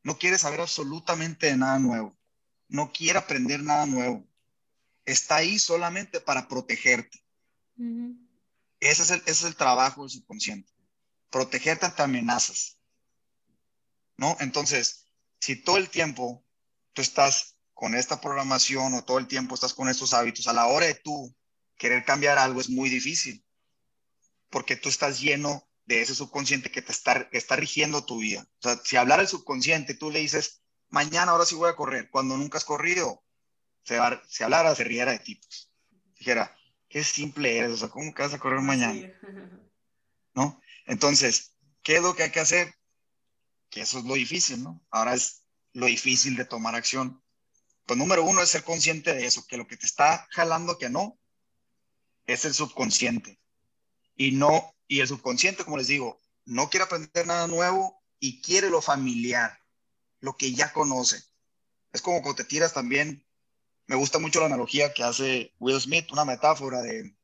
no 0.03 0.19
quiere 0.19 0.39
saber 0.39 0.61
absolutamente 0.61 1.47
de 1.47 1.57
nada 1.57 1.79
nuevo, 1.79 2.17
no 2.69 2.93
quiere 2.93 3.19
aprender 3.19 3.63
nada 3.63 3.87
nuevo, 3.87 4.27
está 5.05 5.37
ahí 5.37 5.59
solamente 5.59 6.21
para 6.21 6.49
protegerte. 6.49 7.25
ese, 8.81 9.03
es 9.03 9.11
el, 9.11 9.21
ese 9.21 9.31
es 9.31 9.45
el 9.45 9.57
trabajo 9.57 10.03
del 10.03 10.11
subconsciente, 10.11 10.73
protegerte 11.31 11.87
ante 11.87 12.03
amenazas. 12.03 12.79
¿No? 14.19 14.37
Entonces, 14.41 15.07
si 15.41 15.57
todo 15.57 15.77
el 15.77 15.91
tiempo 15.91 16.43
tú 16.93 17.03
estás 17.03 17.57
con 17.75 17.95
esta 17.95 18.21
programación 18.21 18.95
o 18.95 19.05
todo 19.05 19.19
el 19.19 19.27
tiempo 19.27 19.55
estás 19.55 19.75
con 19.75 19.89
estos 19.89 20.15
hábitos, 20.15 20.49
a 20.49 20.55
la 20.55 20.67
hora 20.67 20.87
de 20.87 20.95
tú 20.95 21.35
querer 21.77 22.05
cambiar 22.05 22.39
algo 22.39 22.61
es 22.61 22.69
muy 22.69 22.89
difícil, 22.89 23.45
porque 24.51 24.77
tú 24.77 24.89
estás 24.89 25.21
lleno 25.21 25.69
de 25.85 26.03
ese 26.03 26.15
subconsciente 26.15 26.71
que 26.71 26.83
te 26.83 26.93
está, 26.93 27.29
que 27.31 27.39
está 27.39 27.57
rigiendo 27.57 28.05
tu 28.05 28.19
vida. 28.19 28.47
O 28.59 28.63
sea, 28.63 28.81
si 28.85 28.97
hablar 28.97 29.21
el 29.21 29.29
subconsciente, 29.29 29.95
tú 29.95 30.11
le 30.11 30.21
dices, 30.21 30.63
mañana 30.89 31.33
ahora 31.33 31.47
sí 31.47 31.55
voy 31.55 31.71
a 31.71 31.77
correr, 31.77 32.11
cuando 32.11 32.37
nunca 32.37 32.59
has 32.59 32.65
corrido, 32.65 33.23
se, 33.85 33.97
hablara, 33.97 34.75
se 34.75 34.85
riera 34.85 35.13
de 35.13 35.21
tipos. 35.21 35.71
Dijera, 36.19 36.57
qué 36.89 37.05
simple 37.05 37.57
eres, 37.59 37.71
o 37.73 37.77
sea, 37.77 37.89
¿cómo 37.89 38.13
que 38.13 38.23
vas 38.23 38.35
a 38.35 38.39
correr 38.39 38.61
mañana? 38.61 39.13
¿No? 40.35 40.61
Entonces, 40.87 41.55
¿qué 41.83 41.97
es 41.97 42.03
lo 42.03 42.17
que 42.17 42.25
hay 42.25 42.31
que 42.31 42.41
hacer? 42.41 42.75
Que 43.71 43.83
eso 43.83 43.99
es 43.99 44.05
lo 44.05 44.15
difícil, 44.15 44.63
¿no? 44.63 44.85
Ahora 44.91 45.15
es 45.15 45.45
lo 45.73 45.87
difícil 45.87 46.37
de 46.37 46.45
tomar 46.45 46.75
acción. 46.75 47.23
Pues 47.85 47.99
número 47.99 48.25
uno 48.25 48.43
es 48.43 48.51
ser 48.51 48.65
consciente 48.65 49.15
de 49.15 49.27
eso, 49.27 49.47
que 49.47 49.57
lo 49.57 49.67
que 49.67 49.77
te 49.77 49.87
está 49.87 50.27
jalando 50.31 50.79
que 50.79 50.89
no 50.89 51.19
es 52.27 52.45
el 52.45 52.55
subconsciente. 52.55 53.39
Y 54.17 54.33
no, 54.33 54.75
y 54.89 55.01
el 55.01 55.09
subconsciente, 55.09 55.65
como 55.65 55.77
les 55.77 55.89
digo, 55.89 56.21
no 56.45 56.71
quiere 56.71 56.85
aprender 56.85 57.27
nada 57.27 57.47
nuevo 57.47 58.03
y 58.19 58.41
quiere 58.41 58.71
lo 58.71 58.81
familiar, 58.81 59.59
lo 60.21 60.37
que 60.37 60.53
ya 60.53 60.73
conoce. 60.73 61.23
Es 61.93 62.03
como 62.03 62.23
cuando 62.23 62.43
te 62.43 62.45
tiras 62.45 62.73
también 62.73 63.27
me 63.87 63.97
gusta 63.97 64.19
mucho 64.19 64.41
la 64.41 64.47
analogía 64.47 64.93
que 64.93 65.03
hace 65.03 65.53
Will 65.59 65.81
Smith, 65.81 66.11
una 66.13 66.25
metáfora 66.25 66.83
de 66.83 67.15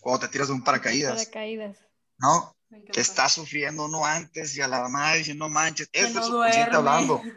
cuando 0.00 0.20
te 0.20 0.28
tiras 0.28 0.48
de 0.48 0.54
un 0.54 0.64
paracaídas. 0.64 1.24
Paracaídas. 1.26 1.76
¿No? 2.18 2.56
Que 2.92 3.00
estás 3.00 3.32
sufriendo 3.32 3.88
no 3.88 4.04
antes 4.04 4.56
y 4.56 4.60
a 4.60 4.68
la 4.68 4.88
madre 4.88 5.18
diciendo, 5.18 5.46
no 5.46 5.54
manches, 5.54 5.88
es 5.92 6.14
el 6.14 6.22
subconsciente 6.22 6.76
hablando. 6.76 7.22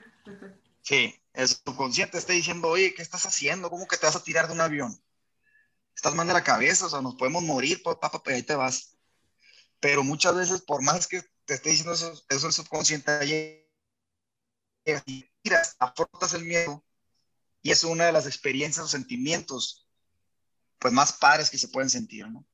Sí, 0.84 1.15
el 1.34 1.48
subconsciente 1.48 2.17
está 2.17 2.34
diciendo, 2.34 2.67
oye, 2.67 2.96
¿qué 2.96 3.04
estás 3.04 3.28
haciendo? 3.28 3.70
¿Cómo 3.70 3.88
que 3.88 3.98
te 3.98 4.08
vas 4.08 4.15
a 4.15 4.24
tirar 4.24 4.48
de 4.48 4.54
un 4.54 4.62
avión? 4.62 5.00
Estás 6.02 6.16
mal 6.16 6.26
de 6.26 6.34
la 6.34 6.44
cabeza, 6.44 6.88
o 6.88 6.90
sea, 6.90 7.00
nos 7.00 7.14
podemos 7.14 7.44
morir, 7.44 7.84
papá, 7.84 8.10
papá, 8.10 8.32
ahí 8.32 8.42
te 8.42 8.56
vas. 8.56 8.98
Pero 9.80 10.04
muchas 10.04 10.36
veces, 10.36 10.64
por 10.64 10.82
más 10.82 11.06
que 11.06 11.22
te 11.45 11.54
esté 11.54 11.70
diciendo 11.70 11.93
eso, 11.93 12.12
eso 12.28 12.47
el 12.47 12.54
subconsciente, 12.54 13.12
ahí, 13.12 13.70
tiras, 15.43 15.76
afrontas 15.78 16.34
el 16.34 16.43
miedo 16.43 16.84
y 17.62 17.70
es 17.70 17.84
una 17.84 18.08
de 18.08 18.14
las 18.14 18.26
experiencias 18.26 18.84
o 18.84 18.89
sentimientos 18.89 19.88
pues 20.80 20.91
más 20.91 21.14
padres 21.14 21.52
que 21.52 21.60
se 21.60 21.68
pueden 21.68 21.91
sentir, 21.91 22.28
¿no? 22.28 22.47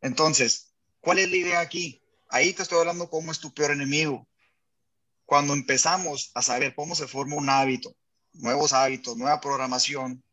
Entonces, 0.00 0.74
¿cuál 0.98 1.20
es 1.20 1.30
la 1.30 1.36
idea 1.36 1.60
aquí? 1.60 2.02
Ahí 2.28 2.52
te 2.52 2.64
estoy 2.64 2.80
hablando 2.80 3.08
cómo 3.08 3.30
es 3.30 3.38
tu 3.38 3.54
peor 3.54 3.70
enemigo. 3.70 4.26
Cuando 5.26 5.52
empezamos 5.52 6.32
a 6.34 6.42
saber 6.42 6.74
cómo 6.74 6.96
se 6.96 7.06
forma 7.06 7.36
un 7.36 7.48
hábito, 7.48 7.96
nuevos 8.32 8.72
hábitos, 8.72 9.16
nueva 9.16 9.40
programación, 9.40 10.24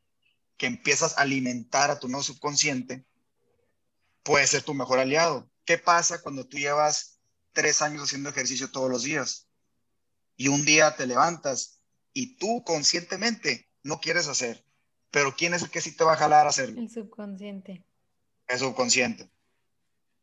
que 0.58 0.66
empiezas 0.68 1.18
a 1.18 1.22
alimentar 1.22 1.92
a 1.92 2.00
tu 2.00 2.08
no 2.08 2.24
subconsciente, 2.24 3.06
puede 4.24 4.48
ser 4.48 4.64
tu 4.64 4.74
mejor 4.74 5.00
aliado. 5.00 5.50
¿Qué 5.66 5.78
pasa 5.78 6.22
cuando 6.22 6.46
tú 6.46 6.58
llevas 6.58 7.20
tres 7.54 7.82
años 7.82 8.04
haciendo 8.04 8.30
ejercicio 8.30 8.72
todos 8.72 8.90
los 8.90 9.04
días 9.04 9.48
y 10.36 10.48
un 10.48 10.66
día 10.66 10.96
te 10.96 11.08
levantas 11.08 11.80
y 12.14 12.36
tú 12.38 12.64
conscientemente 12.64 13.70
no 13.84 14.00
quieres 14.00 14.28
hacer. 14.28 14.66
Pero 15.12 15.36
¿quién 15.36 15.54
es 15.54 15.62
el 15.62 15.70
que 15.70 15.82
sí 15.82 15.96
te 15.96 16.04
va 16.04 16.14
a 16.14 16.18
jalar 16.18 16.48
a 16.48 16.50
hacerlo? 16.50 16.82
El 16.82 16.90
subconsciente. 16.90 17.86
El 18.48 18.60
subconsciente. 18.60 19.30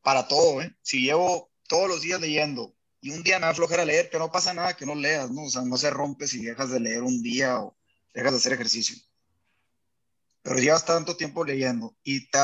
Para 0.03 0.27
todo, 0.27 0.63
¿eh? 0.63 0.75
Si 0.83 1.03
llevo 1.03 1.51
todos 1.69 1.89
los 1.89 2.03
días 2.03 2.21
leyendo 2.21 2.75
y 3.01 3.11
un 3.11 3.23
día 3.23 3.39
me 3.39 3.43
va 3.43 3.49
a 3.49 3.53
aflojar 3.53 3.81
a 3.81 3.85
leer, 3.85 4.11
que 4.11 4.19
no 4.19 4.33
pasa 4.33 4.53
nada 4.53 4.77
que 4.77 4.87
no 4.87 4.95
leas, 4.95 5.31
¿no? 5.31 5.45
O 5.45 5.51
sea, 5.51 5.63
no 5.63 5.77
se 5.77 5.91
rompe 5.91 6.27
si 6.27 6.45
dejas 6.45 6.71
de 6.71 6.81
leer 6.81 7.03
un 7.03 7.23
día 7.23 7.61
o 7.61 7.77
dejas 8.13 8.33
de 8.33 8.39
hacer 8.39 8.53
ejercicio. 8.53 8.97
Pero 10.43 10.59
llevas 10.59 10.85
tanto 10.85 11.17
tiempo 11.17 11.45
leyendo 11.45 11.95
y 12.03 12.29
te 12.31 12.39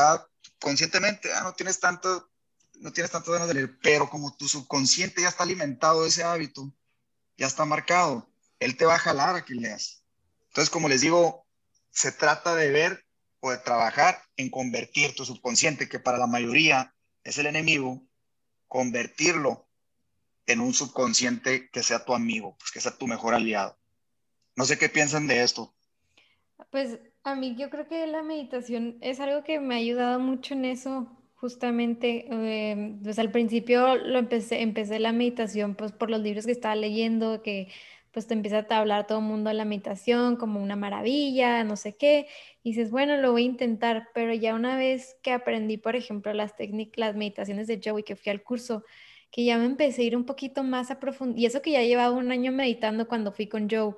conscientemente, 0.59 1.31
ah, 1.33 1.43
no 1.43 1.53
tienes 1.53 1.79
tanto, 1.79 2.29
no 2.79 2.91
tienes 2.91 3.11
tantas 3.11 3.33
ganas 3.33 3.47
de 3.47 3.53
leer, 3.55 3.77
pero 3.81 4.09
como 4.09 4.35
tu 4.35 4.47
subconsciente 4.47 5.21
ya 5.21 5.29
está 5.29 5.43
alimentado 5.43 6.03
de 6.03 6.09
ese 6.09 6.23
hábito, 6.23 6.71
ya 7.37 7.47
está 7.47 7.65
marcado, 7.65 8.29
él 8.59 8.77
te 8.77 8.85
va 8.85 8.95
a 8.95 8.99
jalar 8.99 9.35
a 9.35 9.45
que 9.45 9.53
leas. 9.53 10.03
Entonces, 10.47 10.69
como 10.69 10.89
les 10.89 11.01
digo, 11.01 11.45
se 11.91 12.11
trata 12.11 12.55
de 12.55 12.71
ver 12.71 13.05
o 13.39 13.51
de 13.51 13.57
trabajar 13.57 14.21
en 14.35 14.49
convertir 14.49 15.15
tu 15.15 15.25
subconsciente, 15.25 15.89
que 15.89 15.99
para 15.99 16.17
la 16.17 16.27
mayoría 16.27 16.95
es 17.23 17.37
el 17.37 17.45
enemigo, 17.45 18.03
convertirlo 18.67 19.67
en 20.47 20.61
un 20.61 20.73
subconsciente 20.73 21.69
que 21.69 21.83
sea 21.83 22.05
tu 22.05 22.13
amigo, 22.13 22.55
pues 22.57 22.71
que 22.71 22.81
sea 22.81 22.97
tu 22.97 23.07
mejor 23.07 23.33
aliado. 23.33 23.77
No 24.55 24.65
sé 24.65 24.77
qué 24.77 24.89
piensan 24.89 25.27
de 25.27 25.43
esto. 25.43 25.75
Pues 26.71 26.99
a 27.27 27.35
mí 27.35 27.55
yo 27.57 27.69
creo 27.69 27.87
que 27.87 28.07
la 28.07 28.23
meditación 28.23 28.97
es 29.01 29.19
algo 29.19 29.43
que 29.43 29.59
me 29.59 29.75
ha 29.75 29.77
ayudado 29.77 30.19
mucho 30.19 30.53
en 30.53 30.65
eso, 30.65 31.07
justamente. 31.35 32.27
Eh, 32.31 32.95
pues 33.03 33.19
al 33.19 33.31
principio 33.31 33.95
lo 33.97 34.19
empecé, 34.19 34.61
empecé 34.61 34.99
la 34.99 35.11
meditación 35.11 35.75
pues 35.75 35.91
por 35.91 36.09
los 36.09 36.21
libros 36.21 36.45
que 36.45 36.51
estaba 36.53 36.75
leyendo, 36.75 37.41
que 37.41 37.67
pues 38.11 38.27
te 38.27 38.33
empieza 38.33 38.65
a 38.69 38.77
hablar 38.79 39.05
todo 39.07 39.19
el 39.19 39.25
mundo 39.25 39.49
de 39.49 39.55
la 39.55 39.65
meditación 39.65 40.37
como 40.37 40.61
una 40.63 40.75
maravilla, 40.75 41.63
no 41.63 41.75
sé 41.75 41.95
qué, 41.97 42.27
y 42.63 42.71
dices, 42.71 42.89
bueno, 42.89 43.17
lo 43.17 43.31
voy 43.31 43.43
a 43.43 43.45
intentar, 43.45 44.07
pero 44.15 44.33
ya 44.33 44.55
una 44.55 44.77
vez 44.77 45.17
que 45.21 45.31
aprendí, 45.31 45.77
por 45.77 45.95
ejemplo, 45.95 46.33
las 46.33 46.55
técnicas, 46.55 46.97
las 46.97 47.15
meditaciones 47.15 47.67
de 47.67 47.79
Joey, 47.83 48.03
que 48.03 48.15
fui 48.15 48.31
al 48.31 48.41
curso, 48.43 48.83
que 49.29 49.45
ya 49.45 49.57
me 49.59 49.65
empecé 49.65 50.01
a 50.01 50.05
ir 50.05 50.17
un 50.17 50.25
poquito 50.25 50.63
más 50.63 50.89
a 50.89 50.99
profundidad, 50.99 51.37
y 51.41 51.45
eso 51.45 51.61
que 51.61 51.71
ya 51.71 51.83
llevaba 51.83 52.15
un 52.15 52.31
año 52.31 52.51
meditando 52.51 53.07
cuando 53.07 53.31
fui 53.31 53.47
con 53.47 53.69
Joe, 53.69 53.93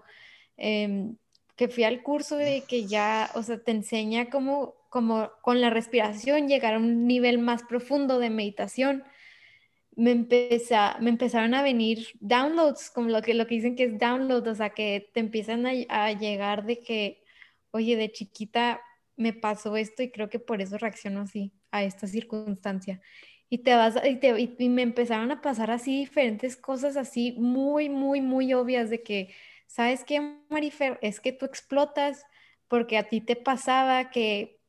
em, 0.57 1.15
que 1.59 1.67
fui 1.67 1.83
al 1.83 2.03
curso 2.03 2.37
de 2.37 2.63
que 2.65 2.85
ya, 2.85 3.29
o 3.35 3.43
sea, 3.43 3.61
te 3.61 3.71
enseña 3.71 4.29
cómo, 4.29 4.75
como 4.87 5.29
con 5.41 5.59
la 5.59 5.69
respiración 5.69 6.47
llegar 6.47 6.75
a 6.75 6.77
un 6.77 7.05
nivel 7.05 7.37
más 7.37 7.63
profundo 7.63 8.17
de 8.17 8.29
meditación. 8.29 9.03
Me, 9.93 10.15
me 10.15 11.09
empezaron 11.09 11.53
a 11.53 11.61
venir 11.61 12.07
downloads, 12.21 12.89
como 12.91 13.09
lo 13.09 13.21
que, 13.21 13.33
lo 13.33 13.45
que 13.45 13.55
dicen 13.55 13.75
que 13.75 13.83
es 13.83 13.99
download, 13.99 14.47
o 14.47 14.55
sea, 14.55 14.69
que 14.69 15.09
te 15.13 15.19
empiezan 15.19 15.65
a, 15.65 15.71
a 15.89 16.13
llegar 16.13 16.65
de 16.65 16.79
que, 16.79 17.25
oye, 17.71 17.97
de 17.97 18.09
chiquita 18.09 18.79
me 19.17 19.33
pasó 19.33 19.75
esto 19.75 20.01
y 20.01 20.11
creo 20.11 20.29
que 20.29 20.39
por 20.39 20.61
eso 20.61 20.77
reacciono 20.77 21.19
así 21.19 21.51
a 21.71 21.83
esta 21.83 22.07
circunstancia 22.07 23.01
y 23.49 23.57
te 23.57 23.75
vas 23.75 23.95
y, 24.05 24.15
te, 24.15 24.39
y, 24.39 24.69
me 24.69 24.83
empezaron 24.83 25.31
a 25.31 25.41
pasar 25.41 25.71
así 25.71 25.97
diferentes 25.97 26.55
cosas 26.55 26.95
así 26.95 27.33
muy 27.33 27.89
muy 27.89 28.21
muy 28.21 28.53
obvias 28.53 28.89
de 28.89 29.03
que 29.03 29.33
sabes 29.69 30.03
qué 30.03 30.19
Marifer 30.49 30.97
es 31.01 31.19
que 31.19 31.31
tú 31.31 31.45
explotas 31.45 32.25
porque 32.67 32.97
a 32.97 33.07
ti 33.07 33.21
te 33.21 33.35
pasaba 33.35 34.09
que 34.09 34.59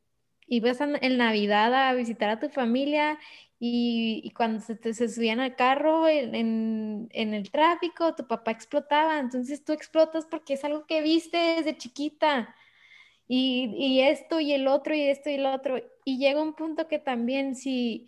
ibas 0.47 0.79
en 0.79 1.17
Navidad 1.17 1.73
a 1.73 1.93
visitar 1.93 2.29
a 2.29 2.39
tu 2.39 2.49
familia 2.49 3.17
y, 3.59 4.31
cuando 4.35 4.59
se, 4.61 4.75
te, 4.75 4.93
se 4.93 5.09
subían 5.09 5.39
al 5.39 5.55
carro 5.55 6.07
en, 6.07 7.09
en, 7.11 7.33
el 7.33 7.51
tráfico 7.51 8.15
tu 8.15 8.27
papá 8.27 8.51
explotaba. 8.51 9.19
Entonces 9.19 9.63
tú 9.63 9.73
explotas 9.73 10.25
porque 10.25 10.53
es 10.53 10.63
algo 10.63 10.85
que 10.85 11.01
viste 11.01 11.37
desde 11.37 11.77
chiquita. 11.77 12.55
Y, 13.27 13.73
y 13.77 14.01
esto 14.01 14.39
y 14.39 14.53
el 14.53 14.67
otro 14.67 14.93
y 14.95 15.01
esto 15.01 15.29
y 15.29 15.35
el 15.35 15.45
otro. 15.45 15.81
Y 16.05 16.17
llega 16.17 16.41
un 16.41 16.53
punto 16.53 16.87
que 16.87 16.99
también 16.99 17.55
si 17.55 18.07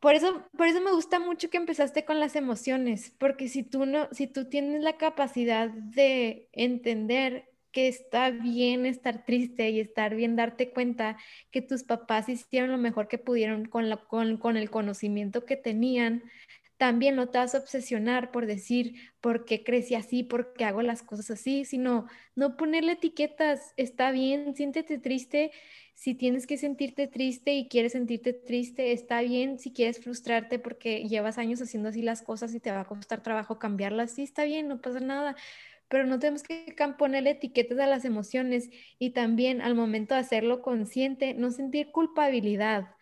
por 0.00 0.14
eso, 0.14 0.48
por 0.56 0.66
eso 0.66 0.80
me 0.80 0.92
gusta 0.92 1.20
mucho 1.20 1.50
que 1.50 1.58
empezaste 1.58 2.04
con 2.04 2.20
las 2.20 2.34
emociones, 2.36 3.14
porque 3.18 3.48
si 3.48 3.62
tú 3.62 3.86
no, 3.86 4.08
si 4.12 4.26
tú 4.26 4.48
tienes 4.48 4.82
la 4.82 4.96
capacidad 4.96 5.68
de 5.70 6.48
entender 6.52 7.50
que 7.72 7.88
está 7.88 8.30
bien 8.30 8.86
estar 8.86 9.24
triste 9.24 9.70
y 9.70 9.80
estar 9.80 10.14
bien 10.16 10.36
darte 10.36 10.72
cuenta 10.72 11.16
que 11.50 11.62
tus 11.62 11.84
papás 11.84 12.28
hicieron 12.28 12.70
lo 12.70 12.78
mejor 12.78 13.08
que 13.08 13.18
pudieron 13.18 13.66
con, 13.66 13.88
la, 13.88 13.98
con, 13.98 14.38
con 14.38 14.56
el 14.56 14.70
conocimiento 14.70 15.44
que 15.44 15.56
tenían, 15.56 16.24
también 16.80 17.14
no 17.14 17.28
te 17.28 17.36
vas 17.36 17.54
a 17.54 17.58
obsesionar 17.58 18.30
por 18.30 18.46
decir 18.46 18.94
por 19.20 19.44
qué 19.44 19.62
crecí 19.62 19.94
así, 19.94 20.22
por 20.22 20.54
qué 20.54 20.64
hago 20.64 20.80
las 20.80 21.02
cosas 21.02 21.30
así, 21.30 21.66
sino 21.66 22.06
no 22.34 22.56
ponerle 22.56 22.92
etiquetas, 22.92 23.74
está 23.76 24.10
bien, 24.10 24.54
siéntete 24.56 24.98
triste 24.98 25.50
si 26.00 26.14
tienes 26.14 26.46
que 26.46 26.56
sentirte 26.56 27.08
triste 27.08 27.52
y 27.52 27.68
quieres 27.68 27.92
sentirte 27.92 28.32
triste, 28.32 28.92
está 28.92 29.20
bien. 29.20 29.58
Si 29.58 29.70
quieres 29.74 30.02
frustrarte 30.02 30.58
porque 30.58 31.06
llevas 31.06 31.36
años 31.36 31.60
haciendo 31.60 31.90
así 31.90 32.00
las 32.00 32.22
cosas 32.22 32.54
y 32.54 32.60
te 32.60 32.72
va 32.72 32.80
a 32.80 32.84
costar 32.86 33.22
trabajo 33.22 33.58
cambiarlas, 33.58 34.12
sí, 34.12 34.22
está 34.22 34.44
bien, 34.44 34.66
no 34.66 34.80
pasa 34.80 35.00
nada. 35.00 35.36
Pero 35.88 36.06
no 36.06 36.18
tenemos 36.18 36.42
que 36.42 36.74
ponerle 36.96 37.32
etiquetas 37.32 37.78
a 37.80 37.86
las 37.86 38.06
emociones 38.06 38.70
y 38.98 39.10
también 39.10 39.60
al 39.60 39.74
momento 39.74 40.14
de 40.14 40.20
hacerlo 40.20 40.62
consciente, 40.62 41.34
no 41.34 41.50
sentir 41.50 41.90
culpabilidad. 41.92 42.94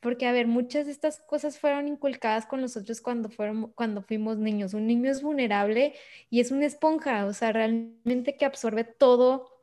Porque, 0.00 0.26
a 0.26 0.32
ver, 0.32 0.46
muchas 0.46 0.86
de 0.86 0.92
estas 0.92 1.20
cosas 1.20 1.58
fueron 1.58 1.86
inculcadas 1.86 2.46
con 2.46 2.60
nosotros 2.60 3.00
cuando, 3.00 3.28
fueron, 3.28 3.72
cuando 3.72 4.02
fuimos 4.02 4.38
niños. 4.38 4.74
Un 4.74 4.86
niño 4.86 5.10
es 5.10 5.22
vulnerable 5.22 5.94
y 6.30 6.40
es 6.40 6.50
una 6.50 6.66
esponja, 6.66 7.26
o 7.26 7.32
sea, 7.34 7.52
realmente 7.52 8.36
que 8.36 8.46
absorbe 8.46 8.84
todo 8.84 9.60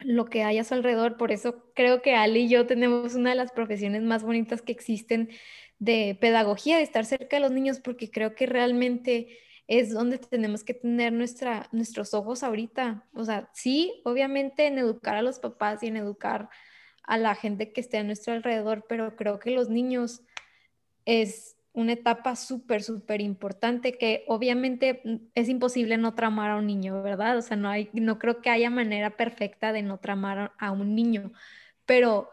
lo 0.00 0.26
que 0.26 0.42
hay 0.44 0.58
a 0.58 0.64
su 0.64 0.74
alrededor. 0.74 1.16
Por 1.16 1.32
eso 1.32 1.64
creo 1.74 2.02
que 2.02 2.14
Ali 2.14 2.42
y 2.42 2.48
yo 2.48 2.66
tenemos 2.66 3.14
una 3.14 3.30
de 3.30 3.36
las 3.36 3.52
profesiones 3.52 4.02
más 4.02 4.22
bonitas 4.22 4.62
que 4.62 4.72
existen 4.72 5.30
de 5.78 6.16
pedagogía, 6.20 6.76
de 6.76 6.82
estar 6.82 7.04
cerca 7.04 7.36
de 7.36 7.40
los 7.40 7.52
niños, 7.52 7.80
porque 7.80 8.10
creo 8.10 8.34
que 8.34 8.46
realmente 8.46 9.38
es 9.66 9.92
donde 9.92 10.18
tenemos 10.18 10.64
que 10.64 10.74
tener 10.74 11.12
nuestra, 11.12 11.68
nuestros 11.72 12.12
ojos 12.12 12.42
ahorita. 12.42 13.06
O 13.14 13.24
sea, 13.24 13.50
sí, 13.54 14.02
obviamente 14.04 14.66
en 14.66 14.78
educar 14.78 15.16
a 15.16 15.22
los 15.22 15.38
papás 15.38 15.82
y 15.82 15.86
en 15.86 15.96
educar 15.96 16.48
a 17.10 17.18
la 17.18 17.34
gente 17.34 17.72
que 17.72 17.80
esté 17.80 17.98
a 17.98 18.04
nuestro 18.04 18.32
alrededor, 18.32 18.86
pero 18.88 19.16
creo 19.16 19.40
que 19.40 19.50
los 19.50 19.68
niños 19.68 20.22
es 21.04 21.56
una 21.72 21.94
etapa 21.94 22.36
súper, 22.36 22.84
súper 22.84 23.20
importante 23.20 23.98
que 23.98 24.24
obviamente 24.28 25.02
es 25.34 25.48
imposible 25.48 25.98
no 25.98 26.14
tramar 26.14 26.52
a 26.52 26.56
un 26.56 26.68
niño, 26.68 27.02
¿verdad? 27.02 27.36
O 27.36 27.42
sea, 27.42 27.56
no, 27.56 27.68
hay, 27.68 27.90
no 27.94 28.20
creo 28.20 28.40
que 28.40 28.48
haya 28.48 28.70
manera 28.70 29.16
perfecta 29.16 29.72
de 29.72 29.82
no 29.82 29.98
tramar 29.98 30.52
a 30.56 30.70
un 30.70 30.94
niño, 30.94 31.32
pero 31.84 32.30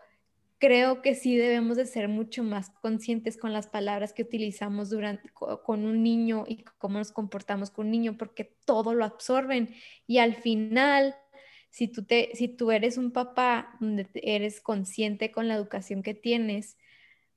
creo 0.60 1.02
que 1.02 1.16
sí 1.16 1.36
debemos 1.36 1.76
de 1.76 1.88
ser 1.88 2.08
mucho 2.08 2.44
más 2.44 2.70
conscientes 2.70 3.36
con 3.36 3.54
las 3.54 3.66
palabras 3.66 4.14
que 4.14 4.22
utilizamos 4.22 4.92
durante, 4.92 5.28
con 5.32 5.86
un 5.86 6.04
niño 6.04 6.46
y 6.48 6.64
cómo 6.78 7.00
nos 7.00 7.12
comportamos 7.12 7.72
con 7.72 7.88
un 7.88 7.94
niño, 7.94 8.16
porque 8.16 8.44
todo 8.64 8.94
lo 8.94 9.06
absorben 9.06 9.74
y 10.06 10.20
al 10.20 10.36
final... 10.36 11.16
Si 11.70 11.88
tú, 11.88 12.04
te, 12.06 12.32
si 12.34 12.48
tú 12.48 12.72
eres 12.72 12.98
un 12.98 13.12
papá 13.12 13.78
donde 13.80 14.08
eres 14.16 14.62
consciente 14.62 15.32
con 15.32 15.48
la 15.48 15.56
educación 15.56 16.02
que 16.04 16.14
tienes, 16.14 16.78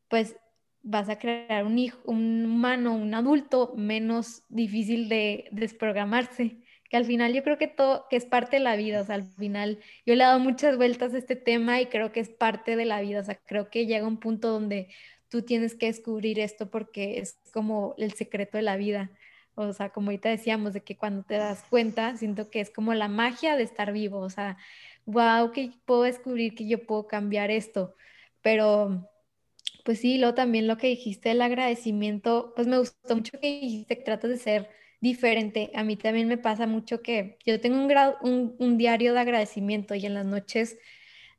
pues 0.09 0.37
vas 0.83 1.09
a 1.09 1.19
crear 1.19 1.65
un 1.65 1.79
hijo, 1.79 1.99
un 2.05 2.45
humano, 2.45 2.95
un 2.95 3.15
adulto 3.15 3.75
menos 3.77 4.45
difícil 4.49 5.09
de 5.09 5.49
desprogramarse. 5.53 6.59
Que 6.89 6.97
al 6.97 7.05
final 7.05 7.33
yo 7.33 7.45
creo 7.45 7.59
que 7.59 7.69
todo, 7.69 8.07
que 8.11 8.17
es 8.17 8.25
parte 8.25 8.57
de 8.57 8.63
la 8.63 8.77
vida, 8.77 9.03
o 9.03 9.05
sea, 9.05 9.15
al 9.15 9.25
final 9.35 9.79
yo 10.07 10.15
le 10.15 10.25
he 10.25 10.27
dado 10.27 10.41
muchas 10.41 10.77
vueltas 10.77 11.15
a 11.15 11.19
este 11.19 11.37
tema 11.37 11.81
y 11.81 11.87
creo 11.87 12.11
que 12.11 12.21
es 12.21 12.31
parte 12.31 12.75
de 12.75 12.85
la 12.85 13.01
vida, 13.01 13.21
o 13.21 13.25
sea, 13.25 13.37
creo 13.47 13.71
que 13.71 13.87
llega 13.87 14.07
un 14.07 14.19
punto 14.19 14.49
donde 14.49 14.89
tú 15.29 15.43
tienes 15.43 15.77
que 15.77 15.87
descubrir 15.87 16.41
esto 16.41 16.69
porque 16.69 17.21
es 17.21 17.39
como 17.53 17.95
el 17.97 18.13
secreto 18.15 18.59
de 18.59 18.63
la 18.63 18.77
vida. 18.77 19.13
O 19.69 19.73
sea, 19.73 19.91
como 19.91 20.09
ahorita 20.09 20.29
decíamos, 20.29 20.73
de 20.73 20.83
que 20.83 20.97
cuando 20.97 21.23
te 21.25 21.35
das 21.35 21.65
cuenta, 21.71 22.17
siento 22.17 22.51
que 22.51 22.61
es 22.61 22.71
como 22.71 22.95
la 22.95 23.09
magia 23.09 23.57
de 23.57 23.63
estar 23.63 23.93
vivo, 23.93 24.19
o 24.21 24.31
sea, 24.31 24.57
wow, 25.07 25.53
que 25.53 25.73
puedo 25.85 26.03
descubrir 26.03 26.55
que 26.55 26.67
yo 26.69 26.87
puedo 26.87 27.07
cambiar 27.07 27.51
esto, 27.51 27.95
pero 28.43 29.11
pues 29.85 30.01
sí, 30.01 30.19
luego 30.19 30.35
también 30.35 30.67
lo 30.67 30.77
que 30.77 30.89
dijiste 30.89 31.31
el 31.31 31.43
agradecimiento, 31.43 32.53
pues 32.55 32.67
me 32.67 32.79
gustó 32.79 33.17
mucho 33.17 33.39
que 33.41 33.61
dijiste 33.61 33.99
que 33.99 34.05
tratas 34.05 34.31
de 34.31 34.37
ser 34.37 34.71
diferente. 35.01 35.71
A 35.75 35.85
mí 35.85 35.97
también 35.97 36.29
me 36.29 36.39
pasa 36.39 36.67
mucho 36.67 37.03
que 37.03 37.39
yo 37.45 37.61
tengo 37.61 37.79
un, 38.23 38.55
un, 38.59 38.79
diario 38.79 39.15
de 39.15 39.21
agradecimiento 39.21 39.95
y 39.95 40.07
en 40.07 40.15
las 40.15 40.27
noches 40.27 40.79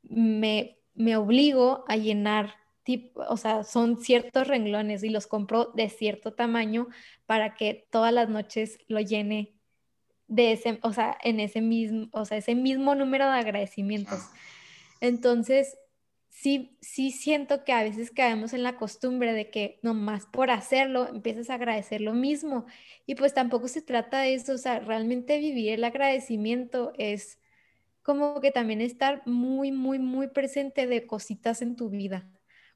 me, 0.02 0.78
me 0.94 1.16
obligo 1.16 1.84
a 1.88 1.96
llenar, 1.96 2.56
tipo, 2.82 3.22
o 3.28 3.36
sea, 3.36 3.64
son 3.64 3.98
ciertos 3.98 4.48
renglones 4.48 5.02
y 5.04 5.10
los 5.10 5.26
compro 5.26 5.72
de 5.74 5.88
cierto 5.88 6.32
tamaño 6.32 6.88
para 7.26 7.54
que 7.54 7.86
todas 7.90 8.12
las 8.12 8.28
noches 8.28 8.78
lo 8.88 9.00
llene 9.00 9.54
de 10.28 10.52
ese, 10.52 10.78
o 10.82 10.92
sea, 10.92 11.16
en 11.22 11.40
ese 11.40 11.60
mismo, 11.60 12.08
o 12.12 12.24
sea, 12.24 12.38
ese 12.38 12.54
mismo 12.54 12.94
número 12.94 13.26
de 13.26 13.38
agradecimientos. 13.38 14.20
Entonces, 15.00 15.76
sí, 16.28 16.76
sí 16.80 17.10
siento 17.10 17.64
que 17.64 17.72
a 17.72 17.82
veces 17.82 18.10
caemos 18.10 18.52
en 18.52 18.62
la 18.62 18.76
costumbre 18.76 19.32
de 19.32 19.50
que 19.50 19.78
nomás 19.82 20.26
por 20.26 20.50
hacerlo 20.50 21.06
empiezas 21.08 21.50
a 21.50 21.54
agradecer 21.54 22.00
lo 22.00 22.14
mismo. 22.14 22.66
Y 23.06 23.14
pues 23.14 23.34
tampoco 23.34 23.68
se 23.68 23.82
trata 23.82 24.20
de 24.20 24.34
eso, 24.34 24.54
o 24.54 24.58
sea, 24.58 24.80
realmente 24.80 25.38
vivir 25.38 25.72
el 25.72 25.84
agradecimiento 25.84 26.92
es 26.96 27.38
como 28.02 28.40
que 28.40 28.50
también 28.50 28.80
estar 28.80 29.22
muy, 29.26 29.70
muy, 29.70 29.98
muy 29.98 30.28
presente 30.28 30.86
de 30.86 31.06
cositas 31.06 31.62
en 31.62 31.76
tu 31.76 31.90
vida. 31.90 32.28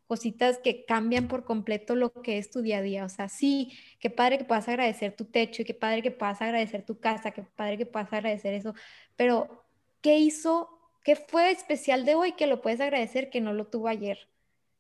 Cositas 0.06 0.58
que 0.58 0.84
cambian 0.84 1.28
por 1.28 1.44
completo 1.44 1.94
lo 1.96 2.12
que 2.12 2.38
es 2.38 2.50
tu 2.50 2.62
día 2.62 2.78
a 2.78 2.82
día. 2.82 3.04
O 3.04 3.08
sea, 3.08 3.28
sí, 3.28 3.72
qué 4.00 4.10
padre 4.10 4.38
que 4.38 4.44
puedas 4.44 4.68
agradecer 4.68 5.14
tu 5.16 5.24
techo 5.26 5.62
y 5.62 5.64
qué 5.64 5.74
padre 5.74 6.02
que 6.02 6.10
puedas 6.10 6.40
agradecer 6.42 6.84
tu 6.84 7.00
casa, 7.00 7.32
qué 7.32 7.42
padre 7.42 7.78
que 7.78 7.86
puedas 7.86 8.12
agradecer 8.12 8.54
eso, 8.54 8.74
pero 9.16 9.64
¿qué 10.00 10.18
hizo, 10.18 10.68
qué 11.04 11.16
fue 11.16 11.50
especial 11.50 12.04
de 12.04 12.14
hoy 12.14 12.32
que 12.32 12.46
lo 12.46 12.60
puedes 12.62 12.80
agradecer 12.80 13.30
que 13.30 13.40
no 13.40 13.52
lo 13.52 13.66
tuvo 13.66 13.88
ayer? 13.88 14.28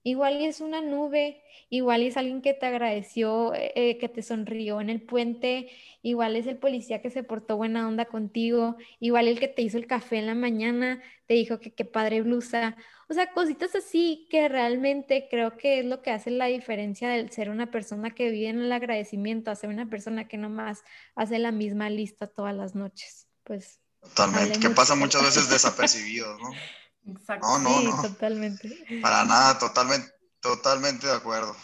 Igual 0.06 0.40
es 0.40 0.60
una 0.60 0.80
nube, 0.82 1.42
igual 1.68 2.02
es 2.02 2.16
alguien 2.16 2.40
que 2.40 2.54
te 2.54 2.64
agradeció, 2.64 3.52
eh, 3.54 3.72
eh, 3.74 3.98
que 3.98 4.08
te 4.08 4.22
sonrió 4.22 4.80
en 4.80 4.88
el 4.88 5.02
puente, 5.02 5.68
igual 6.00 6.36
es 6.36 6.46
el 6.46 6.58
policía 6.58 7.02
que 7.02 7.10
se 7.10 7.24
portó 7.24 7.56
buena 7.56 7.88
onda 7.88 8.04
contigo, 8.04 8.76
igual 9.00 9.26
el 9.26 9.40
que 9.40 9.48
te 9.48 9.62
hizo 9.62 9.78
el 9.78 9.88
café 9.88 10.18
en 10.18 10.26
la 10.26 10.36
mañana, 10.36 11.02
te 11.26 11.34
dijo 11.34 11.58
que 11.58 11.74
qué 11.74 11.84
padre 11.84 12.22
blusa. 12.22 12.76
O 13.08 13.14
sea, 13.14 13.32
cositas 13.32 13.74
así 13.74 14.28
que 14.30 14.48
realmente 14.48 15.26
creo 15.28 15.56
que 15.56 15.80
es 15.80 15.84
lo 15.84 16.02
que 16.02 16.12
hace 16.12 16.30
la 16.30 16.46
diferencia 16.46 17.08
del 17.08 17.32
ser 17.32 17.50
una 17.50 17.72
persona 17.72 18.12
que 18.12 18.30
vive 18.30 18.50
en 18.50 18.60
el 18.60 18.70
agradecimiento 18.70 19.50
a 19.50 19.56
ser 19.56 19.70
una 19.70 19.90
persona 19.90 20.28
que 20.28 20.38
nomás 20.38 20.84
hace 21.16 21.40
la 21.40 21.50
misma 21.50 21.90
lista 21.90 22.28
todas 22.28 22.54
las 22.54 22.76
noches. 22.76 23.26
Pues. 23.42 23.80
Totalmente, 24.02 24.60
que 24.60 24.70
pasa 24.70 24.94
muchas 24.94 25.24
veces 25.24 25.50
desapercibido, 25.50 26.38
¿no? 26.38 26.50
Exacto. 27.06 27.46
No, 27.46 27.58
no, 27.58 28.02
sí, 28.02 28.08
totalmente. 28.08 29.00
Para 29.00 29.24
nada, 29.24 29.58
totalmente, 29.58 30.08
totalmente 30.40 31.06
de 31.06 31.14
acuerdo. 31.14 31.54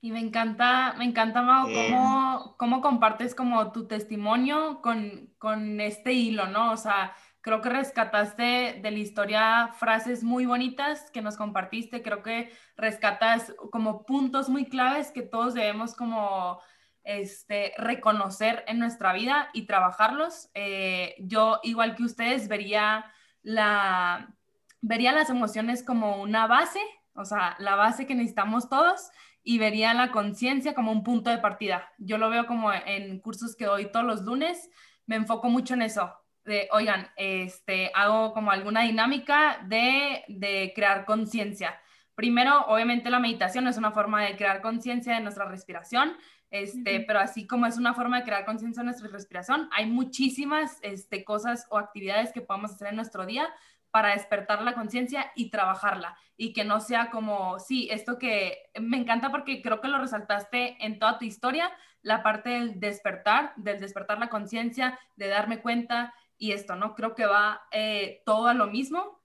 Y 0.00 0.12
me 0.12 0.20
encanta, 0.20 0.94
me 0.98 1.04
encanta, 1.04 1.42
Mau, 1.42 1.68
eh. 1.68 1.88
cómo, 1.90 2.56
cómo, 2.58 2.80
compartes 2.80 3.34
como 3.34 3.72
tu 3.72 3.88
testimonio 3.88 4.80
con, 4.82 5.34
con 5.38 5.80
este 5.80 6.12
hilo, 6.12 6.46
¿no? 6.46 6.72
O 6.72 6.76
sea, 6.76 7.14
creo 7.40 7.60
que 7.60 7.70
rescataste 7.70 8.80
de 8.82 8.90
la 8.90 8.98
historia 8.98 9.70
frases 9.78 10.22
muy 10.22 10.46
bonitas 10.46 11.10
que 11.10 11.22
nos 11.22 11.36
compartiste, 11.36 12.02
creo 12.02 12.22
que 12.22 12.52
rescatas 12.76 13.54
como 13.70 14.04
puntos 14.04 14.48
muy 14.48 14.66
claves 14.66 15.10
que 15.12 15.22
todos 15.22 15.54
debemos 15.54 15.94
como 15.94 16.60
este, 17.04 17.72
reconocer 17.78 18.64
en 18.66 18.78
nuestra 18.78 19.12
vida 19.12 19.48
y 19.52 19.66
trabajarlos. 19.66 20.50
Eh, 20.54 21.14
yo, 21.20 21.60
igual 21.62 21.94
que 21.94 22.02
ustedes, 22.02 22.48
vería 22.48 23.04
la, 23.42 24.35
vería 24.80 25.12
las 25.12 25.30
emociones 25.30 25.82
como 25.82 26.22
una 26.22 26.46
base, 26.46 26.80
o 27.14 27.24
sea, 27.24 27.56
la 27.58 27.76
base 27.76 28.06
que 28.06 28.14
necesitamos 28.14 28.68
todos, 28.68 29.10
y 29.42 29.58
vería 29.58 29.94
la 29.94 30.10
conciencia 30.10 30.74
como 30.74 30.90
un 30.90 31.04
punto 31.04 31.30
de 31.30 31.38
partida. 31.38 31.88
Yo 31.98 32.18
lo 32.18 32.30
veo 32.30 32.46
como 32.46 32.72
en 32.72 33.20
cursos 33.20 33.54
que 33.54 33.64
doy 33.64 33.90
todos 33.92 34.04
los 34.04 34.22
lunes, 34.22 34.70
me 35.06 35.16
enfoco 35.16 35.48
mucho 35.48 35.74
en 35.74 35.82
eso. 35.82 36.12
De, 36.44 36.68
oigan, 36.72 37.08
este, 37.16 37.92
hago 37.94 38.32
como 38.32 38.50
alguna 38.50 38.82
dinámica 38.82 39.64
de, 39.66 40.24
de 40.28 40.72
crear 40.74 41.04
conciencia. 41.04 41.80
Primero, 42.16 42.66
obviamente 42.66 43.10
la 43.10 43.20
meditación 43.20 43.68
es 43.68 43.76
una 43.76 43.92
forma 43.92 44.24
de 44.24 44.36
crear 44.36 44.62
conciencia 44.62 45.14
de 45.14 45.20
nuestra 45.20 45.44
respiración, 45.44 46.16
este, 46.50 47.00
pero 47.00 47.18
así 47.18 47.46
como 47.46 47.66
es 47.66 47.76
una 47.76 47.94
forma 47.94 48.18
de 48.18 48.24
crear 48.24 48.44
conciencia 48.44 48.80
de 48.82 48.86
nuestra 48.86 49.08
respiración, 49.08 49.68
hay 49.72 49.86
muchísimas 49.86 50.78
este, 50.82 51.24
cosas 51.24 51.66
o 51.70 51.78
actividades 51.78 52.32
que 52.32 52.40
podemos 52.40 52.72
hacer 52.72 52.88
en 52.88 52.96
nuestro 52.96 53.26
día 53.26 53.48
para 53.96 54.10
despertar 54.10 54.60
la 54.60 54.74
conciencia 54.74 55.32
y 55.34 55.48
trabajarla 55.48 56.18
y 56.36 56.52
que 56.52 56.64
no 56.64 56.80
sea 56.80 57.08
como, 57.08 57.58
sí, 57.58 57.88
esto 57.90 58.18
que 58.18 58.68
me 58.78 58.98
encanta 58.98 59.30
porque 59.30 59.62
creo 59.62 59.80
que 59.80 59.88
lo 59.88 59.96
resaltaste 59.96 60.76
en 60.84 60.98
toda 60.98 61.18
tu 61.18 61.24
historia, 61.24 61.72
la 62.02 62.22
parte 62.22 62.50
del 62.50 62.78
despertar, 62.78 63.54
del 63.56 63.80
despertar 63.80 64.18
la 64.18 64.28
conciencia, 64.28 64.98
de 65.16 65.28
darme 65.28 65.62
cuenta 65.62 66.12
y 66.36 66.52
esto, 66.52 66.76
¿no? 66.76 66.94
Creo 66.94 67.14
que 67.14 67.24
va 67.24 67.62
eh, 67.70 68.22
todo 68.26 68.48
a 68.48 68.52
lo 68.52 68.66
mismo. 68.66 69.18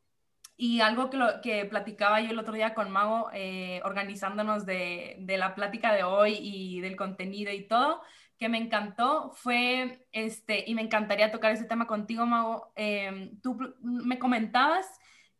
Y 0.55 0.79
algo 0.79 1.09
que, 1.09 1.17
lo, 1.17 1.41
que 1.41 1.65
platicaba 1.65 2.21
yo 2.21 2.31
el 2.31 2.39
otro 2.39 2.53
día 2.53 2.73
con 2.73 2.91
Mago, 2.91 3.29
eh, 3.33 3.81
organizándonos 3.83 4.65
de, 4.65 5.17
de 5.19 5.37
la 5.37 5.53
plática 5.53 5.91
de 5.93 6.05
hoy 6.05 6.37
y 6.39 6.79
del 6.79 6.95
contenido 6.95 7.51
y 7.51 7.67
todo, 7.67 8.01
que 8.41 8.49
me 8.49 8.57
encantó 8.57 9.29
fue, 9.35 10.07
este, 10.11 10.63
y 10.65 10.73
me 10.73 10.81
encantaría 10.81 11.29
tocar 11.29 11.51
ese 11.51 11.65
tema 11.65 11.85
contigo, 11.85 12.25
Mago. 12.25 12.73
Em, 12.75 13.39
tú 13.39 13.55
me 13.83 14.17
comentabas 14.17 14.87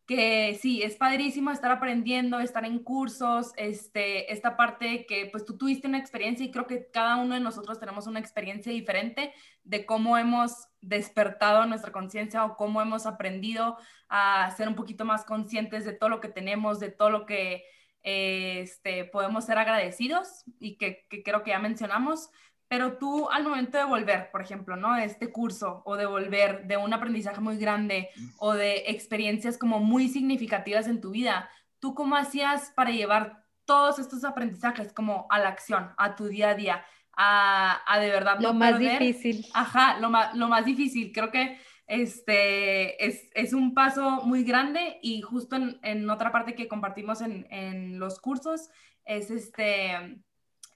que 0.06 0.56
sí, 0.62 0.84
es 0.84 0.94
padrísimo 0.94 1.50
estar 1.50 1.72
aprendiendo, 1.72 2.38
estar 2.38 2.64
en 2.64 2.78
cursos, 2.78 3.54
este, 3.56 4.32
esta 4.32 4.56
parte 4.56 5.04
que 5.06 5.26
pues 5.32 5.44
tú 5.44 5.58
tuviste 5.58 5.88
una 5.88 5.98
experiencia 5.98 6.46
y 6.46 6.52
creo 6.52 6.68
que 6.68 6.92
cada 6.92 7.16
uno 7.16 7.34
de 7.34 7.40
nosotros 7.40 7.80
tenemos 7.80 8.06
una 8.06 8.20
experiencia 8.20 8.70
diferente 8.70 9.34
de 9.64 9.84
cómo 9.84 10.16
hemos 10.16 10.68
despertado 10.80 11.66
nuestra 11.66 11.90
conciencia 11.90 12.44
o 12.44 12.56
cómo 12.56 12.80
hemos 12.80 13.06
aprendido 13.06 13.78
a 14.08 14.48
ser 14.56 14.68
un 14.68 14.76
poquito 14.76 15.04
más 15.04 15.24
conscientes 15.24 15.84
de 15.84 15.92
todo 15.92 16.08
lo 16.08 16.20
que 16.20 16.28
tenemos, 16.28 16.78
de 16.78 16.92
todo 16.92 17.10
lo 17.10 17.26
que 17.26 17.64
este, 18.04 19.06
podemos 19.06 19.44
ser 19.44 19.58
agradecidos 19.58 20.44
y 20.60 20.76
que 20.76 21.04
creo 21.24 21.42
que 21.42 21.50
ya 21.50 21.58
mencionamos, 21.58 22.30
pero 22.72 22.96
tú 22.96 23.28
al 23.28 23.44
momento 23.44 23.76
de 23.76 23.84
volver, 23.84 24.30
por 24.30 24.40
ejemplo, 24.40 24.76
¿no? 24.76 24.94
De 24.94 25.04
este 25.04 25.30
curso 25.30 25.82
o 25.84 25.94
de 25.94 26.06
volver 26.06 26.66
de 26.66 26.78
un 26.78 26.94
aprendizaje 26.94 27.38
muy 27.38 27.58
grande 27.58 28.08
o 28.38 28.54
de 28.54 28.84
experiencias 28.86 29.58
como 29.58 29.78
muy 29.78 30.08
significativas 30.08 30.86
en 30.86 31.02
tu 31.02 31.10
vida, 31.10 31.50
¿tú 31.80 31.94
cómo 31.94 32.16
hacías 32.16 32.72
para 32.74 32.90
llevar 32.90 33.44
todos 33.66 33.98
estos 33.98 34.24
aprendizajes 34.24 34.90
como 34.94 35.26
a 35.28 35.38
la 35.38 35.50
acción, 35.50 35.90
a 35.98 36.16
tu 36.16 36.28
día 36.28 36.48
a 36.48 36.54
día, 36.54 36.86
a, 37.14 37.82
a 37.86 38.00
de 38.00 38.08
verdad 38.08 38.40
lo 38.40 38.54
más 38.54 38.78
difícil. 38.78 39.44
Ajá, 39.52 39.98
lo 40.00 40.08
más, 40.08 40.34
lo 40.34 40.48
más 40.48 40.64
difícil. 40.64 41.12
Creo 41.12 41.30
que 41.30 41.58
este 41.86 43.06
es, 43.06 43.28
es 43.34 43.52
un 43.52 43.74
paso 43.74 44.22
muy 44.24 44.44
grande 44.44 44.98
y 45.02 45.20
justo 45.20 45.56
en, 45.56 45.78
en 45.82 46.08
otra 46.08 46.32
parte 46.32 46.54
que 46.54 46.68
compartimos 46.68 47.20
en, 47.20 47.46
en 47.50 47.98
los 47.98 48.18
cursos 48.18 48.70
es 49.04 49.30
este 49.30 50.22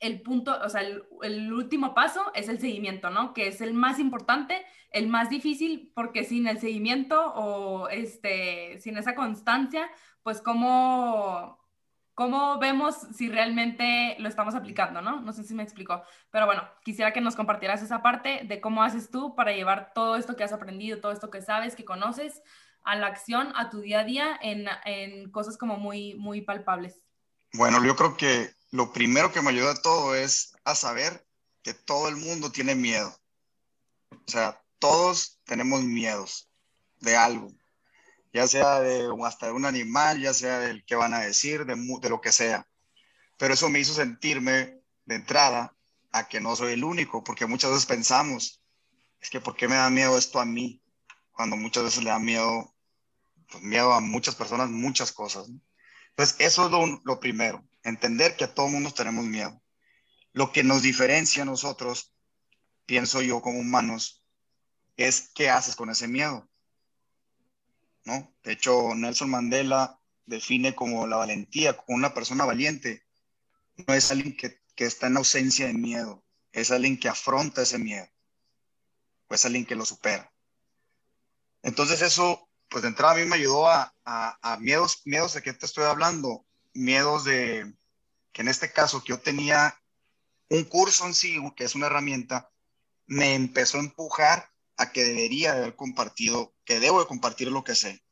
el 0.01 0.23
punto, 0.23 0.59
o 0.63 0.69
sea, 0.69 0.83
el, 0.83 1.53
último 1.53 1.95
paso 1.95 2.31
es 2.35 2.49
el 2.49 2.61
seguimiento, 2.61 3.11
¿no? 3.11 3.33
Que 3.33 3.49
es 3.49 3.61
el 3.61 3.75
más 3.75 3.99
importante, 3.99 4.65
el 4.91 5.09
más 5.09 5.31
difícil, 5.31 5.93
porque 5.95 6.25
sin 6.25 6.47
el 6.47 6.61
seguimiento 6.61 7.33
o 7.35 7.89
este, 7.89 8.79
sin 8.81 8.99
esa 8.99 9.15
constancia, 9.15 9.91
pues 10.23 10.41
cómo, 10.43 11.59
cómo 12.15 12.59
vemos 12.59 12.95
si 13.15 13.29
realmente 13.29 14.17
lo 14.19 14.29
estamos 14.29 14.55
aplicando, 14.55 15.01
¿no? 15.01 15.21
No 15.21 15.33
sé 15.33 15.45
si 15.45 15.55
me 15.55 15.63
explico, 15.63 16.03
pero 16.31 16.47
bueno, 16.47 16.63
quisiera 16.85 17.13
que 17.13 17.21
nos 17.21 17.37
compartieras 17.37 17.83
esa 17.83 18.03
parte 18.03 18.43
de 18.45 18.61
cómo 18.61 18.83
haces 18.83 19.11
tú 19.11 19.35
para 19.35 19.53
llevar 19.53 19.93
todo 19.95 20.17
esto 20.17 20.37
que 20.37 20.45
has 20.45 20.53
aprendido, 20.53 21.01
todo 21.01 21.13
esto 21.13 21.31
que 21.31 21.43
sabes, 21.43 21.75
que 21.77 21.85
conoces, 21.85 22.43
a 22.83 22.95
la 22.95 23.09
acción, 23.09 23.53
a 23.57 23.69
tu 23.69 23.81
día 23.81 24.01
a 24.01 24.05
día, 24.05 24.39
en, 24.41 24.67
en 24.85 25.31
cosas 25.33 25.59
como 25.59 25.77
muy, 25.77 26.15
muy 26.15 26.43
palpables. 26.43 27.03
Bueno, 27.53 27.85
yo 27.85 27.97
creo 27.97 28.17
que 28.17 28.56
lo 28.71 28.93
primero 28.93 29.33
que 29.33 29.43
me 29.43 29.51
ayuda 29.51 29.73
a 29.73 29.83
todo 29.83 30.15
es 30.15 30.55
a 30.65 30.75
saber 30.75 31.27
que 31.63 31.75
todo 31.75 32.09
el 32.09 32.17
mundo 32.17 32.51
tiene 32.51 32.75
miedo. 32.75 33.17
O 34.11 34.31
sea, 34.31 34.63
todos 34.79 35.41
tenemos 35.45 35.83
miedos 35.83 36.51
de 37.01 37.17
algo, 37.17 37.53
ya 38.33 38.47
sea 38.47 38.81
de 38.81 39.09
hasta 39.25 39.53
un 39.53 39.65
animal, 39.65 40.21
ya 40.21 40.35
sea 40.35 40.59
del 40.59 40.85
que 40.85 40.95
van 40.95 41.15
a 41.15 41.21
decir, 41.21 41.65
de, 41.65 41.75
de 41.75 42.11
lo 42.11 42.21
que 42.21 42.33
sea. 42.33 42.67
Pero 43.37 43.55
eso 43.55 43.69
me 43.69 43.81
hizo 43.81 43.95
sentirme 43.95 44.81
de 45.05 45.15
entrada 45.15 45.75
a 46.13 46.29
que 46.29 46.41
no 46.41 46.57
soy 46.57 46.73
el 46.73 46.85
único, 46.85 47.23
porque 47.23 47.47
muchas 47.47 47.71
veces 47.71 47.87
pensamos, 47.87 48.63
es 49.21 49.31
que 49.31 49.41
¿por 49.41 49.57
qué 49.57 49.69
me 49.69 49.77
da 49.77 49.91
miedo 49.91 50.17
esto 50.17 50.41
a 50.41 50.45
mí? 50.45 50.83
Cuando 51.33 51.57
muchas 51.57 51.85
veces 51.85 52.03
le 52.03 52.11
da 52.11 52.19
miedo, 52.19 52.75
pues, 53.51 53.63
miedo 53.63 53.93
a 53.93 54.01
muchas 54.01 54.35
personas, 54.35 54.71
muchas 54.71 55.13
cosas. 55.13 55.49
Entonces, 56.11 56.37
eso 56.39 56.67
es 56.67 56.71
lo, 56.73 57.01
lo 57.05 57.21
primero 57.21 57.63
entender 57.87 58.37
que 58.37 58.45
a 58.45 58.53
todo 58.53 58.69
mundo 58.69 58.93
tenemos 58.93 59.25
miedo. 59.25 59.63
Lo 60.33 60.53
que 60.53 60.65
nos 60.65 60.83
diferencia 60.83 61.43
a 61.43 61.47
nosotros, 61.47 62.13
pienso 62.85 63.23
yo 63.23 63.41
como 63.41 63.61
humanos, 63.61 64.25
es 64.97 65.31
qué 65.35 65.51
haces 65.51 65.77
con 65.77 65.91
ese 65.91 66.09
miedo. 66.09 66.49
¿No? 68.05 68.35
De 68.43 68.53
hecho, 68.53 68.95
Nelson 68.95 69.31
Mandela 69.31 70.01
define 70.27 70.75
como 70.75 71.07
la 71.07 71.17
valentía, 71.17 71.77
como 71.77 71.97
una 71.97 72.13
persona 72.13 72.45
valiente, 72.45 73.07
no 73.87 73.95
es 73.95 74.11
alguien 74.11 74.37
que, 74.37 74.61
está 74.77 75.07
en 75.07 75.17
ausencia 75.17 75.67
de 75.67 75.75
miedo, 75.75 76.25
es 76.53 76.71
alguien 76.71 76.99
que 76.99 77.09
afronta 77.09 77.63
ese 77.63 77.79
miedo, 77.79 78.07
o 79.29 79.35
es 79.35 79.45
alguien 79.45 79.65
que 79.65 79.75
lo 79.75 79.87
supera. 79.87 80.33
Entonces 81.63 82.03
eso, 82.03 82.49
pues 82.69 82.83
de 82.83 82.89
entrada 82.89 83.15
a 83.15 83.17
mí 83.17 83.25
me 83.25 83.37
ayudó 83.37 83.69
a, 83.69 83.95
a 84.05 84.57
miedos, 84.61 85.03
miedos 85.05 85.35
de 85.35 85.43
qué 85.43 85.53
te 85.53 85.67
estoy 85.67 85.85
hablando, 85.85 86.47
miedos 86.77 87.25
de, 87.25 87.75
que 88.33 88.43
en 88.43 88.49
este 88.49 88.73
caso 88.73 89.03
que 89.03 89.11
yo 89.11 89.21
tenía 89.21 89.81
un 90.49 90.65
curso 90.65 91.07
en 91.07 91.15
sí, 91.15 91.39
que 91.57 91.65
es 91.65 91.75
una 91.75 91.87
herramienta, 91.87 92.51
me 93.07 93.35
empezó 93.35 93.79
a 93.79 93.81
empujar 93.81 94.53
a 94.77 94.93
que 94.93 95.05
debería 95.05 95.53
haber 95.53 95.75
compartido, 95.75 96.55
que 96.65 96.81
debo 96.81 97.01
de 97.01 97.07
compartir 97.07 97.51
lo 97.51 97.65
que 97.65 97.75
sé. 97.75 98.05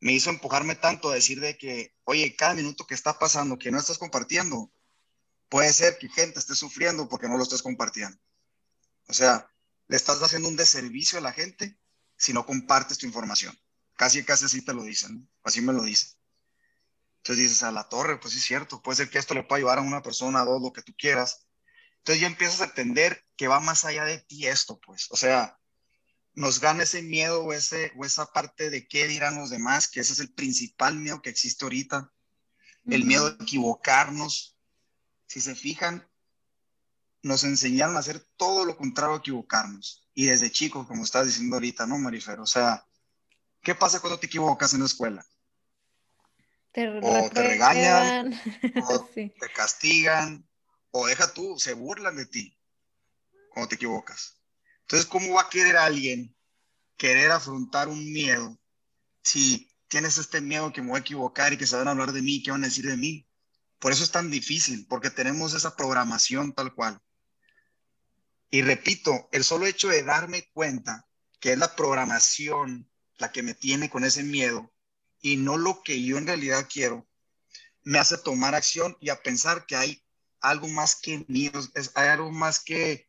Me 0.00 0.12
hizo 0.12 0.30
empujarme 0.30 0.74
tanto 0.74 1.10
a 1.10 1.14
decir 1.14 1.40
de 1.40 1.56
que, 1.56 1.94
oye, 2.04 2.34
cada 2.36 2.54
minuto 2.54 2.86
que 2.86 2.94
está 2.94 3.18
pasando, 3.18 3.58
que 3.58 3.70
no 3.70 3.78
estás 3.78 3.98
compartiendo, 3.98 4.70
puede 5.48 5.72
ser 5.72 5.98
que 5.98 6.08
gente 6.08 6.38
esté 6.38 6.54
sufriendo 6.54 7.08
porque 7.08 7.28
no 7.28 7.36
lo 7.36 7.42
estés 7.42 7.62
compartiendo. 7.62 8.18
O 9.08 9.12
sea, 9.12 9.50
le 9.86 9.96
estás 9.96 10.22
haciendo 10.22 10.48
un 10.48 10.56
deservicio 10.56 11.18
a 11.18 11.22
la 11.22 11.32
gente 11.32 11.78
si 12.16 12.32
no 12.32 12.44
compartes 12.44 12.98
tu 12.98 13.06
información. 13.06 13.58
Casi, 13.94 14.24
casi 14.24 14.44
así 14.44 14.62
te 14.62 14.74
lo 14.74 14.82
dicen, 14.82 15.28
así 15.42 15.60
me 15.60 15.72
lo 15.72 15.82
dicen. 15.82 16.17
Entonces 17.18 17.44
dices, 17.44 17.62
a 17.62 17.72
la 17.72 17.88
torre, 17.88 18.18
pues 18.18 18.32
sí 18.32 18.38
es 18.38 18.44
cierto, 18.44 18.82
puede 18.82 18.96
ser 18.96 19.10
que 19.10 19.18
esto 19.18 19.34
le 19.34 19.42
pueda 19.42 19.58
ayudar 19.58 19.78
a 19.78 19.82
una 19.82 20.02
persona, 20.02 20.40
a 20.40 20.44
dos, 20.44 20.62
lo 20.62 20.72
que 20.72 20.82
tú 20.82 20.94
quieras. 20.96 21.46
Entonces 21.98 22.22
ya 22.22 22.26
empiezas 22.26 22.60
a 22.60 22.66
entender 22.66 23.24
que 23.36 23.48
va 23.48 23.60
más 23.60 23.84
allá 23.84 24.04
de 24.04 24.18
ti 24.18 24.46
esto, 24.46 24.80
pues. 24.80 25.08
O 25.10 25.16
sea, 25.16 25.58
nos 26.34 26.60
gana 26.60 26.84
ese 26.84 27.02
miedo 27.02 27.44
o, 27.44 27.52
ese, 27.52 27.92
o 27.96 28.04
esa 28.04 28.32
parte 28.32 28.70
de 28.70 28.86
qué 28.86 29.08
dirán 29.08 29.36
los 29.36 29.50
demás, 29.50 29.88
que 29.88 30.00
ese 30.00 30.12
es 30.12 30.20
el 30.20 30.32
principal 30.32 30.96
miedo 30.96 31.20
que 31.20 31.30
existe 31.30 31.64
ahorita. 31.64 32.12
El 32.86 33.04
miedo 33.04 33.30
de 33.30 33.44
equivocarnos. 33.44 34.56
Si 35.26 35.42
se 35.42 35.54
fijan, 35.54 36.08
nos 37.22 37.44
enseñaron 37.44 37.96
a 37.96 38.00
hacer 38.00 38.26
todo 38.36 38.64
lo 38.64 38.76
contrario 38.76 39.16
a 39.16 39.18
equivocarnos. 39.18 40.08
Y 40.14 40.26
desde 40.26 40.50
chicos, 40.50 40.86
como 40.86 41.04
estás 41.04 41.26
diciendo 41.26 41.56
ahorita, 41.56 41.86
¿no, 41.86 41.98
Marifer? 41.98 42.40
O 42.40 42.46
sea, 42.46 42.86
¿qué 43.62 43.74
pasa 43.74 44.00
cuando 44.00 44.18
te 44.18 44.26
equivocas 44.26 44.72
en 44.72 44.80
la 44.80 44.86
escuela? 44.86 45.26
Te 46.72 46.88
o 46.88 47.30
te 47.30 47.42
regañan, 47.42 48.32
o 48.88 49.04
te 49.06 49.32
castigan, 49.54 50.46
o 50.90 51.06
deja 51.06 51.32
tú, 51.32 51.58
se 51.58 51.72
burlan 51.72 52.16
de 52.16 52.26
ti 52.26 52.58
cuando 53.50 53.68
te 53.68 53.76
equivocas. 53.76 54.40
Entonces, 54.82 55.06
¿cómo 55.06 55.34
va 55.34 55.42
a 55.42 55.50
querer 55.50 55.76
alguien 55.76 56.34
querer 56.96 57.30
afrontar 57.30 57.88
un 57.88 58.12
miedo 58.12 58.58
si 59.22 59.70
tienes 59.88 60.18
este 60.18 60.40
miedo 60.40 60.72
que 60.72 60.82
me 60.82 60.88
voy 60.88 60.98
a 60.98 61.00
equivocar 61.00 61.52
y 61.52 61.56
que 61.56 61.66
se 61.66 61.76
van 61.76 61.88
a 61.88 61.92
hablar 61.92 62.12
de 62.12 62.22
mí, 62.22 62.42
que 62.42 62.50
van 62.50 62.64
a 62.64 62.68
decir 62.68 62.86
de 62.86 62.96
mí? 62.96 63.26
Por 63.78 63.92
eso 63.92 64.02
es 64.02 64.10
tan 64.10 64.30
difícil, 64.30 64.86
porque 64.88 65.10
tenemos 65.10 65.54
esa 65.54 65.76
programación 65.76 66.52
tal 66.52 66.74
cual. 66.74 67.00
Y 68.50 68.62
repito, 68.62 69.28
el 69.32 69.44
solo 69.44 69.66
hecho 69.66 69.88
de 69.88 70.02
darme 70.02 70.48
cuenta 70.52 71.06
que 71.40 71.52
es 71.52 71.58
la 71.58 71.76
programación 71.76 72.90
la 73.18 73.30
que 73.30 73.42
me 73.42 73.54
tiene 73.54 73.90
con 73.90 74.04
ese 74.04 74.22
miedo 74.22 74.72
y 75.20 75.36
no 75.36 75.56
lo 75.56 75.82
que 75.82 76.02
yo 76.02 76.18
en 76.18 76.26
realidad 76.26 76.68
quiero, 76.72 77.06
me 77.82 77.98
hace 77.98 78.18
tomar 78.18 78.54
acción 78.54 78.96
y 79.00 79.10
a 79.10 79.22
pensar 79.22 79.66
que 79.66 79.76
hay 79.76 80.02
algo 80.40 80.68
más 80.68 80.96
que 80.96 81.24
miedo, 81.28 81.60
es, 81.74 81.90
hay 81.94 82.08
algo 82.08 82.30
más 82.30 82.60
que 82.60 83.08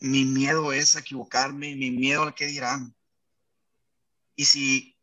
mi 0.00 0.24
miedo 0.24 0.72
es 0.72 0.96
equivocarme, 0.96 1.76
mi 1.76 1.92
miedo 1.92 2.22
al 2.22 2.34
que 2.34 2.46
dirán. 2.46 2.96
Y 4.34 4.46
si 4.46 4.96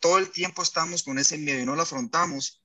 todo 0.00 0.18
el 0.18 0.30
tiempo 0.30 0.62
estamos 0.62 1.02
con 1.02 1.18
ese 1.18 1.36
miedo 1.36 1.60
y 1.60 1.66
no 1.66 1.76
lo 1.76 1.82
afrontamos, 1.82 2.62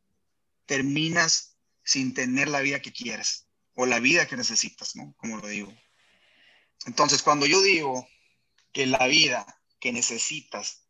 terminas 0.65 1.57
sin 1.83 2.13
tener 2.13 2.47
la 2.47 2.61
vida 2.61 2.81
que 2.81 2.93
quieres 2.93 3.47
o 3.73 3.85
la 3.85 3.99
vida 3.99 4.27
que 4.27 4.37
necesitas, 4.37 4.95
¿no? 4.95 5.13
Como 5.17 5.37
lo 5.37 5.47
digo. 5.47 5.73
Entonces, 6.85 7.21
cuando 7.21 7.45
yo 7.45 7.61
digo 7.61 8.07
que 8.71 8.85
la 8.85 9.05
vida 9.07 9.61
que 9.79 9.91
necesitas, 9.91 10.86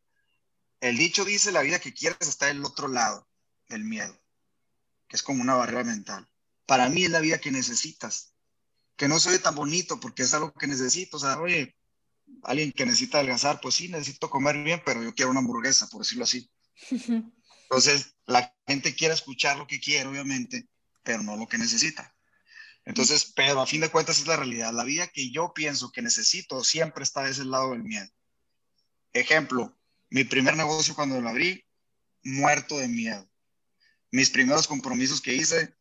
el 0.80 0.98
dicho 0.98 1.26
dice 1.26 1.52
la 1.52 1.62
vida 1.62 1.80
que 1.80 1.94
quieres 1.94 2.28
está 2.28 2.48
del 2.48 2.64
otro 2.64 2.88
lado 2.88 3.28
del 3.70 3.84
miedo, 3.84 4.18
que 5.08 5.16
es 5.16 5.24
como 5.24 5.42
una 5.42 5.56
barrera 5.56 5.84
mental. 5.84 6.28
Para 6.66 6.90
mí 6.90 7.06
es 7.06 7.12
la 7.12 7.20
vida 7.20 7.40
que 7.40 7.52
necesitas, 7.52 8.34
que 8.96 9.08
no 9.08 9.20
soy 9.20 9.40
tan 9.40 9.56
bonito 9.56 10.00
porque 10.00 10.24
es 10.24 10.34
algo 10.34 10.54
que 10.54 10.68
necesito. 10.68 11.18
O 11.18 11.20
sea, 11.20 11.40
oye, 11.40 11.76
alguien 12.44 12.72
que 12.72 12.86
necesita 12.86 13.18
adelgazar, 13.18 13.60
pues 13.62 13.76
sí, 13.76 13.88
necesito 13.88 14.30
comer 14.30 14.62
bien, 14.64 14.82
pero 14.86 15.02
yo 15.02 15.14
quiero 15.14 15.32
una 15.32 15.40
hamburguesa, 15.40 15.88
por 15.88 16.02
decirlo 16.02 16.26
así. 16.26 16.50
Entonces, 17.64 18.16
la 18.26 18.56
gente 18.66 18.96
quiere 18.96 19.14
escuchar 19.14 19.58
lo 19.58 19.68
que 19.68 19.80
quiere, 19.80 20.08
obviamente, 20.08 20.70
pero 21.04 21.22
no 21.24 21.36
lo 21.36 21.48
que 21.48 21.58
necesita. 21.58 22.14
Entonces, 22.86 23.34
pero 23.36 23.60
a 23.60 23.68
fin 23.68 23.82
de 23.82 23.90
cuentas 23.90 24.20
es 24.20 24.28
la 24.28 24.38
realidad. 24.38 24.72
La 24.74 24.86
vida 24.86 25.08
que 25.08 25.30
yo 25.30 25.54
pienso 25.54 25.92
que 25.92 26.02
necesito 26.02 26.64
siempre 26.64 27.04
está 27.04 27.24
de 27.24 27.32
ese 27.32 27.44
lado 27.44 27.72
del 27.72 27.84
miedo. 27.84 28.08
Ejemplo, 29.12 29.77
mi 30.10 30.24
primer 30.24 30.56
negocio 30.56 30.96
cuando 30.96 31.20
lo 31.20 31.30
abrí, 31.30 31.66
muerto 32.24 32.78
de 32.78 32.88
miedo. 32.88 33.28
Mis 34.12 34.30
primeros 34.30 34.68
compromisos 34.68 35.22
que 35.22 35.34
hice, 35.34 35.76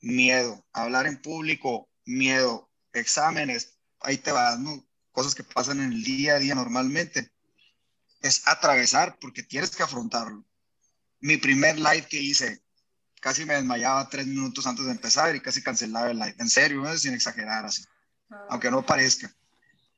miedo. 0.00 0.64
Hablar 0.72 1.06
en 1.06 1.20
público, 1.20 1.88
miedo. 2.04 2.70
Exámenes, 2.92 3.78
ahí 4.00 4.18
te 4.18 4.32
vas, 4.32 4.58
¿no? 4.58 4.84
Cosas 5.12 5.34
que 5.34 5.44
pasan 5.44 5.80
en 5.80 5.92
el 5.92 6.04
día 6.04 6.34
a 6.34 6.38
día 6.38 6.54
normalmente. 6.54 7.30
Es 8.20 8.46
atravesar 8.46 9.18
porque 9.20 9.42
tienes 9.42 9.70
que 9.70 9.82
afrontarlo. 9.82 10.44
Mi 11.20 11.36
primer 11.36 11.78
live 11.78 12.06
que 12.08 12.20
hice, 12.20 12.62
casi 13.20 13.44
me 13.44 13.54
desmayaba 13.54 14.08
tres 14.08 14.26
minutos 14.26 14.66
antes 14.66 14.84
de 14.84 14.92
empezar 14.92 15.34
y 15.34 15.40
casi 15.40 15.62
cancelaba 15.62 16.10
el 16.10 16.18
live. 16.18 16.34
En 16.38 16.48
serio, 16.48 16.82
¿no? 16.82 16.96
sin 16.96 17.14
exagerar 17.14 17.64
así, 17.64 17.84
ah. 18.30 18.46
aunque 18.50 18.70
no 18.70 18.84
parezca. 18.84 19.34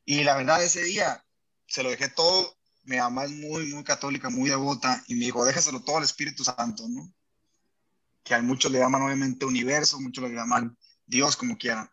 Y 0.04 0.22
la 0.22 0.36
verdad, 0.36 0.62
ese 0.62 0.82
día 0.82 1.24
se 1.66 1.82
lo 1.82 1.90
dejé 1.90 2.08
todo. 2.08 2.56
Mi 2.84 2.96
mamá 2.96 3.24
es 3.24 3.30
muy, 3.30 3.66
muy 3.72 3.82
católica, 3.82 4.28
muy 4.30 4.50
devota, 4.50 5.02
y 5.06 5.14
me 5.14 5.24
dijo, 5.24 5.44
déjaselo 5.44 5.82
todo 5.82 5.98
al 5.98 6.04
Espíritu 6.04 6.44
Santo, 6.44 6.86
¿no? 6.88 7.12
Que 8.22 8.34
a 8.34 8.42
muchos 8.42 8.70
le 8.70 8.78
llaman 8.78 9.02
obviamente 9.02 9.46
universo, 9.46 10.00
muchos 10.00 10.24
le 10.24 10.34
llaman 10.34 10.76
Dios, 11.06 11.36
como 11.36 11.56
quieran. 11.56 11.90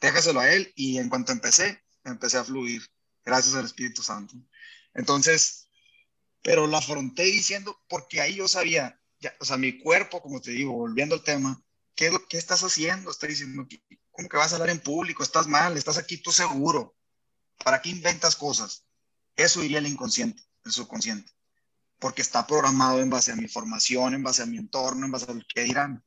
Déjaselo 0.00 0.40
a 0.40 0.50
Él, 0.50 0.72
y 0.76 0.98
en 0.98 1.08
cuanto 1.08 1.32
empecé, 1.32 1.82
empecé 2.04 2.38
a 2.38 2.44
fluir, 2.44 2.82
gracias 3.24 3.54
al 3.54 3.66
Espíritu 3.66 4.02
Santo. 4.02 4.34
Entonces, 4.94 5.68
pero 6.42 6.66
lo 6.66 6.76
afronté 6.76 7.24
diciendo, 7.24 7.78
porque 7.88 8.20
ahí 8.20 8.36
yo 8.36 8.48
sabía, 8.48 8.98
o 9.40 9.44
sea, 9.44 9.58
mi 9.58 9.78
cuerpo, 9.78 10.22
como 10.22 10.40
te 10.40 10.52
digo, 10.52 10.72
volviendo 10.72 11.14
al 11.14 11.22
tema, 11.22 11.62
¿qué, 11.94 12.10
qué 12.28 12.38
estás 12.38 12.62
haciendo? 12.62 13.10
Está 13.10 13.26
diciendo, 13.26 13.66
¿cómo 14.10 14.28
que 14.28 14.36
vas 14.36 14.52
a 14.52 14.56
hablar 14.56 14.70
en 14.70 14.80
público? 14.80 15.22
Estás 15.22 15.46
mal, 15.46 15.76
estás 15.76 15.98
aquí 15.98 16.16
tú 16.16 16.32
seguro. 16.32 16.96
¿Para 17.62 17.82
qué 17.82 17.90
inventas 17.90 18.36
cosas? 18.36 18.86
Eso 19.40 19.62
diría 19.62 19.78
el 19.78 19.86
inconsciente, 19.86 20.42
el 20.66 20.72
subconsciente, 20.72 21.32
porque 21.98 22.20
está 22.20 22.46
programado 22.46 23.00
en 23.00 23.08
base 23.08 23.32
a 23.32 23.36
mi 23.36 23.48
formación, 23.48 24.12
en 24.12 24.22
base 24.22 24.42
a 24.42 24.46
mi 24.46 24.58
entorno, 24.58 25.06
en 25.06 25.12
base 25.12 25.30
a 25.30 25.34
lo 25.34 25.42
que 25.46 25.62
dirán. 25.62 26.04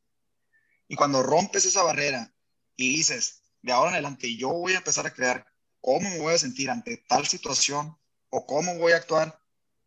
Y 0.88 0.96
cuando 0.96 1.24
rompes 1.24 1.66
esa 1.66 1.82
barrera 1.82 2.32
y 2.76 2.96
dices, 2.96 3.42
de 3.64 3.72
ahora 3.72 3.90
en 3.90 3.96
adelante 3.96 4.36
yo 4.38 4.50
voy 4.50 4.74
a 4.74 4.78
empezar 4.78 5.08
a 5.08 5.14
crear 5.16 5.48
cómo 5.82 6.08
me 6.12 6.20
voy 6.20 6.36
a 6.36 6.38
sentir 6.38 6.70
ante 6.70 6.98
tal 7.10 7.26
situación 7.26 7.98
o 8.30 8.46
cómo 8.46 8.78
voy 8.78 8.92
a 8.92 8.98
actuar, 8.98 9.42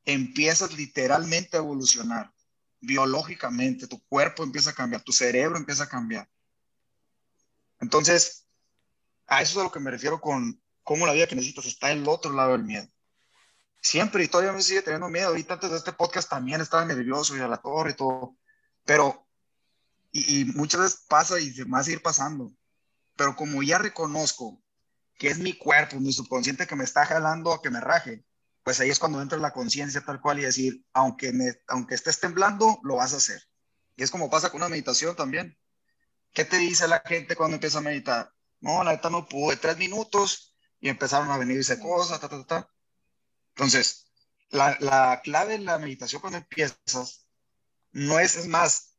empiezas 0.05 0.73
literalmente 0.73 1.57
a 1.57 1.61
evolucionar 1.61 2.33
biológicamente, 2.81 3.87
tu 3.87 4.05
cuerpo 4.09 4.43
empieza 4.43 4.71
a 4.71 4.75
cambiar, 4.75 5.03
tu 5.03 5.13
cerebro 5.13 5.57
empieza 5.57 5.85
a 5.85 5.89
cambiar. 5.89 6.29
Entonces, 7.79 8.49
a 9.29 9.41
eso 9.41 9.53
es 9.53 9.59
a 9.59 9.63
lo 9.63 9.73
que 9.73 9.79
me 9.79 9.93
refiero 9.93 10.21
con 10.21 10.61
cómo 10.83 11.07
la 11.07 11.13
vida 11.13 11.29
que 11.29 11.37
necesitas 11.37 11.67
está 11.67 11.93
el 11.93 12.09
otro 12.09 12.33
lado 12.33 12.51
del 12.51 12.65
miedo. 12.65 12.89
Siempre 13.87 14.25
y 14.25 14.27
todavía 14.27 14.53
me 14.53 14.63
sigue 14.63 14.83
teniendo 14.83 15.09
miedo. 15.09 15.29
Ahorita 15.29 15.55
antes 15.55 15.71
de 15.71 15.77
este 15.77 15.93
podcast 15.93 16.29
también 16.29 16.61
estaba 16.61 16.85
nervioso 16.85 17.37
y 17.37 17.41
a 17.41 17.47
la 17.47 17.59
torre 17.59 17.93
y 17.93 17.95
todo. 17.95 18.37
Pero, 18.85 19.29
y, 20.11 20.45
muchas 20.57 20.81
veces 20.81 21.05
pasa 21.09 21.39
y 21.39 21.53
se 21.53 21.65
me 21.65 21.71
va 21.71 21.79
a 21.79 21.85
seguir 21.85 22.03
pasando. 22.03 22.53
Pero 23.15 23.37
como 23.37 23.63
ya 23.63 23.79
reconozco 23.79 24.61
que 25.17 25.29
es 25.29 25.39
mi 25.39 25.53
cuerpo, 25.53 26.01
mi 26.01 26.13
subconsciente 26.13 26.67
que 26.67 26.75
me 26.75 26.83
está 26.83 27.07
jalando 27.07 27.53
a 27.53 27.63
que 27.63 27.71
me 27.71 27.81
raje, 27.81 28.25
pues 28.65 28.81
ahí 28.81 28.91
es 28.91 28.99
cuando 28.99 29.23
entra 29.23 29.39
la 29.39 29.53
conciencia 29.53 30.01
tal 30.01 30.21
cual 30.21 30.41
y 30.41 30.43
decir, 30.43 30.85
aunque, 30.93 31.33
aunque 31.69 31.95
estés 31.95 32.19
temblando, 32.19 32.81
lo 32.83 32.97
vas 32.97 33.15
a 33.15 33.19
hacer. 33.19 33.41
Y 33.95 34.03
es 34.03 34.11
como 34.11 34.29
pasa 34.29 34.51
con 34.51 34.63
una 34.63 34.69
meditación 34.69 35.15
también. 35.15 35.57
¿Qué 36.33 36.45
te 36.45 36.57
dice 36.57 36.89
la 36.89 37.05
gente 37.07 37.37
cuando 37.37 37.55
empieza 37.55 37.79
a 37.79 37.83
meditar? 37.83 38.33
No, 38.59 38.83
la 38.83 38.91
neta 38.91 39.11
no 39.11 39.29
pude, 39.29 39.57
tres 39.57 39.79
minutos 39.79 40.57
y 40.81 40.89
empezaron 40.89 41.31
a 41.31 41.39
venirse 41.39 41.79
cosas, 41.79 42.19
ta, 42.19 42.29
ta, 42.29 42.45
ta. 42.45 42.69
Entonces, 43.57 44.13
la, 44.51 44.77
la 44.81 45.23
clave 45.25 45.55
en 45.55 45.65
la 45.65 45.79
meditación 45.79 46.21
cuando 46.21 46.39
empiezas 46.39 47.27
no 47.91 48.19
es, 48.19 48.37
es 48.37 48.47
más, 48.47 48.99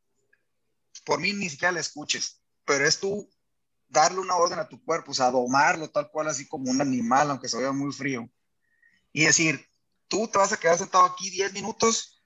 por 1.06 1.20
mí 1.20 1.32
ni 1.32 1.50
siquiera 1.50 1.72
la 1.72 1.80
escuches, 1.80 2.42
pero 2.66 2.86
es 2.88 3.00
tú 3.00 3.30
darle 3.88 4.20
una 4.20 4.36
orden 4.36 4.58
a 4.58 4.68
tu 4.68 4.84
cuerpo, 4.84 5.12
o 5.12 5.14
sea, 5.14 5.30
domarlo 5.30 5.92
tal 5.92 6.10
cual, 6.10 6.28
así 6.28 6.48
como 6.48 6.72
un 6.72 6.82
animal, 6.82 7.30
aunque 7.30 7.48
se 7.48 7.60
vea 7.60 7.72
muy 7.72 7.94
frío 7.94 8.28
y 9.14 9.26
decir, 9.26 9.64
tú 10.08 10.28
te 10.28 10.38
vas 10.38 10.52
a 10.52 10.58
quedar 10.58 10.78
sentado 10.78 11.06
aquí 11.06 11.30
10 11.30 11.54
minutos, 11.54 12.24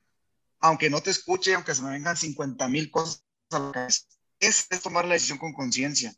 aunque 0.60 0.90
no 0.90 1.02
te 1.02 1.12
escuche, 1.12 1.54
aunque 1.54 1.76
se 1.76 1.82
me 1.82 1.92
vengan 1.92 2.18
50 2.18 2.68
mil 2.68 2.90
cosas 2.92 3.26
a 3.52 3.60
la 3.60 3.72
cabeza. 3.72 4.06
Es, 4.40 4.68
es 4.70 4.82
tomar 4.82 5.06
la 5.06 5.14
decisión 5.14 5.38
con 5.38 5.54
conciencia, 5.54 6.16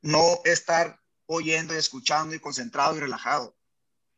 no 0.00 0.40
estar 0.44 1.00
oyendo 1.26 1.74
y 1.74 1.78
escuchando 1.78 2.34
y 2.34 2.40
concentrado 2.40 2.96
y 2.96 3.00
relajado. 3.00 3.56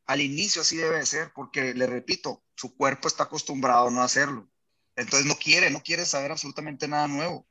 Al 0.07 0.21
inicio 0.21 0.63
así 0.63 0.77
debe 0.77 0.99
de 0.99 1.07
ser, 1.07 1.33
porque 1.35 1.75
le 1.75 1.87
repito, 1.87 2.45
su 2.55 2.77
cuerpo 2.77 3.09
está 3.09 3.25
acostumbrado 3.25 3.89
a 3.89 3.91
no 3.91 4.03
hacerlo. 4.03 4.51
Entonces 4.97 5.27
no 5.27 5.37
quiere, 5.37 5.71
no 5.71 5.83
quiere 5.83 6.05
saber 6.05 6.31
absolutamente 6.31 6.89
nada 6.89 7.09
nuevo. 7.09 7.47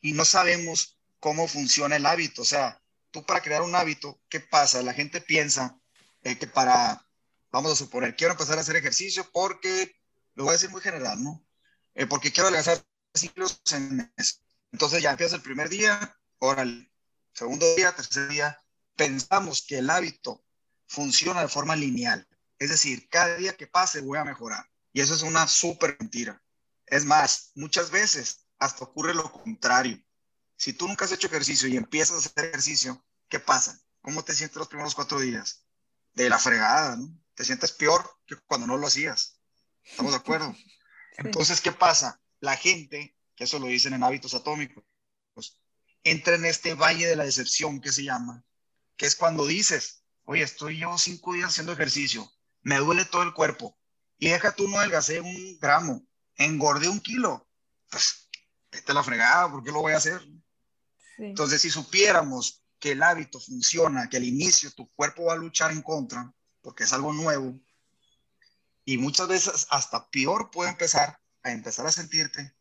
Y 0.00 0.12
no 0.12 0.24
sabemos 0.24 0.98
cómo 1.20 1.48
funciona 1.48 1.96
el 1.96 2.06
hábito. 2.06 2.42
O 2.42 2.44
sea, 2.44 2.82
tú 3.10 3.24
para 3.24 3.40
crear 3.40 3.62
un 3.62 3.74
hábito, 3.74 4.20
¿qué 4.28 4.40
pasa? 4.40 4.82
La 4.82 4.92
gente 4.92 5.20
piensa 5.20 5.78
eh, 6.22 6.36
que 6.36 6.46
para 6.46 7.04
vamos 7.54 7.70
a 7.70 7.76
suponer, 7.76 8.16
quiero 8.16 8.32
empezar 8.32 8.58
a 8.58 8.62
hacer 8.62 8.74
ejercicio 8.74 9.30
porque, 9.32 9.96
lo 10.34 10.42
voy 10.42 10.50
a 10.50 10.54
decir 10.54 10.70
muy 10.70 10.80
general, 10.80 11.22
¿no? 11.22 11.46
Eh, 11.94 12.04
porque 12.04 12.32
quiero 12.32 12.48
adelgazar 12.48 12.84
ciclos 13.14 13.62
en 13.70 14.12
mes. 14.16 14.42
Entonces 14.72 15.00
ya 15.00 15.12
empieza 15.12 15.36
el 15.36 15.42
primer 15.42 15.68
día, 15.68 16.18
el 16.58 16.90
segundo 17.32 17.72
día, 17.76 17.94
tercer 17.94 18.26
día, 18.28 18.60
pensamos 18.96 19.64
que 19.64 19.78
el 19.78 19.88
hábito 19.88 20.43
funciona 20.94 21.42
de 21.42 21.48
forma 21.48 21.76
lineal. 21.76 22.26
Es 22.58 22.70
decir, 22.70 23.08
cada 23.08 23.36
día 23.36 23.56
que 23.56 23.66
pase 23.66 24.00
voy 24.00 24.18
a 24.18 24.24
mejorar. 24.24 24.64
Y 24.92 25.00
eso 25.00 25.14
es 25.14 25.22
una 25.22 25.46
súper 25.46 25.96
mentira. 25.98 26.40
Es 26.86 27.04
más, 27.04 27.50
muchas 27.54 27.90
veces 27.90 28.46
hasta 28.58 28.84
ocurre 28.84 29.12
lo 29.14 29.30
contrario. 29.30 30.02
Si 30.56 30.72
tú 30.72 30.86
nunca 30.86 31.04
has 31.04 31.12
hecho 31.12 31.26
ejercicio 31.26 31.68
y 31.68 31.76
empiezas 31.76 32.16
a 32.16 32.28
hacer 32.28 32.46
ejercicio, 32.46 33.04
¿qué 33.28 33.40
pasa? 33.40 33.80
¿Cómo 34.00 34.24
te 34.24 34.34
sientes 34.34 34.56
los 34.56 34.68
primeros 34.68 34.94
cuatro 34.94 35.18
días? 35.18 35.66
De 36.12 36.28
la 36.28 36.38
fregada, 36.38 36.96
¿no? 36.96 37.08
Te 37.34 37.44
sientes 37.44 37.72
peor 37.72 38.08
que 38.26 38.36
cuando 38.46 38.66
no 38.66 38.76
lo 38.76 38.86
hacías. 38.86 39.40
¿Estamos 39.82 40.12
de 40.12 40.18
acuerdo? 40.18 40.54
Entonces, 41.18 41.60
¿qué 41.60 41.72
pasa? 41.72 42.20
La 42.40 42.56
gente, 42.56 43.16
que 43.34 43.44
eso 43.44 43.58
lo 43.58 43.66
dicen 43.66 43.94
en 43.94 44.04
hábitos 44.04 44.34
atómicos, 44.34 44.84
entra 46.04 46.36
en 46.36 46.44
este 46.44 46.74
valle 46.74 47.06
de 47.06 47.16
la 47.16 47.24
decepción 47.24 47.80
que 47.80 47.90
se 47.90 48.04
llama, 48.04 48.44
que 48.96 49.06
es 49.06 49.16
cuando 49.16 49.46
dices, 49.46 50.03
oye, 50.24 50.42
estoy 50.42 50.78
yo 50.78 50.96
cinco 50.98 51.34
días 51.34 51.50
haciendo 51.50 51.72
ejercicio, 51.72 52.30
me 52.62 52.78
duele 52.78 53.04
todo 53.04 53.22
el 53.22 53.34
cuerpo, 53.34 53.76
y 54.18 54.28
deja 54.28 54.52
tú 54.52 54.68
no 54.68 54.78
adelgacé 54.78 55.20
un 55.20 55.58
gramo, 55.58 56.06
engordé 56.36 56.88
un 56.88 57.00
kilo, 57.00 57.46
pues 57.90 58.28
vete 58.70 58.94
la 58.94 59.02
fregada, 59.02 59.50
¿por 59.50 59.62
qué 59.62 59.70
lo 59.70 59.80
voy 59.80 59.92
a 59.92 59.98
hacer? 59.98 60.20
Entonces, 61.18 61.62
si 61.62 61.70
supiéramos 61.70 62.64
que 62.78 62.92
el 62.92 63.02
hábito 63.02 63.38
funciona, 63.40 64.08
que 64.08 64.16
al 64.16 64.24
inicio 64.24 64.70
tu 64.72 64.90
cuerpo 64.94 65.26
va 65.26 65.34
a 65.34 65.36
luchar 65.36 65.70
en 65.70 65.82
contra, 65.82 66.32
porque 66.60 66.84
es 66.84 66.92
algo 66.92 67.12
nuevo, 67.12 67.58
y 68.84 68.98
muchas 68.98 69.28
veces 69.28 69.66
hasta 69.70 70.08
peor 70.10 70.50
puede 70.50 70.70
empezar 70.70 71.18
a 71.42 71.52
empezar 71.52 71.86
a 71.86 71.92
sentirte. 71.92 72.54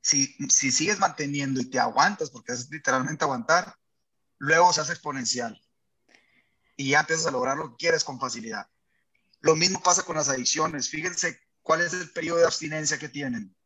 Si, 0.00 0.34
si 0.48 0.72
sigues 0.72 0.98
manteniendo 0.98 1.60
y 1.60 1.66
te 1.66 1.78
aguantas, 1.78 2.30
porque 2.30 2.52
es 2.52 2.70
literalmente 2.70 3.24
aguantar, 3.24 3.76
luego 4.38 4.72
se 4.72 4.80
hace 4.80 4.92
exponencial. 4.92 5.60
Y 6.82 6.88
ya 6.88 7.00
empiezas 7.00 7.26
a 7.26 7.30
lograr 7.30 7.56
lo 7.56 7.70
que 7.70 7.76
quieres 7.76 8.02
con 8.02 8.18
facilidad. 8.18 8.68
Lo 9.38 9.54
mismo 9.54 9.80
pasa 9.80 10.02
con 10.02 10.16
las 10.16 10.28
adicciones. 10.28 10.88
Fíjense 10.88 11.40
cuál 11.62 11.80
es 11.80 11.92
el 11.92 12.10
periodo 12.10 12.38
de 12.38 12.46
abstinencia 12.46 12.98
que 12.98 13.08
tienen. 13.08 13.56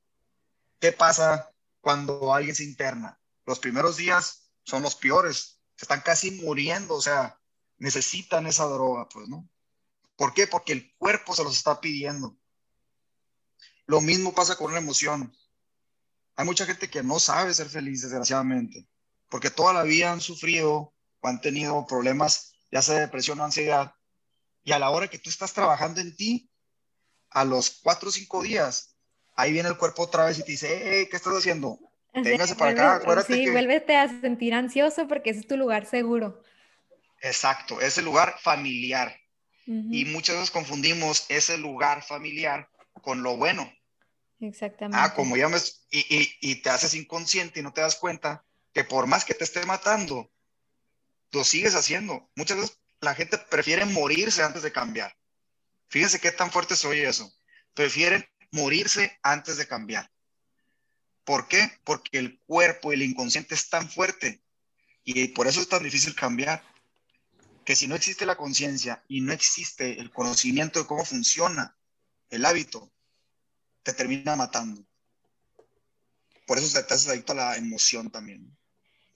¿Qué 0.78 0.92
pasa 0.92 1.50
cuando 1.80 2.34
alguien 2.34 2.54
se 2.54 2.64
interna? 2.64 3.18
Los 3.46 3.58
primeros 3.58 3.96
días 3.96 4.50
son 4.64 4.82
los 4.82 4.96
peores. 4.96 5.62
están 5.80 6.02
casi 6.02 6.30
muriendo, 6.30 6.92
o 6.92 7.00
sea, 7.00 7.40
necesitan 7.78 8.46
esa 8.46 8.64
droga, 8.64 9.08
pues, 9.08 9.28
¿no? 9.28 9.48
¿Por 10.16 10.34
qué? 10.34 10.46
Porque 10.46 10.74
el 10.74 10.94
cuerpo 10.98 11.34
se 11.34 11.42
los 11.42 11.56
está 11.56 11.80
pidiendo. 11.80 12.36
Lo 13.86 14.02
mismo 14.02 14.34
pasa 14.34 14.56
con 14.56 14.72
una 14.72 14.78
emoción. 14.80 15.34
Hay 16.34 16.44
mucha 16.44 16.66
gente 16.66 16.90
que 16.90 17.02
no 17.02 17.18
sabe 17.18 17.54
ser 17.54 17.70
feliz, 17.70 18.02
desgraciadamente, 18.02 18.86
porque 19.30 19.48
toda 19.48 19.72
la 19.72 19.84
vida 19.84 20.12
han 20.12 20.20
sufrido 20.20 20.92
o 21.20 21.28
han 21.28 21.40
tenido 21.40 21.86
problemas, 21.86 22.55
ya 22.76 22.82
sea 22.82 22.96
de 22.96 23.00
depresión 23.02 23.40
o 23.40 23.44
ansiedad, 23.44 23.94
y 24.62 24.72
a 24.72 24.78
la 24.78 24.90
hora 24.90 25.08
que 25.08 25.18
tú 25.18 25.30
estás 25.30 25.54
trabajando 25.54 26.02
en 26.02 26.14
ti, 26.14 26.50
a 27.30 27.42
los 27.42 27.80
cuatro 27.82 28.10
o 28.10 28.12
cinco 28.12 28.42
días, 28.42 28.94
ahí 29.34 29.50
viene 29.50 29.70
el 29.70 29.78
cuerpo 29.78 30.02
otra 30.02 30.26
vez 30.26 30.38
y 30.38 30.42
te 30.42 30.52
dice, 30.52 31.08
¿qué 31.10 31.16
estás 31.16 31.32
haciendo? 31.32 31.78
Téngase 32.12 32.54
para 32.54 32.72
acá, 32.72 32.94
acuérdate 32.96 33.32
sí, 33.32 33.48
vuélvete 33.48 33.96
a 33.96 34.08
sentir 34.20 34.52
ansioso 34.52 35.08
porque 35.08 35.30
ese 35.30 35.40
es 35.40 35.46
tu 35.46 35.56
lugar 35.56 35.86
seguro. 35.86 36.42
Exacto, 37.22 37.80
ese 37.80 38.02
lugar 38.02 38.36
familiar. 38.40 39.16
Y 39.64 40.04
muchas 40.04 40.36
veces 40.36 40.50
confundimos 40.50 41.24
ese 41.30 41.56
lugar 41.56 42.02
familiar 42.02 42.68
con 43.00 43.22
lo 43.22 43.38
bueno. 43.38 43.72
Exactamente. 44.38 44.98
Ah, 45.00 45.14
como 45.14 45.38
ya 45.38 45.48
me... 45.48 45.56
Y, 45.90 46.00
y, 46.14 46.30
y, 46.42 46.62
te 46.62 46.68
haces 46.68 46.92
inconsciente 46.92 47.60
y 47.60 47.62
no 47.62 47.72
te 47.72 47.80
das 47.80 47.96
cuenta 47.96 48.44
que 48.74 48.84
por 48.84 49.06
más 49.06 49.24
que 49.24 49.32
te 49.32 49.44
esté 49.44 49.64
matando, 49.64 50.30
lo 51.36 51.44
sigues 51.44 51.74
haciendo. 51.74 52.30
Muchas 52.34 52.56
veces 52.56 52.80
la 53.00 53.14
gente 53.14 53.38
prefiere 53.38 53.84
morirse 53.84 54.42
antes 54.42 54.62
de 54.62 54.72
cambiar. 54.72 55.16
Fíjense 55.88 56.18
qué 56.18 56.32
tan 56.32 56.50
fuerte 56.50 56.74
soy 56.74 57.00
eso. 57.00 57.32
Prefieren 57.74 58.26
morirse 58.50 59.18
antes 59.22 59.58
de 59.58 59.68
cambiar. 59.68 60.10
¿Por 61.24 61.46
qué? 61.46 61.70
Porque 61.84 62.18
el 62.18 62.40
cuerpo 62.46 62.90
y 62.90 62.94
el 62.94 63.02
inconsciente 63.02 63.54
es 63.54 63.68
tan 63.68 63.88
fuerte 63.88 64.42
y 65.04 65.28
por 65.28 65.46
eso 65.46 65.60
es 65.60 65.68
tan 65.68 65.82
difícil 65.82 66.14
cambiar. 66.14 66.64
Que 67.64 67.76
si 67.76 67.86
no 67.86 67.96
existe 67.96 68.26
la 68.26 68.36
conciencia 68.36 69.04
y 69.08 69.20
no 69.20 69.32
existe 69.32 70.00
el 70.00 70.10
conocimiento 70.10 70.80
de 70.80 70.86
cómo 70.86 71.04
funciona 71.04 71.76
el 72.30 72.44
hábito, 72.44 72.92
te 73.82 73.92
termina 73.92 74.36
matando. 74.36 74.86
Por 76.46 76.58
eso 76.58 76.72
te 76.72 76.94
haces 76.94 77.08
adicto 77.08 77.32
a 77.32 77.36
la 77.36 77.56
emoción 77.56 78.10
también. 78.10 78.56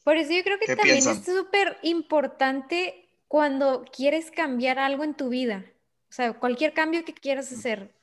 Por 0.05 0.17
eso 0.17 0.33
yo 0.33 0.43
creo 0.43 0.59
que 0.59 0.75
también 0.75 0.97
es 0.97 1.25
súper 1.25 1.79
importante 1.83 3.09
cuando 3.29 3.85
quieres 3.85 4.31
cambiar 4.31 4.79
algo 4.79 5.05
en 5.05 5.15
tu 5.15 5.29
vida, 5.29 5.65
o 6.09 6.13
sea, 6.13 6.33
cualquier 6.33 6.73
cambio 6.73 7.05
que 7.05 7.15
quieras 7.15 7.53
hacer, 7.53 7.95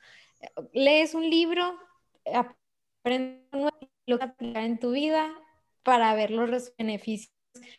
lees 0.72 1.14
un 1.14 1.28
libro, 1.28 1.78
aprendes 2.32 3.42
lo 4.06 4.18
que 4.18 4.24
aplicar 4.24 4.64
en 4.64 4.78
tu 4.78 4.92
vida 4.92 5.30
para 5.82 6.14
ver 6.14 6.30
los 6.30 6.74
beneficios 6.76 7.32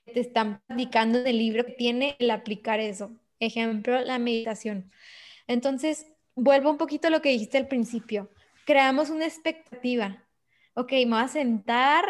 que 0.05 0.13
te 0.13 0.19
están 0.19 0.61
platicando 0.67 1.23
del 1.23 1.37
libro 1.37 1.65
que 1.65 1.71
tiene 1.71 2.15
el 2.19 2.29
aplicar 2.31 2.79
eso. 2.79 3.11
Ejemplo, 3.39 4.01
la 4.01 4.19
meditación. 4.19 4.91
Entonces, 5.47 6.05
vuelvo 6.35 6.69
un 6.69 6.77
poquito 6.77 7.07
a 7.07 7.11
lo 7.11 7.21
que 7.21 7.29
dijiste 7.29 7.57
al 7.57 7.67
principio. 7.67 8.29
Creamos 8.65 9.09
una 9.09 9.25
expectativa 9.25 10.23
ok, 10.79 10.93
me 10.93 11.05
voy 11.07 11.19
a 11.19 11.27
sentar, 11.27 12.05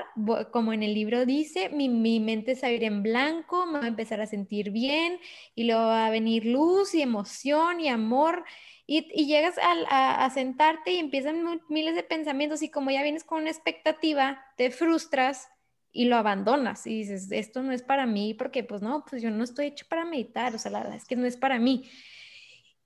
como 0.51 0.74
en 0.74 0.84
el 0.84 0.93
libro 0.93 1.26
dice, 1.26 1.70
mi, 1.70 1.89
mente 2.20 2.53
se 2.53 2.61
va 2.61 2.67
a 2.67 2.72
ir 2.72 2.84
en 2.84 3.01
blanco, 3.01 3.65
me 3.65 3.80
voy 3.80 3.86
a 3.86 3.89
empezar 3.89 4.22
a 4.22 4.28
sentir 4.28 4.70
bien 4.70 5.20
y 5.55 5.63
luego 5.63 5.82
va 5.82 6.05
a 6.05 6.11
venir 6.11 6.45
luz 6.45 6.93
y 6.93 7.01
emoción 7.01 7.80
y 7.80 7.89
amor. 7.89 8.43
Y, 8.86 9.26
llegas 9.26 9.55
a, 9.57 10.24
a, 10.24 10.30
sentarte 10.30 10.93
y 10.93 10.99
empiezan 10.99 11.61
miles 11.67 11.95
de 11.95 12.03
pensamientos 12.03 12.61
y 12.61 12.70
como 12.70 12.91
ya 12.91 13.01
vienes 13.01 13.24
con 13.24 13.41
una 13.41 13.49
expectativa, 13.49 14.39
te 14.55 14.70
frustras 14.70 15.47
y 15.91 16.05
lo 16.05 16.17
abandonas 16.17 16.86
y 16.86 16.99
dices, 16.99 17.32
esto 17.32 17.63
no 17.63 17.72
es 17.72 17.82
para 17.82 18.05
mí 18.05 18.36
porque 18.36 18.63
pues 18.63 18.84
no, 18.84 19.03
pues 19.09 19.24
yo 19.24 19.32
no 19.32 19.43
estoy 19.43 19.67
hecho 19.67 19.88
para 19.89 20.05
meditar, 20.05 20.53
o 20.53 20.59
sea, 20.59 20.72
la 20.72 20.82
verdad 20.82 20.97
es 20.97 21.05
que 21.05 21.15
no 21.15 21.26
es 21.26 21.38
para 21.38 21.57
mí. 21.57 21.89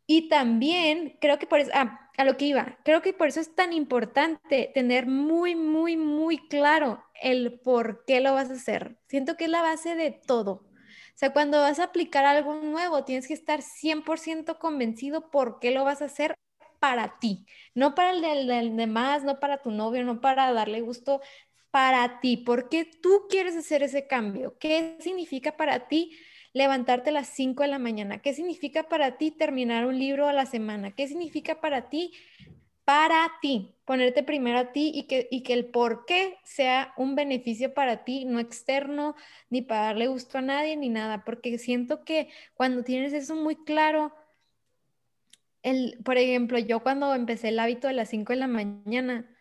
Y 0.07 0.29
también 0.29 1.17
creo 1.19 1.39
que 1.39 1.47
por 1.47 1.59
eso, 1.59 1.71
ah, 1.73 2.02
a 2.17 2.25
lo 2.25 2.37
que 2.37 2.45
iba, 2.45 2.77
creo 2.83 3.01
que 3.01 3.13
por 3.13 3.27
eso 3.27 3.39
es 3.39 3.55
tan 3.55 3.73
importante 3.73 4.71
tener 4.73 5.07
muy, 5.07 5.55
muy, 5.55 5.97
muy 5.97 6.37
claro 6.47 7.03
el 7.21 7.59
por 7.59 8.05
qué 8.05 8.21
lo 8.21 8.33
vas 8.33 8.49
a 8.49 8.53
hacer. 8.53 8.97
Siento 9.07 9.35
que 9.35 9.45
es 9.45 9.49
la 9.49 9.61
base 9.61 9.95
de 9.95 10.11
todo. 10.11 10.51
O 11.13 11.17
sea, 11.17 11.31
cuando 11.33 11.59
vas 11.59 11.79
a 11.79 11.85
aplicar 11.85 12.25
algo 12.25 12.55
nuevo, 12.55 13.03
tienes 13.03 13.27
que 13.27 13.33
estar 13.33 13.61
100% 13.61 14.57
convencido 14.59 15.29
por 15.31 15.59
qué 15.59 15.71
lo 15.71 15.83
vas 15.83 16.01
a 16.01 16.05
hacer 16.05 16.35
para 16.79 17.17
ti, 17.19 17.45
no 17.75 17.95
para 17.95 18.11
el 18.11 18.21
del, 18.47 18.75
demás, 18.75 19.23
no 19.23 19.39
para 19.39 19.61
tu 19.61 19.71
novio, 19.71 20.03
no 20.03 20.21
para 20.21 20.51
darle 20.51 20.81
gusto, 20.81 21.21
para 21.71 22.19
ti. 22.19 22.37
¿Por 22.37 22.67
qué 22.67 22.83
tú 22.83 23.27
quieres 23.29 23.55
hacer 23.55 23.83
ese 23.83 24.05
cambio? 24.05 24.57
¿Qué 24.59 24.97
significa 24.99 25.55
para 25.55 25.87
ti? 25.87 26.11
Levantarte 26.53 27.09
a 27.09 27.13
las 27.13 27.27
5 27.27 27.63
de 27.63 27.69
la 27.69 27.79
mañana? 27.79 28.19
¿Qué 28.19 28.33
significa 28.33 28.83
para 28.83 29.17
ti 29.17 29.31
terminar 29.31 29.85
un 29.85 29.99
libro 29.99 30.27
a 30.27 30.33
la 30.33 30.45
semana? 30.45 30.91
¿Qué 30.91 31.07
significa 31.07 31.59
para 31.59 31.89
ti? 31.89 32.13
Para 32.85 33.31
ti, 33.41 33.75
ponerte 33.85 34.23
primero 34.23 34.59
a 34.59 34.71
ti 34.71 34.91
y 34.93 35.03
que, 35.03 35.27
y 35.31 35.41
que 35.41 35.53
el 35.53 35.65
por 35.65 36.05
qué 36.05 36.37
sea 36.43 36.93
un 36.97 37.15
beneficio 37.15 37.73
para 37.73 38.03
ti, 38.03 38.25
no 38.25 38.39
externo, 38.39 39.15
ni 39.49 39.61
para 39.61 39.83
darle 39.83 40.07
gusto 40.07 40.37
a 40.37 40.41
nadie, 40.41 40.75
ni 40.75 40.89
nada, 40.89 41.23
porque 41.23 41.57
siento 41.57 42.03
que 42.03 42.29
cuando 42.55 42.83
tienes 42.83 43.13
eso 43.13 43.35
muy 43.35 43.55
claro, 43.55 44.13
el, 45.63 45.97
por 46.03 46.17
ejemplo, 46.17 46.59
yo 46.59 46.81
cuando 46.81 47.15
empecé 47.15 47.49
el 47.49 47.59
hábito 47.59 47.87
de 47.87 47.93
las 47.93 48.09
5 48.09 48.33
de 48.33 48.39
la 48.39 48.47
mañana, 48.47 49.32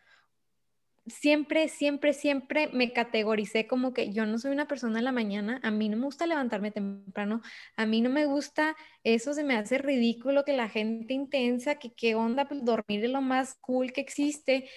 siempre, 1.06 1.68
siempre, 1.68 2.12
siempre 2.12 2.68
me 2.72 2.92
categoricé 2.92 3.66
como 3.66 3.92
que 3.92 4.12
yo 4.12 4.26
no 4.26 4.38
soy 4.38 4.52
una 4.52 4.68
persona 4.68 4.96
de 4.98 5.02
la 5.02 5.12
mañana, 5.12 5.60
a 5.62 5.70
mí 5.70 5.88
no 5.88 5.96
me 5.96 6.04
gusta 6.04 6.26
levantarme 6.26 6.70
temprano, 6.70 7.42
a 7.76 7.86
mí 7.86 8.00
no 8.00 8.10
me 8.10 8.26
gusta, 8.26 8.76
eso 9.04 9.34
se 9.34 9.44
me 9.44 9.56
hace 9.56 9.78
ridículo 9.78 10.44
que 10.44 10.52
la 10.56 10.68
gente 10.68 11.14
intensa, 11.14 11.76
que 11.76 11.92
qué 11.94 12.14
onda, 12.14 12.46
pues 12.46 12.64
dormir 12.64 13.04
es 13.04 13.10
lo 13.10 13.20
más 13.22 13.54
cool 13.60 13.92
que 13.92 14.00
existe. 14.00 14.68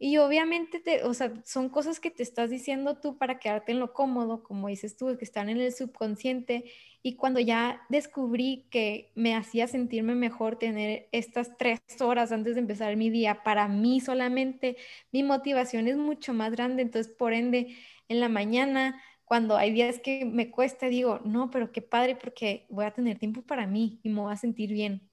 Y 0.00 0.18
obviamente, 0.18 0.78
te, 0.78 1.02
o 1.04 1.12
sea, 1.12 1.32
son 1.44 1.68
cosas 1.70 1.98
que 1.98 2.10
te 2.12 2.22
estás 2.22 2.50
diciendo 2.50 2.98
tú 3.00 3.18
para 3.18 3.40
quedarte 3.40 3.72
en 3.72 3.80
lo 3.80 3.92
cómodo, 3.92 4.44
como 4.44 4.68
dices 4.68 4.96
tú, 4.96 5.16
que 5.18 5.24
están 5.24 5.48
en 5.48 5.58
el 5.60 5.72
subconsciente. 5.72 6.70
Y 7.02 7.16
cuando 7.16 7.40
ya 7.40 7.82
descubrí 7.88 8.66
que 8.70 9.10
me 9.16 9.34
hacía 9.34 9.66
sentirme 9.66 10.14
mejor 10.14 10.56
tener 10.56 11.08
estas 11.12 11.56
tres 11.56 11.80
horas 12.00 12.30
antes 12.30 12.54
de 12.54 12.60
empezar 12.60 12.94
mi 12.96 13.10
día 13.10 13.42
para 13.42 13.66
mí 13.66 14.00
solamente, 14.00 14.76
mi 15.10 15.24
motivación 15.24 15.88
es 15.88 15.96
mucho 15.96 16.32
más 16.32 16.52
grande. 16.52 16.82
Entonces, 16.82 17.12
por 17.12 17.32
ende, 17.32 17.76
en 18.08 18.20
la 18.20 18.28
mañana, 18.28 19.02
cuando 19.24 19.56
hay 19.56 19.72
días 19.72 19.98
que 20.00 20.24
me 20.24 20.50
cuesta, 20.50 20.86
digo, 20.88 21.20
no, 21.24 21.50
pero 21.50 21.72
qué 21.72 21.82
padre 21.82 22.16
porque 22.16 22.66
voy 22.70 22.84
a 22.84 22.92
tener 22.92 23.18
tiempo 23.18 23.42
para 23.42 23.66
mí 23.66 24.00
y 24.04 24.10
me 24.10 24.20
voy 24.20 24.32
a 24.32 24.36
sentir 24.36 24.72
bien. 24.72 25.10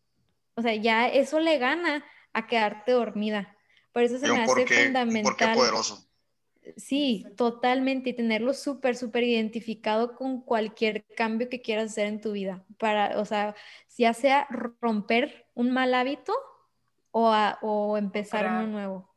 O 0.55 0.61
sea, 0.61 0.75
ya 0.75 1.07
eso 1.07 1.39
le 1.39 1.57
gana 1.57 2.05
a 2.33 2.47
quedarte 2.47 2.91
dormida. 2.93 3.54
Por 3.95 4.03
eso 4.03 4.19
se 4.19 4.27
me 4.27 4.43
hace 4.43 4.67
fundamental. 4.67 5.35
qué 5.37 5.47
poderoso. 5.55 6.05
Sí, 6.75 7.25
totalmente. 7.37 8.09
Y 8.09 8.13
tenerlo 8.13 8.53
súper, 8.53 8.97
súper 8.97 9.23
identificado 9.23 10.17
con 10.17 10.41
cualquier 10.41 11.05
cambio 11.15 11.47
que 11.47 11.61
quieras 11.61 11.91
hacer 11.91 12.07
en 12.07 12.19
tu 12.19 12.33
vida. 12.33 12.65
Para, 12.77 13.17
o 13.21 13.23
sea, 13.23 13.55
ya 13.97 14.13
sea 14.13 14.49
romper 14.81 15.47
un 15.53 15.71
mal 15.71 15.93
hábito 15.93 16.33
o, 17.11 17.33
o 17.61 17.97
empezar 17.97 18.47
uno 18.47 18.67
nuevo. 18.67 19.15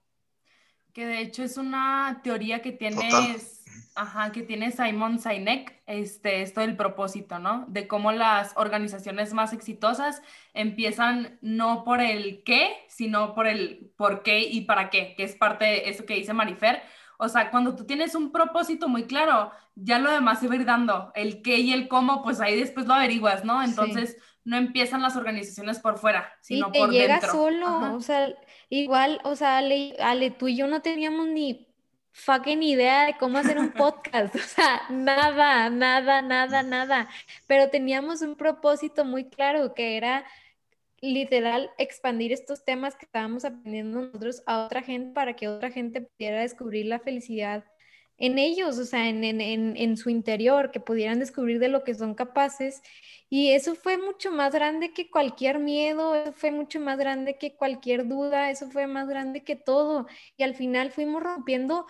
Que 0.92 1.06
de 1.06 1.22
hecho 1.22 1.42
es 1.42 1.56
una 1.56 2.20
teoría 2.22 2.62
que 2.62 2.70
tienes, 2.70 3.57
ajá, 3.94 4.32
que 4.32 4.42
tiene 4.42 4.70
Simon 4.70 5.18
Sinek, 5.18 5.82
este, 5.86 6.42
esto 6.42 6.60
del 6.60 6.76
propósito, 6.76 7.38
¿no? 7.38 7.64
De 7.68 7.88
cómo 7.88 8.12
las 8.12 8.52
organizaciones 8.56 9.32
más 9.34 9.52
exitosas 9.52 10.22
empiezan 10.54 11.38
no 11.40 11.84
por 11.84 12.00
el 12.00 12.42
qué, 12.44 12.76
sino 12.88 13.34
por 13.34 13.46
el 13.46 13.92
por 13.96 14.22
qué 14.22 14.40
y 14.40 14.62
para 14.62 14.90
qué, 14.90 15.14
que 15.16 15.24
es 15.24 15.36
parte 15.36 15.64
de 15.64 15.88
eso 15.88 16.06
que 16.06 16.14
dice 16.14 16.32
Marifer. 16.32 16.82
O 17.18 17.28
sea, 17.28 17.50
cuando 17.50 17.74
tú 17.74 17.84
tienes 17.84 18.14
un 18.14 18.30
propósito 18.30 18.88
muy 18.88 19.04
claro, 19.04 19.50
ya 19.74 19.98
lo 19.98 20.10
demás 20.10 20.38
se 20.38 20.46
va 20.46 20.54
a 20.54 20.56
ir 20.56 20.64
dando. 20.64 21.10
El 21.14 21.42
qué 21.42 21.58
y 21.58 21.72
el 21.72 21.88
cómo, 21.88 22.22
pues 22.22 22.40
ahí 22.40 22.58
después 22.58 22.86
lo 22.86 22.94
averiguas, 22.94 23.44
¿no? 23.44 23.62
Entonces, 23.62 24.16
no 24.48 24.56
empiezan 24.56 25.02
las 25.02 25.14
organizaciones 25.14 25.78
por 25.78 25.98
fuera, 25.98 26.32
sino 26.40 26.68
y 26.68 26.72
te 26.72 26.86
llega 26.88 27.20
solo, 27.20 27.94
o 27.94 28.00
sea, 28.00 28.30
igual, 28.70 29.20
o 29.24 29.36
sea, 29.36 29.58
Ale, 29.58 29.94
Ale, 30.00 30.30
tú 30.30 30.48
y 30.48 30.56
yo 30.56 30.66
no 30.66 30.80
teníamos 30.80 31.26
ni 31.28 31.67
fucking 32.12 32.62
idea 32.62 33.06
de 33.06 33.16
cómo 33.18 33.38
hacer 33.38 33.58
un 33.58 33.72
podcast, 33.72 34.34
o 34.36 34.38
sea, 34.38 34.82
nada, 34.90 35.70
nada, 35.70 36.22
nada, 36.22 36.62
nada, 36.62 37.08
pero 37.46 37.70
teníamos 37.70 38.22
un 38.22 38.36
propósito 38.36 39.04
muy 39.04 39.28
claro 39.28 39.74
que 39.74 39.96
era 39.96 40.24
literal 41.00 41.70
expandir 41.78 42.32
estos 42.32 42.64
temas 42.64 42.96
que 42.96 43.06
estábamos 43.06 43.44
aprendiendo 43.44 44.00
nosotros 44.00 44.42
a 44.46 44.64
otra 44.64 44.82
gente 44.82 45.12
para 45.12 45.34
que 45.36 45.48
otra 45.48 45.70
gente 45.70 46.02
pudiera 46.02 46.40
descubrir 46.40 46.86
la 46.86 46.98
felicidad 46.98 47.64
en 48.18 48.38
ellos, 48.38 48.78
o 48.78 48.84
sea, 48.84 49.08
en, 49.08 49.24
en, 49.24 49.40
en, 49.76 49.96
su 49.96 50.10
interior, 50.10 50.70
que 50.70 50.80
pudieran 50.80 51.20
descubrir 51.20 51.58
de 51.60 51.68
lo 51.68 51.84
que 51.84 51.94
son 51.94 52.14
capaces. 52.14 52.82
Y 53.30 53.52
eso 53.52 53.74
fue 53.74 53.98
mucho 53.98 54.32
más 54.32 54.52
grande 54.52 54.92
que 54.92 55.10
cualquier 55.10 55.58
miedo, 55.60 56.14
eso 56.14 56.32
fue 56.32 56.50
mucho 56.50 56.80
más 56.80 56.98
grande 56.98 57.38
que 57.38 57.54
cualquier 57.56 58.08
duda, 58.08 58.50
eso 58.50 58.70
fue 58.70 58.86
más 58.86 59.08
grande 59.08 59.44
que 59.44 59.56
todo. 59.56 60.06
Y 60.36 60.42
al 60.42 60.54
final 60.54 60.90
fuimos 60.90 61.22
rompiendo 61.22 61.86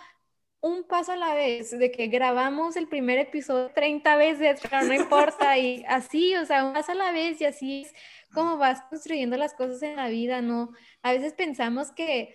un 0.61 0.85
paso 0.85 1.13
a 1.13 1.17
la 1.17 1.35
vez, 1.35 1.71
de 1.79 1.91
que 1.91 2.09
grabamos 2.09 2.77
el 2.77 2.89
primer 2.89 3.19
episodio 3.19 3.71
30 3.75 4.17
veces, 4.17 4.61
pero 4.63 4.83
no 4.85 4.95
importa, 4.95 5.57
y 5.59 5.85
así, 5.89 6.35
o 6.37 6.45
sea, 6.47 6.65
un 6.65 6.73
paso 6.75 6.93
a 6.93 6.95
la 6.97 7.13
vez, 7.13 7.41
y 7.41 7.45
así 7.45 7.83
es 7.83 7.95
como 8.35 8.59
vas 8.59 8.83
construyendo 8.91 9.37
las 9.37 9.55
cosas 9.55 9.83
en 9.83 9.97
la 9.97 10.09
vida, 10.09 10.43
¿no? 10.43 10.73
A 11.03 11.13
veces 11.13 11.33
pensamos 11.35 11.93
que, 11.93 12.35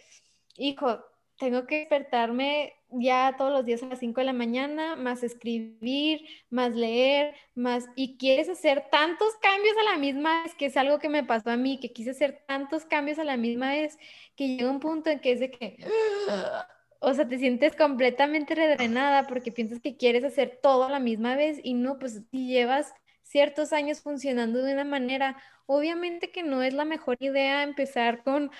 hijo, 0.56 1.04
tengo 1.38 1.66
que 1.68 1.80
despertarme 1.80 2.74
ya 3.00 3.36
todos 3.38 3.52
los 3.52 3.66
días 3.66 3.84
a 3.84 3.88
las 3.88 4.00
5 4.00 4.22
de 4.22 4.26
la 4.26 4.34
mañana, 4.34 4.96
más 4.96 5.24
escribir, 5.24 6.26
más 6.50 6.76
leer, 6.76 7.36
más... 7.56 7.86
Y 7.96 8.18
quieres 8.18 8.50
hacer 8.50 8.90
tantos 8.92 9.34
cambios 9.42 9.76
a 9.78 9.92
la 9.92 9.98
misma 9.98 10.44
vez, 10.44 10.56
que 10.56 10.68
es 10.68 10.78
algo 10.78 11.00
que 11.00 11.10
me 11.10 11.24
pasó 11.24 11.52
a 11.52 11.58
mí, 11.58 11.80
que 11.80 11.92
quise 11.94 12.12
hacer 12.12 12.44
tantos 12.48 12.86
cambios 12.86 13.20
a 13.20 13.24
la 13.24 13.38
misma 13.38 13.72
vez, 13.72 13.98
que 14.36 14.50
llega 14.50 14.70
un 14.70 14.80
punto 14.80 15.10
en 15.10 15.20
que 15.20 15.32
es 15.32 15.40
de 15.40 15.52
que... 15.52 15.78
O 17.06 17.14
sea, 17.14 17.28
te 17.28 17.38
sientes 17.38 17.76
completamente 17.76 18.56
redrenada 18.56 19.28
porque 19.28 19.52
piensas 19.52 19.82
que 19.82 19.98
quieres 19.98 20.24
hacer 20.24 20.62
todo 20.64 20.86
a 20.86 20.90
la 20.90 21.00
misma 21.00 21.36
vez 21.36 21.60
y 21.62 21.74
no, 21.74 22.00
pues 22.00 22.22
si 22.32 22.48
llevas 22.48 22.94
ciertos 23.24 23.74
años 23.74 24.00
funcionando 24.02 24.64
de 24.64 24.74
una 24.74 24.86
manera, 24.86 25.36
obviamente 25.66 26.32
que 26.32 26.44
no 26.44 26.62
es 26.62 26.74
la 26.74 26.86
mejor 26.86 27.18
idea 27.20 27.64
empezar 27.64 28.24
con 28.24 28.52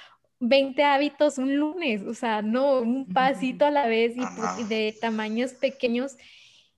20 0.48 0.84
hábitos 0.84 1.38
un 1.38 1.56
lunes, 1.56 2.02
o 2.04 2.14
sea, 2.14 2.42
no, 2.42 2.80
un 2.80 3.08
pasito 3.14 3.66
a 3.66 3.72
la 3.72 3.88
vez 3.88 4.14
y, 4.16 4.64
de 4.66 4.96
tamaños 5.00 5.54
pequeños 5.54 6.18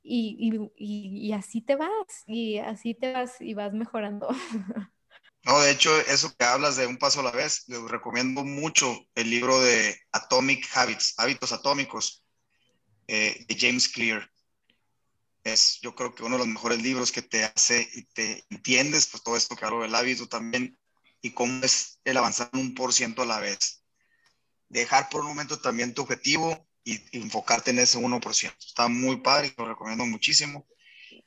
y, 0.04 0.72
y, 0.78 1.32
así 1.34 1.62
te 1.62 1.76
vas, 1.76 1.90
y 2.28 2.60
así 2.60 2.94
te 2.94 3.12
vas 3.12 3.42
y 3.42 3.54
vas 3.54 3.74
mejorando. 3.74 4.30
No, 5.48 5.60
de 5.60 5.70
hecho, 5.70 5.96
eso 6.08 6.34
que 6.36 6.44
hablas 6.44 6.76
de 6.76 6.88
un 6.88 6.98
paso 6.98 7.20
a 7.20 7.24
la 7.24 7.30
vez, 7.30 7.66
les 7.68 7.80
recomiendo 7.82 8.44
mucho 8.44 8.98
el 9.14 9.30
libro 9.30 9.62
de 9.62 9.96
Atomic 10.12 10.68
Habits, 10.76 11.14
Hábitos 11.18 11.52
Atómicos, 11.52 12.26
eh, 13.08 13.46
de 13.48 13.56
James 13.56 13.88
Clear. 13.88 14.28
Es, 15.44 15.78
yo 15.84 15.94
creo 15.94 16.16
que 16.16 16.24
uno 16.24 16.38
de 16.38 16.46
los 16.46 16.48
mejores 16.48 16.82
libros 16.82 17.12
que 17.12 17.22
te 17.22 17.44
hace 17.44 17.88
y 17.94 18.06
te 18.06 18.44
entiendes, 18.50 19.06
pues 19.06 19.22
todo 19.22 19.38
esto 19.38 19.56
que 19.56 19.66
hablo 19.66 19.84
del 19.84 19.94
hábito 19.94 20.28
también, 20.28 20.80
y 21.26 21.32
cómo 21.32 21.64
es 21.64 22.00
el 22.04 22.18
avanzar 22.18 22.52
un 22.54 22.76
por 22.76 22.94
ciento 22.94 23.24
a 23.24 23.26
la 23.26 23.40
vez. 23.40 23.84
Dejar 24.70 25.10
por 25.10 25.22
un 25.22 25.30
momento 25.30 25.60
también 25.60 25.96
tu 25.96 26.04
objetivo 26.04 26.68
y, 26.84 27.02
enfocarte 27.18 27.72
en 27.72 27.80
ese 27.80 27.98
1%. 27.98 28.54
Está 28.60 28.88
muy 28.90 29.18
padre, 29.22 29.52
lo 29.58 29.66
recomiendo 29.66 30.06
muchísimo. 30.06 30.68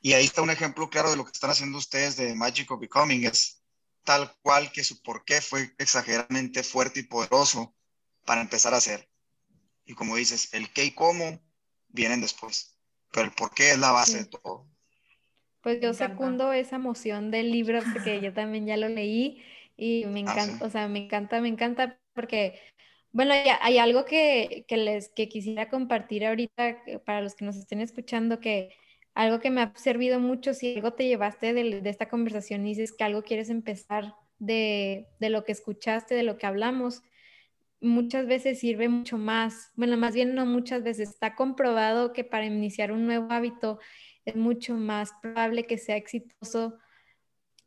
Y 0.01 0.13
ahí 0.13 0.23
está 0.23 0.41
un 0.41 0.51
ejemplo 0.51 0.89
claro 0.89 1.11
de 1.11 1.17
lo 1.17 1.25
que 1.25 1.31
están 1.33 1.49
haciendo 1.49 1.77
ustedes 1.77 2.15
de 2.15 2.33
Magic 2.33 2.71
of 2.71 2.79
Becoming. 2.79 3.25
Es 3.25 3.61
tal 4.05 4.33
cual 4.41 4.71
que 4.71 4.85
su 4.85 5.01
porqué 5.01 5.41
fue 5.41 5.75
exageradamente 5.77 6.63
fuerte 6.63 7.01
y 7.01 7.03
poderoso 7.03 7.75
para 8.23 8.39
empezar 8.39 8.73
a 8.73 8.77
hacer. 8.77 9.09
Y 9.85 9.95
como 9.95 10.15
dices, 10.15 10.53
el 10.53 10.71
qué 10.71 10.85
y 10.85 10.91
cómo 10.91 11.43
vienen 11.89 12.21
después, 12.21 12.77
pero 13.11 13.25
el 13.25 13.33
porqué 13.33 13.71
es 13.71 13.79
la 13.79 13.91
base 13.91 14.19
de 14.19 14.25
todo. 14.27 14.65
Pues 15.61 15.81
yo 15.81 15.93
secundo 15.93 16.53
esa 16.53 16.77
emoción 16.77 17.31
del 17.31 17.51
libro 17.51 17.81
porque 17.93 18.21
yo 18.21 18.31
también 18.31 18.65
ya 18.65 18.77
lo 18.77 18.87
leí 18.87 19.43
y 19.79 20.05
me 20.05 20.19
ah, 20.19 20.23
encanta, 20.23 20.65
o 20.65 20.69
sea, 20.69 20.87
me 20.89 20.99
encanta, 20.99 21.39
me 21.39 21.47
encanta 21.47 21.97
porque, 22.13 22.59
bueno, 23.13 23.33
hay, 23.61 23.77
algo 23.77 24.03
que, 24.03 24.65
que, 24.67 24.75
les 24.75 25.09
que 25.09 25.29
quisiera 25.29 25.69
compartir 25.69 26.25
ahorita 26.25 26.83
para 27.05 27.21
los 27.21 27.33
que 27.33 27.45
nos 27.45 27.55
estén 27.55 27.79
escuchando, 27.79 28.41
que 28.41 28.71
algo 29.15 29.39
que 29.39 29.49
me 29.49 29.61
ha 29.61 29.73
servido 29.75 30.19
mucho, 30.19 30.53
si 30.53 30.75
algo 30.75 30.93
te 30.93 31.07
llevaste 31.07 31.53
de, 31.53 31.81
de 31.81 31.89
esta 31.89 32.09
conversación 32.09 32.65
y 32.65 32.71
dices 32.71 32.91
que 32.91 33.05
algo 33.05 33.23
quieres 33.23 33.49
empezar 33.49 34.15
de, 34.37 35.07
de 35.19 35.29
lo 35.29 35.45
que 35.45 35.53
escuchaste, 35.53 36.13
de 36.13 36.23
lo 36.23 36.37
que 36.37 36.45
hablamos, 36.45 37.01
muchas 37.79 38.27
veces 38.27 38.59
sirve 38.59 38.89
mucho 38.89 39.17
más, 39.17 39.71
bueno, 39.75 39.95
más 39.95 40.13
bien 40.13 40.35
no 40.35 40.45
muchas 40.45 40.83
veces, 40.83 41.09
está 41.09 41.35
comprobado 41.35 42.11
que 42.11 42.25
para 42.25 42.45
iniciar 42.45 42.91
un 42.91 43.05
nuevo 43.05 43.31
hábito 43.31 43.79
es 44.25 44.35
mucho 44.35 44.75
más 44.75 45.11
probable 45.21 45.65
que 45.65 45.77
sea 45.77 45.95
exitoso 45.95 46.77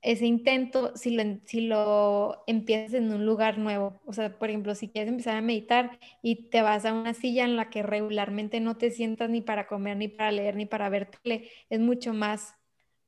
ese 0.03 0.26
intento 0.26 0.96
si 0.96 1.12
lo, 1.12 1.22
si 1.46 1.61
lo 1.62 2.42
empiezas 2.48 2.94
en 2.94 3.12
un 3.12 3.24
lugar 3.24 3.59
nuevo. 3.59 4.00
O 4.05 4.12
sea, 4.12 4.36
por 4.38 4.50
ejemplo, 4.50 4.74
si 4.74 4.88
quieres 4.88 5.09
empezar 5.09 5.36
a 5.36 5.40
meditar 5.40 5.98
y 6.22 6.50
te 6.50 6.61
vas 6.61 6.84
a 6.84 6.92
una 6.92 7.14
silla 7.14 7.44
en 7.44 7.57
la 7.57 7.70
que 7.70 7.82
regularmente 7.82 8.61
no 8.61 8.76
te 8.76 8.90
sientas 8.90 9.30
ni 9.30 9.40
para 9.40 9.66
comer, 9.68 9.96
ni 9.96 10.09
para 10.09 10.32
leer, 10.32 10.57
ni 10.57 10.66
para 10.66 10.88
ver 10.88 11.07
tele, 11.07 11.50
es 11.70 11.80
mucho 11.80 12.12
más 12.14 12.57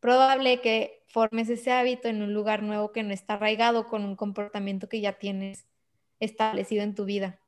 probable 0.01 0.61
que 0.61 1.03
formes 1.09 1.49
ese 1.51 1.73
hábito 1.73 2.09
en 2.09 2.23
un 2.23 2.33
lugar 2.33 2.63
nuevo 2.63 2.93
que 2.93 3.03
no 3.03 3.13
está 3.13 3.35
arraigado 3.35 3.87
con 3.89 4.05
un 4.05 4.17
comportamiento 4.17 4.89
que 4.89 5.01
ya 5.01 5.15
tienes 5.15 5.67
establecido 6.21 6.83
en 6.85 6.95
tu 6.95 7.05
vida. 7.05 7.41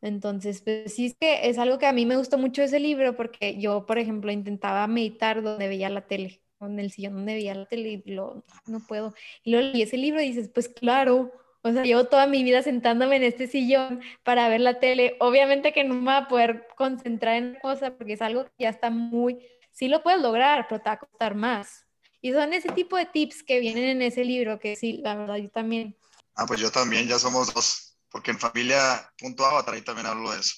Entonces, 0.00 0.60
pues 0.62 0.94
sí 0.94 1.06
es 1.06 1.16
que 1.18 1.48
es 1.48 1.58
algo 1.58 1.78
que 1.78 1.86
a 1.86 1.92
mí 1.92 2.06
me 2.06 2.16
gustó 2.16 2.38
mucho 2.38 2.62
ese 2.62 2.78
libro 2.78 3.16
porque 3.16 3.58
yo, 3.58 3.86
por 3.86 3.98
ejemplo, 3.98 4.30
intentaba 4.30 4.86
meditar 4.86 5.42
donde 5.42 5.66
veía 5.68 5.88
la 5.88 6.06
tele 6.06 6.43
en 6.66 6.78
el 6.78 6.90
sillón 6.90 7.14
donde 7.14 7.34
veía 7.34 7.54
la 7.54 7.66
tele 7.66 8.02
y 8.04 8.10
lo, 8.10 8.44
no 8.66 8.80
puedo. 8.86 9.14
Y 9.42 9.50
luego 9.50 9.68
leí 9.68 9.82
ese 9.82 9.96
libro 9.96 10.20
y 10.20 10.28
dices, 10.28 10.50
pues 10.52 10.68
claro, 10.68 11.32
o 11.62 11.72
sea, 11.72 11.82
llevo 11.82 12.04
toda 12.04 12.26
mi 12.26 12.44
vida 12.44 12.62
sentándome 12.62 13.16
en 13.16 13.22
este 13.22 13.46
sillón 13.46 14.02
para 14.22 14.48
ver 14.48 14.60
la 14.60 14.80
tele. 14.80 15.16
Obviamente 15.20 15.72
que 15.72 15.82
no 15.82 15.94
me 15.94 16.04
voy 16.04 16.14
a 16.14 16.28
poder 16.28 16.68
concentrar 16.76 17.36
en 17.36 17.56
cosa 17.62 17.96
porque 17.96 18.12
es 18.12 18.22
algo 18.22 18.44
que 18.44 18.50
ya 18.58 18.68
está 18.68 18.90
muy, 18.90 19.38
sí 19.72 19.88
lo 19.88 20.02
puedes 20.02 20.20
lograr, 20.20 20.66
pero 20.68 20.82
te 20.82 20.90
va 20.90 20.94
a 20.94 20.98
costar 20.98 21.34
más. 21.34 21.86
Y 22.20 22.32
son 22.32 22.52
ese 22.52 22.68
tipo 22.70 22.96
de 22.96 23.06
tips 23.06 23.42
que 23.42 23.60
vienen 23.60 23.84
en 23.84 24.02
ese 24.02 24.24
libro 24.24 24.58
que 24.58 24.76
sí, 24.76 25.00
la 25.02 25.14
verdad, 25.14 25.36
yo 25.36 25.50
también. 25.50 25.96
Ah, 26.34 26.46
pues 26.46 26.60
yo 26.60 26.70
también, 26.70 27.06
ya 27.06 27.18
somos 27.18 27.52
dos, 27.52 27.96
porque 28.10 28.30
en 28.30 28.38
familia 28.38 29.10
punto 29.18 29.44
avatar 29.44 29.74
ahí 29.74 29.82
también 29.82 30.06
hablo 30.06 30.32
de 30.32 30.40
eso. 30.40 30.56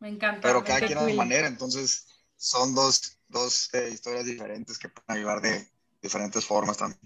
Me 0.00 0.08
encanta. 0.08 0.40
Pero 0.40 0.64
cada 0.64 0.80
quien 0.80 0.98
a 0.98 1.08
su 1.08 1.14
manera, 1.14 1.46
entonces 1.46 2.06
son 2.40 2.74
dos 2.74 3.20
dos 3.30 3.72
eh, 3.74 3.90
historias 3.92 4.26
diferentes 4.26 4.78
que 4.78 4.88
pueden 4.88 5.20
ayudar 5.20 5.40
de 5.40 5.66
diferentes 6.02 6.44
formas 6.44 6.76
también. 6.76 7.00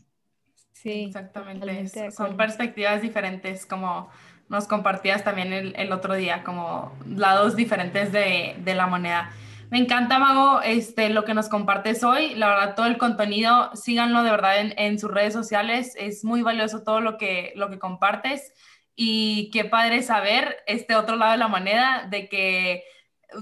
Sí, 0.72 1.05
exactamente. 1.05 2.11
Son 2.11 2.37
perspectivas 2.37 3.01
diferentes, 3.01 3.64
como 3.64 4.11
nos 4.49 4.66
compartías 4.66 5.24
también 5.24 5.53
el, 5.53 5.74
el 5.76 5.93
otro 5.93 6.14
día, 6.14 6.45
como 6.45 6.97
lados 7.07 7.57
diferentes 7.57 8.12
de, 8.12 8.57
de, 8.59 8.74
la 8.74 8.87
moneda. 8.87 9.32
Me 9.70 9.78
encanta, 9.78 10.18
Mago, 10.18 10.61
este, 10.61 11.09
lo 11.09 11.24
que 11.24 11.32
nos 11.32 11.49
compartes 11.49 12.05
hoy. 12.05 12.35
La 12.35 12.49
verdad, 12.49 12.74
todo 12.74 12.87
el 12.87 12.99
contenido, 12.99 13.74
síganlo 13.74 14.22
de 14.22 14.30
verdad 14.30 14.61
en, 14.61 14.74
en 14.78 14.99
sus 14.99 15.11
redes 15.11 15.32
sociales. 15.32 15.95
Es 15.97 16.24
muy 16.24 16.43
valioso 16.43 16.82
todo 16.82 17.01
lo 17.01 17.16
que, 17.16 17.53
lo 17.57 17.70
que 17.70 17.78
compartes. 17.78 18.53
Y 18.95 19.51
qué 19.53 19.64
padre 19.64 20.03
saber 20.03 20.59
este 20.66 20.95
otro 20.95 21.16
lado 21.16 21.32
de 21.32 21.39
la 21.39 21.49
moneda, 21.49 22.07
de 22.11 22.28
que 22.28 22.85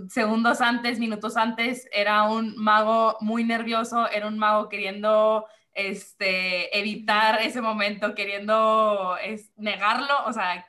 segundos 0.09 0.61
antes, 0.61 0.99
minutos 0.99 1.37
antes, 1.37 1.89
era 1.93 2.25
un 2.25 2.57
mago 2.57 3.17
muy 3.21 3.45
nervioso, 3.45 4.09
era 4.09 4.27
un 4.27 4.39
mago 4.39 4.69
queriendo 4.69 5.47
este, 5.75 6.77
evitar 6.79 7.41
ese 7.43 7.61
momento, 7.61 8.15
queriendo 8.15 9.17
es, 9.23 9.53
negarlo, 9.57 10.15
o 10.27 10.33
sea, 10.33 10.67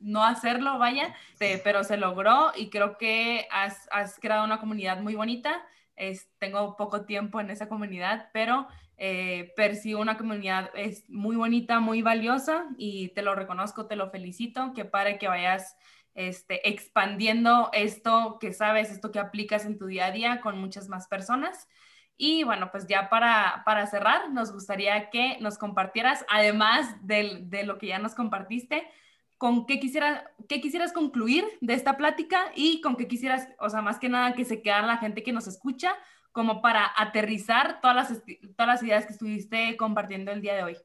no 0.00 0.24
hacerlo, 0.24 0.78
vaya, 0.78 1.14
este, 1.32 1.58
pero 1.64 1.82
se 1.82 1.96
logró 1.96 2.52
y 2.54 2.68
creo 2.68 2.98
que 2.98 3.46
has, 3.50 3.88
has 3.90 4.18
creado 4.18 4.44
una 4.44 4.60
comunidad 4.60 5.00
muy 5.00 5.14
bonita. 5.14 5.62
Es, 5.96 6.28
tengo 6.38 6.76
poco 6.76 7.04
tiempo 7.04 7.40
en 7.40 7.50
esa 7.50 7.68
comunidad, 7.68 8.28
pero 8.32 8.66
eh, 8.96 9.52
percibo 9.56 10.00
una 10.00 10.16
comunidad 10.16 10.70
es 10.74 11.08
muy 11.08 11.36
bonita, 11.36 11.80
muy 11.80 12.02
valiosa 12.02 12.66
y 12.76 13.08
te 13.08 13.22
lo 13.22 13.34
reconozco, 13.34 13.86
te 13.86 13.96
lo 13.96 14.10
felicito, 14.10 14.72
que 14.74 14.84
para 14.84 15.18
que 15.18 15.26
vayas 15.26 15.76
este, 16.14 16.68
expandiendo 16.68 17.70
esto 17.72 18.38
que 18.40 18.52
sabes, 18.52 18.90
esto 18.90 19.10
que 19.10 19.18
aplicas 19.18 19.64
en 19.64 19.78
tu 19.78 19.86
día 19.86 20.06
a 20.06 20.10
día 20.10 20.40
con 20.40 20.58
muchas 20.58 20.88
más 20.88 21.08
personas. 21.08 21.68
Y 22.16 22.44
bueno, 22.44 22.70
pues 22.70 22.86
ya 22.86 23.08
para, 23.08 23.62
para 23.64 23.86
cerrar, 23.86 24.30
nos 24.30 24.52
gustaría 24.52 25.10
que 25.10 25.36
nos 25.40 25.58
compartieras, 25.58 26.24
además 26.28 26.94
de, 27.02 27.64
lo 27.64 27.78
que 27.78 27.88
ya 27.88 27.98
nos 27.98 28.14
compartiste, 28.14 28.88
con 29.36 29.66
qué, 29.66 29.80
quisiera, 29.80 30.30
qué 30.48 30.60
quisieras 30.60 30.92
concluir 30.92 31.44
de 31.60 31.74
esta 31.74 31.96
plática 31.96 32.52
y 32.54 32.80
con 32.80 32.96
qué 32.96 33.08
quisieras, 33.08 33.48
o 33.58 33.68
sea, 33.68 33.82
más 33.82 33.98
que 33.98 34.08
nada 34.08 34.34
que 34.34 34.44
se 34.44 34.62
quedara 34.62 34.86
la 34.86 34.98
gente 34.98 35.24
que 35.24 35.32
nos 35.32 35.48
escucha, 35.48 35.96
como 36.30 36.62
para 36.62 36.92
aterrizar 36.96 37.80
todas 37.80 37.96
las, 37.96 38.22
todas 38.56 38.66
las 38.68 38.82
ideas 38.82 39.06
que 39.06 39.12
estuviste 39.12 39.76
compartiendo 39.76 40.30
el 40.30 40.40
día 40.40 40.54
de 40.54 40.62
hoy. 40.62 40.76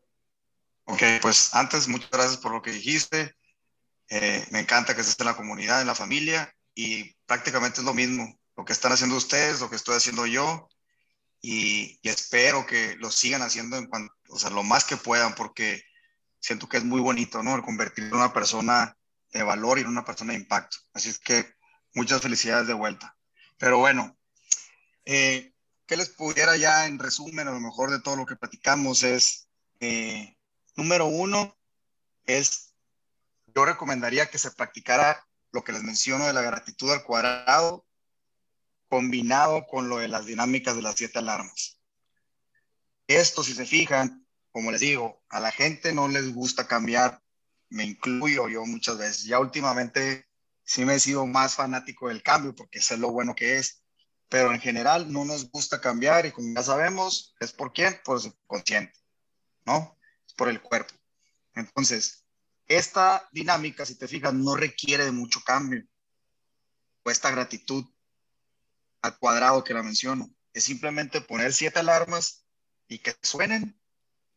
Ok, 0.86 1.04
pues 1.22 1.54
antes, 1.54 1.88
muchas 1.88 2.10
gracias 2.10 2.38
por 2.38 2.52
lo 2.52 2.62
que 2.62 2.72
dijiste. 2.72 3.36
Eh, 4.10 4.46
me 4.52 4.60
encanta 4.60 4.96
que 4.96 5.02
estés 5.02 5.20
en 5.20 5.26
la 5.28 5.36
comunidad, 5.36 5.82
en 5.82 5.88
la 5.88 5.96
familia, 5.96 6.54
y 6.74 7.14
prácticamente 7.26 7.82
es 7.82 7.86
lo 7.86 7.94
mismo, 7.94 8.40
lo 8.58 8.66
que 8.66 8.74
están 8.74 8.92
haciendo 8.92 9.16
ustedes, 9.16 9.60
lo 9.60 9.70
que 9.70 9.76
estoy 9.76 9.96
haciendo 9.96 10.26
yo, 10.26 10.68
y, 11.42 12.00
espero 12.04 12.66
que 12.66 12.96
lo 12.98 13.12
sigan 13.12 13.42
haciendo 13.42 13.78
en 13.78 13.88
cuanto, 13.88 14.14
o 14.30 14.40
sea, 14.40 14.50
lo 14.50 14.64
más 14.64 14.84
que 14.84 14.98
puedan, 14.98 15.36
porque 15.36 15.84
siento 16.40 16.68
que 16.68 16.78
es 16.78 16.84
muy 16.84 17.02
bonito, 17.02 17.44
¿no? 17.44 17.62
Convertir 17.64 18.06
en 18.06 18.16
una 18.16 18.34
persona 18.34 18.98
de 19.32 19.44
valor 19.44 19.78
y 19.78 19.82
en 19.82 19.88
una 19.88 20.06
persona 20.06 20.34
de 20.34 20.40
impacto. 20.40 20.78
Así 20.94 21.10
es 21.10 21.20
que 21.20 21.54
muchas 21.94 22.22
felicidades 22.22 22.68
de 22.68 22.74
vuelta. 22.74 23.16
Pero 23.58 23.78
bueno, 23.78 24.18
eh, 25.06 25.54
¿qué 25.86 25.98
les 25.98 26.10
pudiera 26.10 26.58
ya 26.58 26.88
en 26.88 27.00
resumen, 27.00 27.48
a 27.48 27.52
lo 27.52 27.60
mejor 27.60 27.92
de 27.92 28.02
todo 28.02 28.16
lo 28.16 28.26
que 28.26 28.36
platicamos 28.36 29.04
es, 29.04 29.48
eh, 29.80 30.36
número 30.76 31.06
uno, 31.06 31.58
es, 32.26 32.69
yo 33.56 33.66
recomendaría 33.66 34.30
que 34.30 34.38
se 34.38 34.52
practicara 34.52 35.26
lo 35.52 35.64
que 35.64 35.72
les 35.72 35.84
menciono 35.84 36.28
de 36.28 36.34
la 36.34 36.42
gratitud 36.42 36.92
al 36.92 37.04
cuadrado, 37.04 37.86
combinado 38.88 39.66
con 39.68 39.90
lo 39.90 39.98
de 39.98 40.08
las 40.08 40.26
dinámicas 40.26 40.76
de 40.76 40.82
las 40.82 40.96
siete 40.96 41.20
alarmas. 41.20 41.80
Esto, 43.08 43.44
si 43.44 43.54
se 43.54 43.66
fijan, 43.66 44.28
como 44.52 44.72
les 44.72 44.82
digo, 44.82 45.24
a 45.30 45.40
la 45.40 45.52
gente 45.52 45.94
no 45.94 46.08
les 46.08 46.34
gusta 46.34 46.68
cambiar, 46.68 47.22
me 47.70 47.84
incluyo 47.84 48.48
yo 48.50 48.66
muchas 48.66 48.98
veces. 48.98 49.24
Ya 49.24 49.40
últimamente 49.40 50.28
sí 50.64 50.86
me 50.86 50.96
he 50.96 51.00
sido 51.00 51.26
más 51.26 51.56
fanático 51.56 52.10
del 52.10 52.24
cambio 52.24 52.56
porque 52.56 52.82
sé 52.82 52.98
lo 52.98 53.12
bueno 53.12 53.36
que 53.36 53.58
es, 53.58 53.84
pero 54.28 54.54
en 54.54 54.60
general 54.60 55.12
no 55.12 55.26
nos 55.26 55.50
gusta 55.50 55.82
cambiar 55.82 56.26
y 56.26 56.32
como 56.32 56.54
ya 56.54 56.64
sabemos, 56.64 57.36
¿es 57.40 57.52
por 57.52 57.74
quién? 57.74 58.00
Por 58.04 58.18
el 58.18 58.24
subconsciente, 58.24 58.94
¿no? 59.66 59.98
Es 60.28 60.34
por 60.34 60.50
el 60.50 60.62
cuerpo. 60.62 60.94
Entonces, 61.56 62.19
esta 62.70 63.28
dinámica, 63.32 63.86
si 63.86 63.96
te 63.96 64.08
fijas, 64.08 64.34
no 64.34 64.56
requiere 64.56 65.04
de 65.04 65.12
mucho 65.12 65.42
cambio. 65.44 65.84
O 67.04 67.10
esta 67.10 67.32
gratitud 67.32 67.84
al 69.02 69.18
cuadrado 69.18 69.64
que 69.64 69.74
la 69.74 69.84
menciono. 69.84 70.30
Es 70.54 70.66
simplemente 70.66 71.20
poner 71.20 71.52
siete 71.52 71.80
alarmas 71.80 72.46
y 72.88 73.00
que 73.00 73.16
suenen 73.22 73.80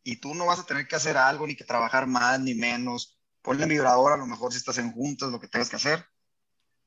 y 0.03 0.17
tú 0.17 0.33
no 0.33 0.47
vas 0.47 0.59
a 0.59 0.65
tener 0.65 0.87
que 0.87 0.95
hacer 0.95 1.15
algo 1.15 1.47
ni 1.47 1.55
que 1.55 1.63
trabajar 1.63 2.07
más 2.07 2.39
ni 2.39 2.55
menos. 2.55 3.19
Ponle 3.41 3.65
vibrador 3.67 4.13
a 4.13 4.17
lo 4.17 4.25
mejor 4.25 4.51
si 4.51 4.57
estás 4.57 4.79
en 4.79 4.91
juntas, 4.91 5.29
lo 5.29 5.39
que 5.39 5.47
tengas 5.47 5.69
que 5.69 5.75
hacer, 5.75 6.05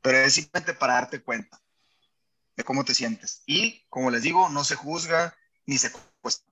pero 0.02 0.18
es 0.18 0.34
simplemente 0.34 0.74
para 0.74 0.94
darte 0.94 1.22
cuenta 1.22 1.60
de 2.56 2.64
cómo 2.64 2.84
te 2.84 2.94
sientes. 2.94 3.42
Y 3.46 3.86
como 3.88 4.10
les 4.10 4.22
digo, 4.22 4.48
no 4.48 4.64
se 4.64 4.74
juzga 4.74 5.36
ni 5.66 5.78
se 5.78 5.92
cuesta. 6.20 6.50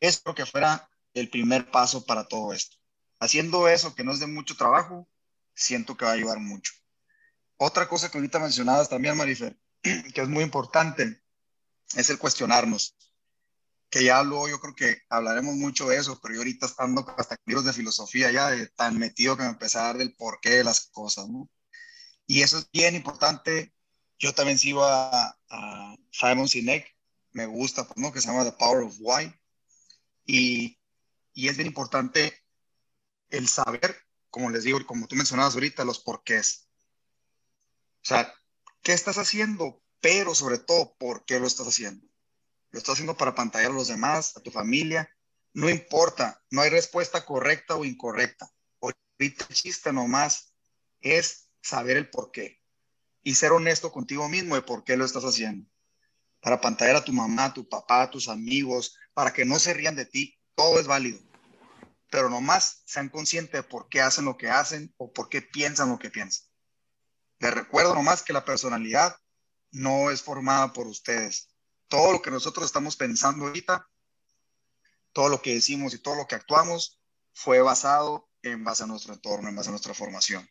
Espero 0.00 0.34
que 0.34 0.46
fuera 0.46 0.88
el 1.14 1.30
primer 1.30 1.70
paso 1.70 2.04
para 2.04 2.26
todo 2.26 2.52
esto. 2.52 2.79
Haciendo 3.20 3.68
eso, 3.68 3.94
que 3.94 4.02
no 4.02 4.12
es 4.12 4.20
de 4.20 4.26
mucho 4.26 4.56
trabajo, 4.56 5.08
siento 5.54 5.96
que 5.96 6.04
va 6.04 6.10
a 6.10 6.14
ayudar 6.14 6.40
mucho. 6.40 6.72
Otra 7.56 7.88
cosa 7.88 8.10
que 8.10 8.18
ahorita 8.18 8.38
mencionabas 8.38 8.88
también, 8.88 9.16
Marifer, 9.16 9.56
que 9.82 10.20
es 10.20 10.28
muy 10.28 10.42
importante, 10.42 11.22
es 11.94 12.10
el 12.10 12.18
cuestionarnos 12.18 12.96
que 13.90 14.04
ya 14.04 14.22
luego 14.22 14.48
yo 14.48 14.60
creo 14.60 14.74
que 14.74 15.02
hablaremos 15.08 15.56
mucho 15.56 15.88
de 15.88 15.96
eso, 15.96 16.18
pero 16.22 16.34
yo 16.34 16.40
ahorita 16.40 16.66
estando 16.66 17.04
hasta 17.18 17.36
libros 17.44 17.64
de 17.64 17.72
filosofía 17.72 18.30
ya 18.30 18.48
de 18.50 18.68
tan 18.68 18.96
metido 18.98 19.36
que 19.36 19.42
me 19.42 19.48
empecé 19.48 19.78
a 19.78 19.82
dar 19.82 19.98
del 19.98 20.14
porqué 20.14 20.50
de 20.50 20.64
las 20.64 20.86
cosas, 20.86 21.28
¿no? 21.28 21.50
Y 22.26 22.42
eso 22.42 22.58
es 22.58 22.70
bien 22.72 22.94
importante. 22.94 23.74
Yo 24.16 24.32
también 24.32 24.58
sigo 24.58 24.84
a, 24.84 25.36
Simon 26.12 26.48
Sinek, 26.48 26.86
me 27.32 27.46
gusta, 27.46 27.88
¿no? 27.96 28.12
Que 28.12 28.20
se 28.20 28.28
llama 28.28 28.44
The 28.44 28.52
Power 28.52 28.84
of 28.84 28.96
Why. 29.00 29.34
Y, 30.24 30.78
y 31.34 31.48
es 31.48 31.56
bien 31.56 31.66
importante 31.66 32.39
el 33.30 33.48
saber, 33.48 33.96
como 34.30 34.50
les 34.50 34.64
digo, 34.64 34.84
como 34.86 35.06
tú 35.06 35.16
mencionabas 35.16 35.54
ahorita, 35.54 35.84
los 35.84 36.00
porqués. 36.00 36.68
O 38.02 38.04
sea, 38.04 38.34
¿qué 38.82 38.92
estás 38.92 39.18
haciendo? 39.18 39.82
Pero 40.00 40.34
sobre 40.34 40.58
todo, 40.58 40.94
¿por 40.98 41.24
qué 41.24 41.38
lo 41.38 41.46
estás 41.46 41.66
haciendo? 41.66 42.10
lo 42.70 42.78
estás 42.78 42.94
haciendo 42.94 43.16
para 43.16 43.34
pantallar 43.34 43.70
a 43.70 43.74
los 43.74 43.88
demás, 43.88 44.36
a 44.36 44.40
tu 44.40 44.50
familia, 44.50 45.10
no 45.52 45.68
importa, 45.68 46.42
no 46.50 46.60
hay 46.60 46.70
respuesta 46.70 47.24
correcta 47.24 47.76
o 47.76 47.84
incorrecta. 47.84 48.50
Ahorita 48.80 49.46
el 49.48 49.54
chiste 49.54 49.92
nomás 49.92 50.52
es 51.00 51.48
saber 51.60 51.96
el 51.96 52.08
por 52.08 52.30
qué 52.30 52.60
y 53.22 53.34
ser 53.34 53.52
honesto 53.52 53.92
contigo 53.92 54.28
mismo 54.28 54.54
de 54.54 54.62
por 54.62 54.84
qué 54.84 54.96
lo 54.96 55.04
estás 55.04 55.24
haciendo. 55.24 55.68
Para 56.40 56.60
pantallar 56.60 56.96
a 56.96 57.04
tu 57.04 57.12
mamá, 57.12 57.46
a 57.46 57.54
tu 57.54 57.68
papá, 57.68 58.02
a 58.02 58.10
tus 58.10 58.28
amigos, 58.28 58.96
para 59.12 59.32
que 59.32 59.44
no 59.44 59.58
se 59.58 59.74
rían 59.74 59.96
de 59.96 60.06
ti, 60.06 60.38
todo 60.54 60.78
es 60.78 60.86
válido. 60.86 61.20
Pero 62.10 62.28
nomás 62.28 62.82
sean 62.84 63.08
conscientes 63.08 63.52
de 63.52 63.62
por 63.62 63.88
qué 63.88 64.00
hacen 64.00 64.24
lo 64.24 64.36
que 64.36 64.50
hacen 64.50 64.92
o 64.98 65.12
por 65.12 65.28
qué 65.28 65.42
piensan 65.42 65.88
lo 65.88 65.98
que 65.98 66.10
piensan. 66.10 66.46
Les 67.38 67.54
recuerdo 67.54 67.94
nomás 67.94 68.22
que 68.22 68.32
la 68.32 68.44
personalidad 68.44 69.16
no 69.70 70.10
es 70.10 70.22
formada 70.22 70.72
por 70.72 70.86
ustedes, 70.86 71.48
todo 71.88 72.12
lo 72.12 72.22
que 72.22 72.30
nosotros 72.30 72.66
estamos 72.66 72.96
pensando 72.96 73.46
ahorita, 73.46 73.88
todo 75.12 75.28
lo 75.28 75.42
que 75.42 75.54
decimos 75.54 75.94
y 75.94 75.98
todo 75.98 76.16
lo 76.16 76.26
que 76.26 76.34
actuamos 76.34 77.00
fue 77.32 77.60
basado 77.60 78.28
en 78.42 78.64
base 78.64 78.84
a 78.84 78.86
nuestro 78.86 79.12
entorno, 79.12 79.48
en 79.48 79.56
base 79.56 79.68
a 79.68 79.72
nuestra 79.72 79.94
formación. 79.94 80.48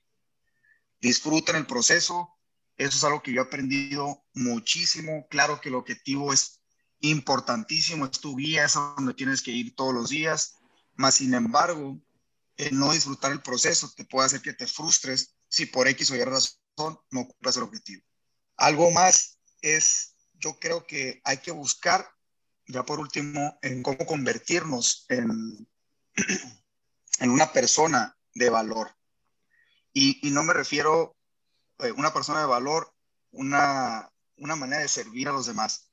Disfruten 0.99 1.55
el 1.55 1.65
proceso, 1.65 2.37
eso 2.75 2.97
es 2.97 3.03
algo 3.03 3.21
que 3.21 3.31
yo 3.31 3.41
he 3.41 3.45
aprendido 3.45 4.25
muchísimo. 4.33 5.27
Claro 5.29 5.61
que 5.61 5.69
el 5.69 5.75
objetivo 5.75 6.33
es 6.33 6.61
importantísimo, 6.99 8.05
es 8.05 8.19
tu 8.19 8.35
guía, 8.35 8.65
es 8.65 8.75
a 8.75 8.93
donde 8.97 9.13
tienes 9.13 9.41
que 9.41 9.51
ir 9.51 9.75
todos 9.75 9.93
los 9.93 10.09
días, 10.09 10.58
más 10.99 11.15
sin 11.15 11.33
embargo, 11.33 11.97
el 12.57 12.77
no 12.77 12.91
disfrutar 12.91 13.31
el 13.31 13.41
proceso 13.41 13.89
te 13.95 14.03
puede 14.03 14.25
hacer 14.25 14.41
que 14.41 14.51
te 14.51 14.67
frustres 14.67 15.33
si 15.47 15.65
por 15.65 15.87
X 15.87 16.11
o 16.11 16.15
Y 16.17 16.23
razón 16.25 16.99
no 17.09 17.25
cumplas 17.25 17.55
el 17.55 17.63
objetivo. 17.63 18.03
Algo 18.57 18.91
más 18.91 19.39
es 19.61 20.17
yo 20.33 20.59
creo 20.59 20.85
que 20.85 21.21
hay 21.23 21.37
que 21.37 21.51
buscar, 21.51 22.05
ya 22.67 22.83
por 22.83 22.99
último, 22.99 23.57
en 23.61 23.81
cómo 23.81 24.05
convertirnos 24.05 25.05
en, 25.07 25.69
en 27.19 27.31
una 27.31 27.53
persona 27.53 28.17
de 28.33 28.49
valor. 28.49 28.93
Y, 29.93 30.19
no 30.31 30.43
me 30.43 30.53
refiero 30.53 31.15
a 31.77 31.87
eh, 31.87 31.93
una 31.93 32.13
persona 32.13 32.41
de 32.41 32.45
valor, 32.45 32.93
una, 33.31 34.11
una 34.35 34.57
manera 34.57 34.81
de 34.81 34.89
servir 34.89 35.29
a 35.29 35.33
los 35.33 35.45
demás. 35.45 35.88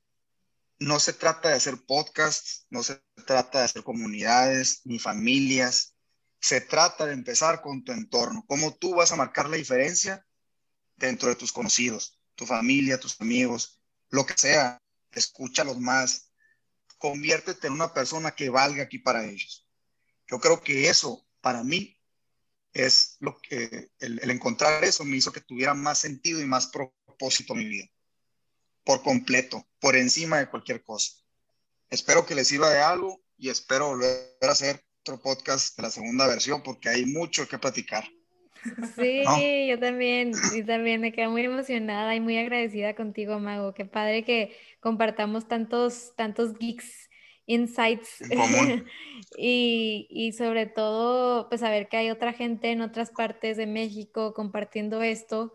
No 0.79 0.99
se 0.99 1.13
trata 1.13 1.49
de 1.49 1.55
hacer 1.55 1.77
podcasts, 1.85 2.67
no 2.69 2.83
se 2.83 3.01
trata 3.25 3.59
de 3.59 3.65
hacer 3.65 3.83
comunidades 3.83 4.81
ni 4.85 4.99
familias. 4.99 5.95
Se 6.39 6.61
trata 6.61 7.05
de 7.05 7.13
empezar 7.13 7.61
con 7.61 7.83
tu 7.83 7.91
entorno, 7.91 8.45
cómo 8.47 8.75
tú 8.75 8.95
vas 8.95 9.11
a 9.11 9.15
marcar 9.15 9.49
la 9.49 9.57
diferencia 9.57 10.25
dentro 10.95 11.29
de 11.29 11.35
tus 11.35 11.51
conocidos, 11.51 12.19
tu 12.35 12.45
familia, 12.45 12.99
tus 12.99 13.19
amigos, 13.19 13.81
lo 14.09 14.25
que 14.25 14.35
sea, 14.37 14.79
escúchalos 15.11 15.79
más, 15.79 16.31
conviértete 16.97 17.67
en 17.67 17.73
una 17.73 17.93
persona 17.93 18.31
que 18.31 18.49
valga 18.49 18.83
aquí 18.83 18.99
para 18.99 19.25
ellos. 19.25 19.67
Yo 20.29 20.39
creo 20.39 20.61
que 20.61 20.89
eso, 20.89 21.27
para 21.41 21.63
mí, 21.63 21.99
es 22.73 23.17
lo 23.19 23.39
que 23.41 23.89
el, 23.99 24.29
encontrar 24.29 24.83
eso 24.83 25.03
me 25.03 25.17
hizo 25.17 25.31
que 25.31 25.41
tuviera 25.41 25.73
más 25.73 25.99
sentido 25.99 26.41
y 26.41 26.45
más 26.45 26.67
propósito 26.67 27.55
mi 27.55 27.65
vida. 27.65 27.87
Por 28.87 29.03
completo, 29.03 29.67
por 29.81 29.97
encima 29.97 30.37
de 30.37 30.47
cualquier 30.47 30.81
cosa. 30.81 31.11
Espero 31.89 32.25
que 32.25 32.35
les 32.35 32.47
sirva 32.47 32.69
de 32.69 32.79
algo 32.79 33.21
y 33.37 33.49
espero 33.49 33.89
volver 33.89 34.37
a 34.41 34.51
hacer 34.51 34.81
otro 35.01 35.21
podcast 35.21 35.75
de 35.75 35.83
la 35.83 35.89
segunda 35.89 36.25
versión 36.25 36.63
porque 36.63 36.87
hay 36.87 37.05
mucho 37.05 37.45
que 37.49 37.59
platicar. 37.59 38.05
Sí, 38.95 39.67
yo 39.67 39.77
también, 39.77 40.31
y 40.55 40.63
también 40.63 41.01
me 41.01 41.11
quedo 41.11 41.31
muy 41.31 41.43
emocionada 41.43 42.15
y 42.15 42.21
muy 42.21 42.37
agradecida 42.37 42.95
contigo, 42.95 43.37
Mago. 43.41 43.73
Qué 43.73 43.83
padre 43.83 44.23
que 44.23 44.55
compartamos 44.79 45.49
tantos, 45.49 46.13
tantos 46.15 46.57
geeks, 46.57 47.09
insights 47.45 48.21
y, 49.37 50.07
y 50.09 50.31
sobre 50.31 50.65
todo, 50.65 51.49
pues 51.49 51.59
saber 51.59 51.89
que 51.89 51.97
hay 51.97 52.09
otra 52.09 52.31
gente 52.31 52.71
en 52.71 52.79
otras 52.79 53.11
partes 53.11 53.57
de 53.57 53.67
México 53.67 54.33
compartiendo 54.33 55.03
esto, 55.03 55.51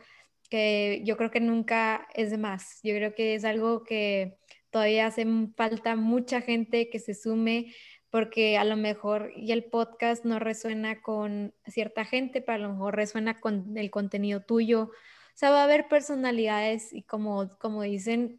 que 0.53 1.01
yo 1.03 1.17
creo 1.17 1.31
que 1.31 1.41
nunca 1.41 2.07
es 2.13 2.31
de 2.31 2.37
más. 2.37 2.79
Yo 2.83 2.95
creo 2.95 3.15
que 3.15 3.35
es 3.35 3.47
algo 3.47 3.85
que 3.85 4.37
todavía 4.69 5.07
hace 5.07 5.27
falta 5.57 5.97
mucha 5.97 6.43
gente 6.43 6.91
que 6.91 6.99
se 6.99 7.15
sume 7.15 7.75
porque 8.11 8.59
a 8.59 8.65
lo 8.65 8.77
mejor 8.77 9.33
y 9.35 9.53
el 9.53 9.65
podcast 9.65 10.27
no 10.27 10.39
resuena 10.39 11.01
con 11.01 11.55
cierta 11.67 12.05
gente, 12.05 12.43
pero 12.43 12.57
a 12.57 12.69
lo 12.69 12.73
mejor 12.75 12.97
resuena 12.97 13.41
con 13.41 13.79
el 13.79 13.91
contenido 13.91 14.43
tuyo. 14.43 14.91
O 14.91 14.91
sea, 15.33 15.49
va 15.53 15.63
a 15.63 15.65
haber 15.65 15.89
personalidades 15.89 16.93
y 16.93 17.01
como, 17.01 17.49
como 17.59 17.81
dicen, 17.81 18.39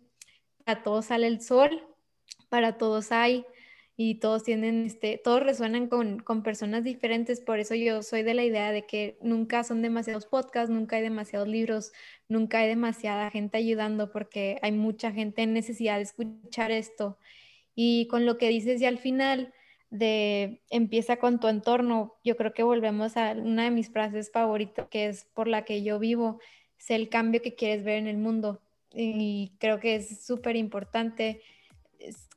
para 0.65 0.83
todos 0.83 1.05
sale 1.05 1.25
el 1.25 1.41
sol, 1.41 1.83
para 2.47 2.77
todos 2.77 3.11
hay 3.11 3.43
y 3.95 4.15
todos 4.15 4.43
tienen, 4.43 4.85
este, 4.85 5.19
todos 5.23 5.43
resuenan 5.43 5.87
con, 5.87 6.19
con 6.19 6.43
personas 6.43 6.83
diferentes, 6.83 7.41
por 7.41 7.59
eso 7.59 7.75
yo 7.75 8.01
soy 8.01 8.23
de 8.23 8.33
la 8.33 8.43
idea 8.43 8.71
de 8.71 8.85
que 8.85 9.17
nunca 9.21 9.63
son 9.63 9.81
demasiados 9.81 10.25
podcasts, 10.25 10.71
nunca 10.71 10.95
hay 10.95 11.03
demasiados 11.03 11.47
libros, 11.47 11.93
nunca 12.27 12.59
hay 12.59 12.67
demasiada 12.67 13.29
gente 13.29 13.57
ayudando, 13.57 14.11
porque 14.11 14.57
hay 14.61 14.71
mucha 14.71 15.11
gente 15.11 15.43
en 15.43 15.53
necesidad 15.53 15.97
de 15.97 16.03
escuchar 16.03 16.71
esto. 16.71 17.17
Y 17.75 18.07
con 18.07 18.25
lo 18.25 18.37
que 18.37 18.49
dices 18.49 18.81
y 18.81 18.85
al 18.85 18.97
final, 18.99 19.53
de 19.93 20.59
empieza 20.71 21.17
con 21.17 21.39
tu 21.39 21.47
entorno, 21.47 22.15
yo 22.23 22.35
creo 22.35 22.53
que 22.53 22.63
volvemos 22.63 23.15
a 23.15 23.33
una 23.33 23.65
de 23.65 23.71
mis 23.71 23.91
frases 23.91 24.31
favoritas, 24.31 24.87
que 24.89 25.05
es 25.05 25.25
por 25.35 25.47
la 25.47 25.65
que 25.65 25.83
yo 25.83 25.99
vivo, 25.99 26.39
es 26.79 26.89
el 26.89 27.09
cambio 27.09 27.43
que 27.43 27.53
quieres 27.53 27.83
ver 27.83 27.97
en 27.99 28.07
el 28.07 28.17
mundo. 28.17 28.59
Y 28.91 29.53
creo 29.59 29.79
que 29.79 29.95
es 29.95 30.25
súper 30.25 30.55
importante. 30.55 31.41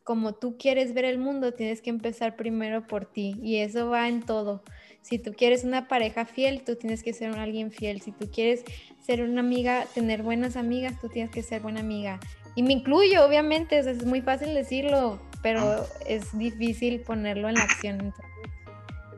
Como 0.07 0.35
tú 0.35 0.57
quieres 0.57 0.95
ver 0.95 1.05
el 1.05 1.19
mundo, 1.19 1.53
tienes 1.53 1.83
que 1.83 1.91
empezar 1.91 2.37
primero 2.37 2.87
por 2.87 3.07
ti. 3.07 3.35
Y 3.43 3.57
eso 3.57 3.91
va 3.91 4.07
en 4.07 4.23
todo. 4.23 4.63
Si 5.03 5.19
tú 5.19 5.33
quieres 5.33 5.65
una 5.65 5.89
pareja 5.89 6.27
fiel, 6.27 6.63
tú 6.63 6.77
tienes 6.77 7.03
que 7.03 7.13
ser 7.13 7.33
alguien 7.33 7.73
fiel. 7.73 8.01
Si 8.01 8.13
tú 8.13 8.31
quieres 8.31 8.63
ser 9.05 9.25
una 9.25 9.41
amiga, 9.41 9.85
tener 9.95 10.23
buenas 10.23 10.55
amigas, 10.55 10.95
tú 11.01 11.09
tienes 11.09 11.33
que 11.33 11.43
ser 11.43 11.61
buena 11.61 11.81
amiga. 11.81 12.21
Y 12.55 12.63
me 12.63 12.73
incluyo, 12.73 13.27
obviamente, 13.27 13.81
es 13.81 14.07
muy 14.07 14.21
fácil 14.21 14.55
decirlo, 14.55 15.19
pero 15.43 15.85
es 16.07 16.39
difícil 16.39 17.01
ponerlo 17.01 17.49
en 17.49 17.57
la 17.57 17.65
acción. 17.65 18.15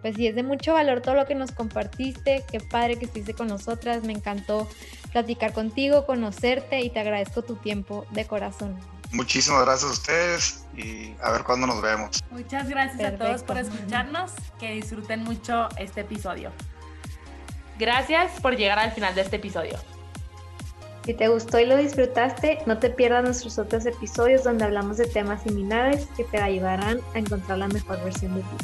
pues 0.01 0.17
sí, 0.17 0.27
es 0.27 0.37
de 0.37 0.43
mucho 0.43 0.73
valor 0.73 1.03
todo 1.03 1.17
lo 1.17 1.27
que 1.27 1.35
nos 1.35 1.53
compartiste. 1.53 2.45
Qué 2.51 2.61
padre 2.61 2.97
que 2.97 3.05
estuviste 3.05 3.35
con 3.35 3.49
nosotras. 3.49 4.05
Me 4.05 4.15
encantó 4.15 4.67
platicar 5.13 5.53
contigo, 5.53 6.07
conocerte 6.07 6.81
y 6.81 6.89
te 6.89 7.01
agradezco 7.01 7.43
tu 7.43 7.57
tiempo 7.57 8.07
de 8.13 8.25
corazón. 8.25 8.98
Muchísimas 9.13 9.65
gracias 9.65 9.91
a 9.91 9.93
ustedes 9.93 10.65
y 10.77 11.15
a 11.23 11.33
ver 11.33 11.43
cuándo 11.43 11.67
nos 11.67 11.81
vemos. 11.81 12.23
Muchas 12.31 12.69
gracias 12.69 13.15
a 13.15 13.17
todos 13.17 13.43
por 13.43 13.57
escucharnos. 13.57 14.33
Que 14.59 14.73
disfruten 14.73 15.25
mucho 15.25 15.69
este 15.79 16.03
episodio. 16.03 16.51
Gracias 17.79 18.41
por 18.41 18.57
llegar 18.57 18.79
al 18.79 18.93
final 18.93 19.15
de 19.15 19.23
este 19.23 19.37
episodio. 19.37 19.79
Si 21.05 21.15
te 21.15 21.29
gustó 21.29 21.59
y 21.59 21.65
lo 21.65 21.77
disfrutaste, 21.77 22.59
no 22.67 22.79
te 22.79 22.91
pierdas 22.91 23.25
nuestros 23.25 23.59
otros 23.59 23.87
episodios 23.87 24.45
donde 24.45 24.65
hablamos 24.65 24.99
de 24.99 25.07
temas 25.07 25.43
similares 25.43 26.07
que 26.17 26.25
te 26.25 26.39
ayudarán 26.39 27.01
a 27.15 27.19
encontrar 27.19 27.57
la 27.57 27.69
mejor 27.69 28.03
versión 28.05 28.35
de 28.35 28.43
ti. 28.43 28.57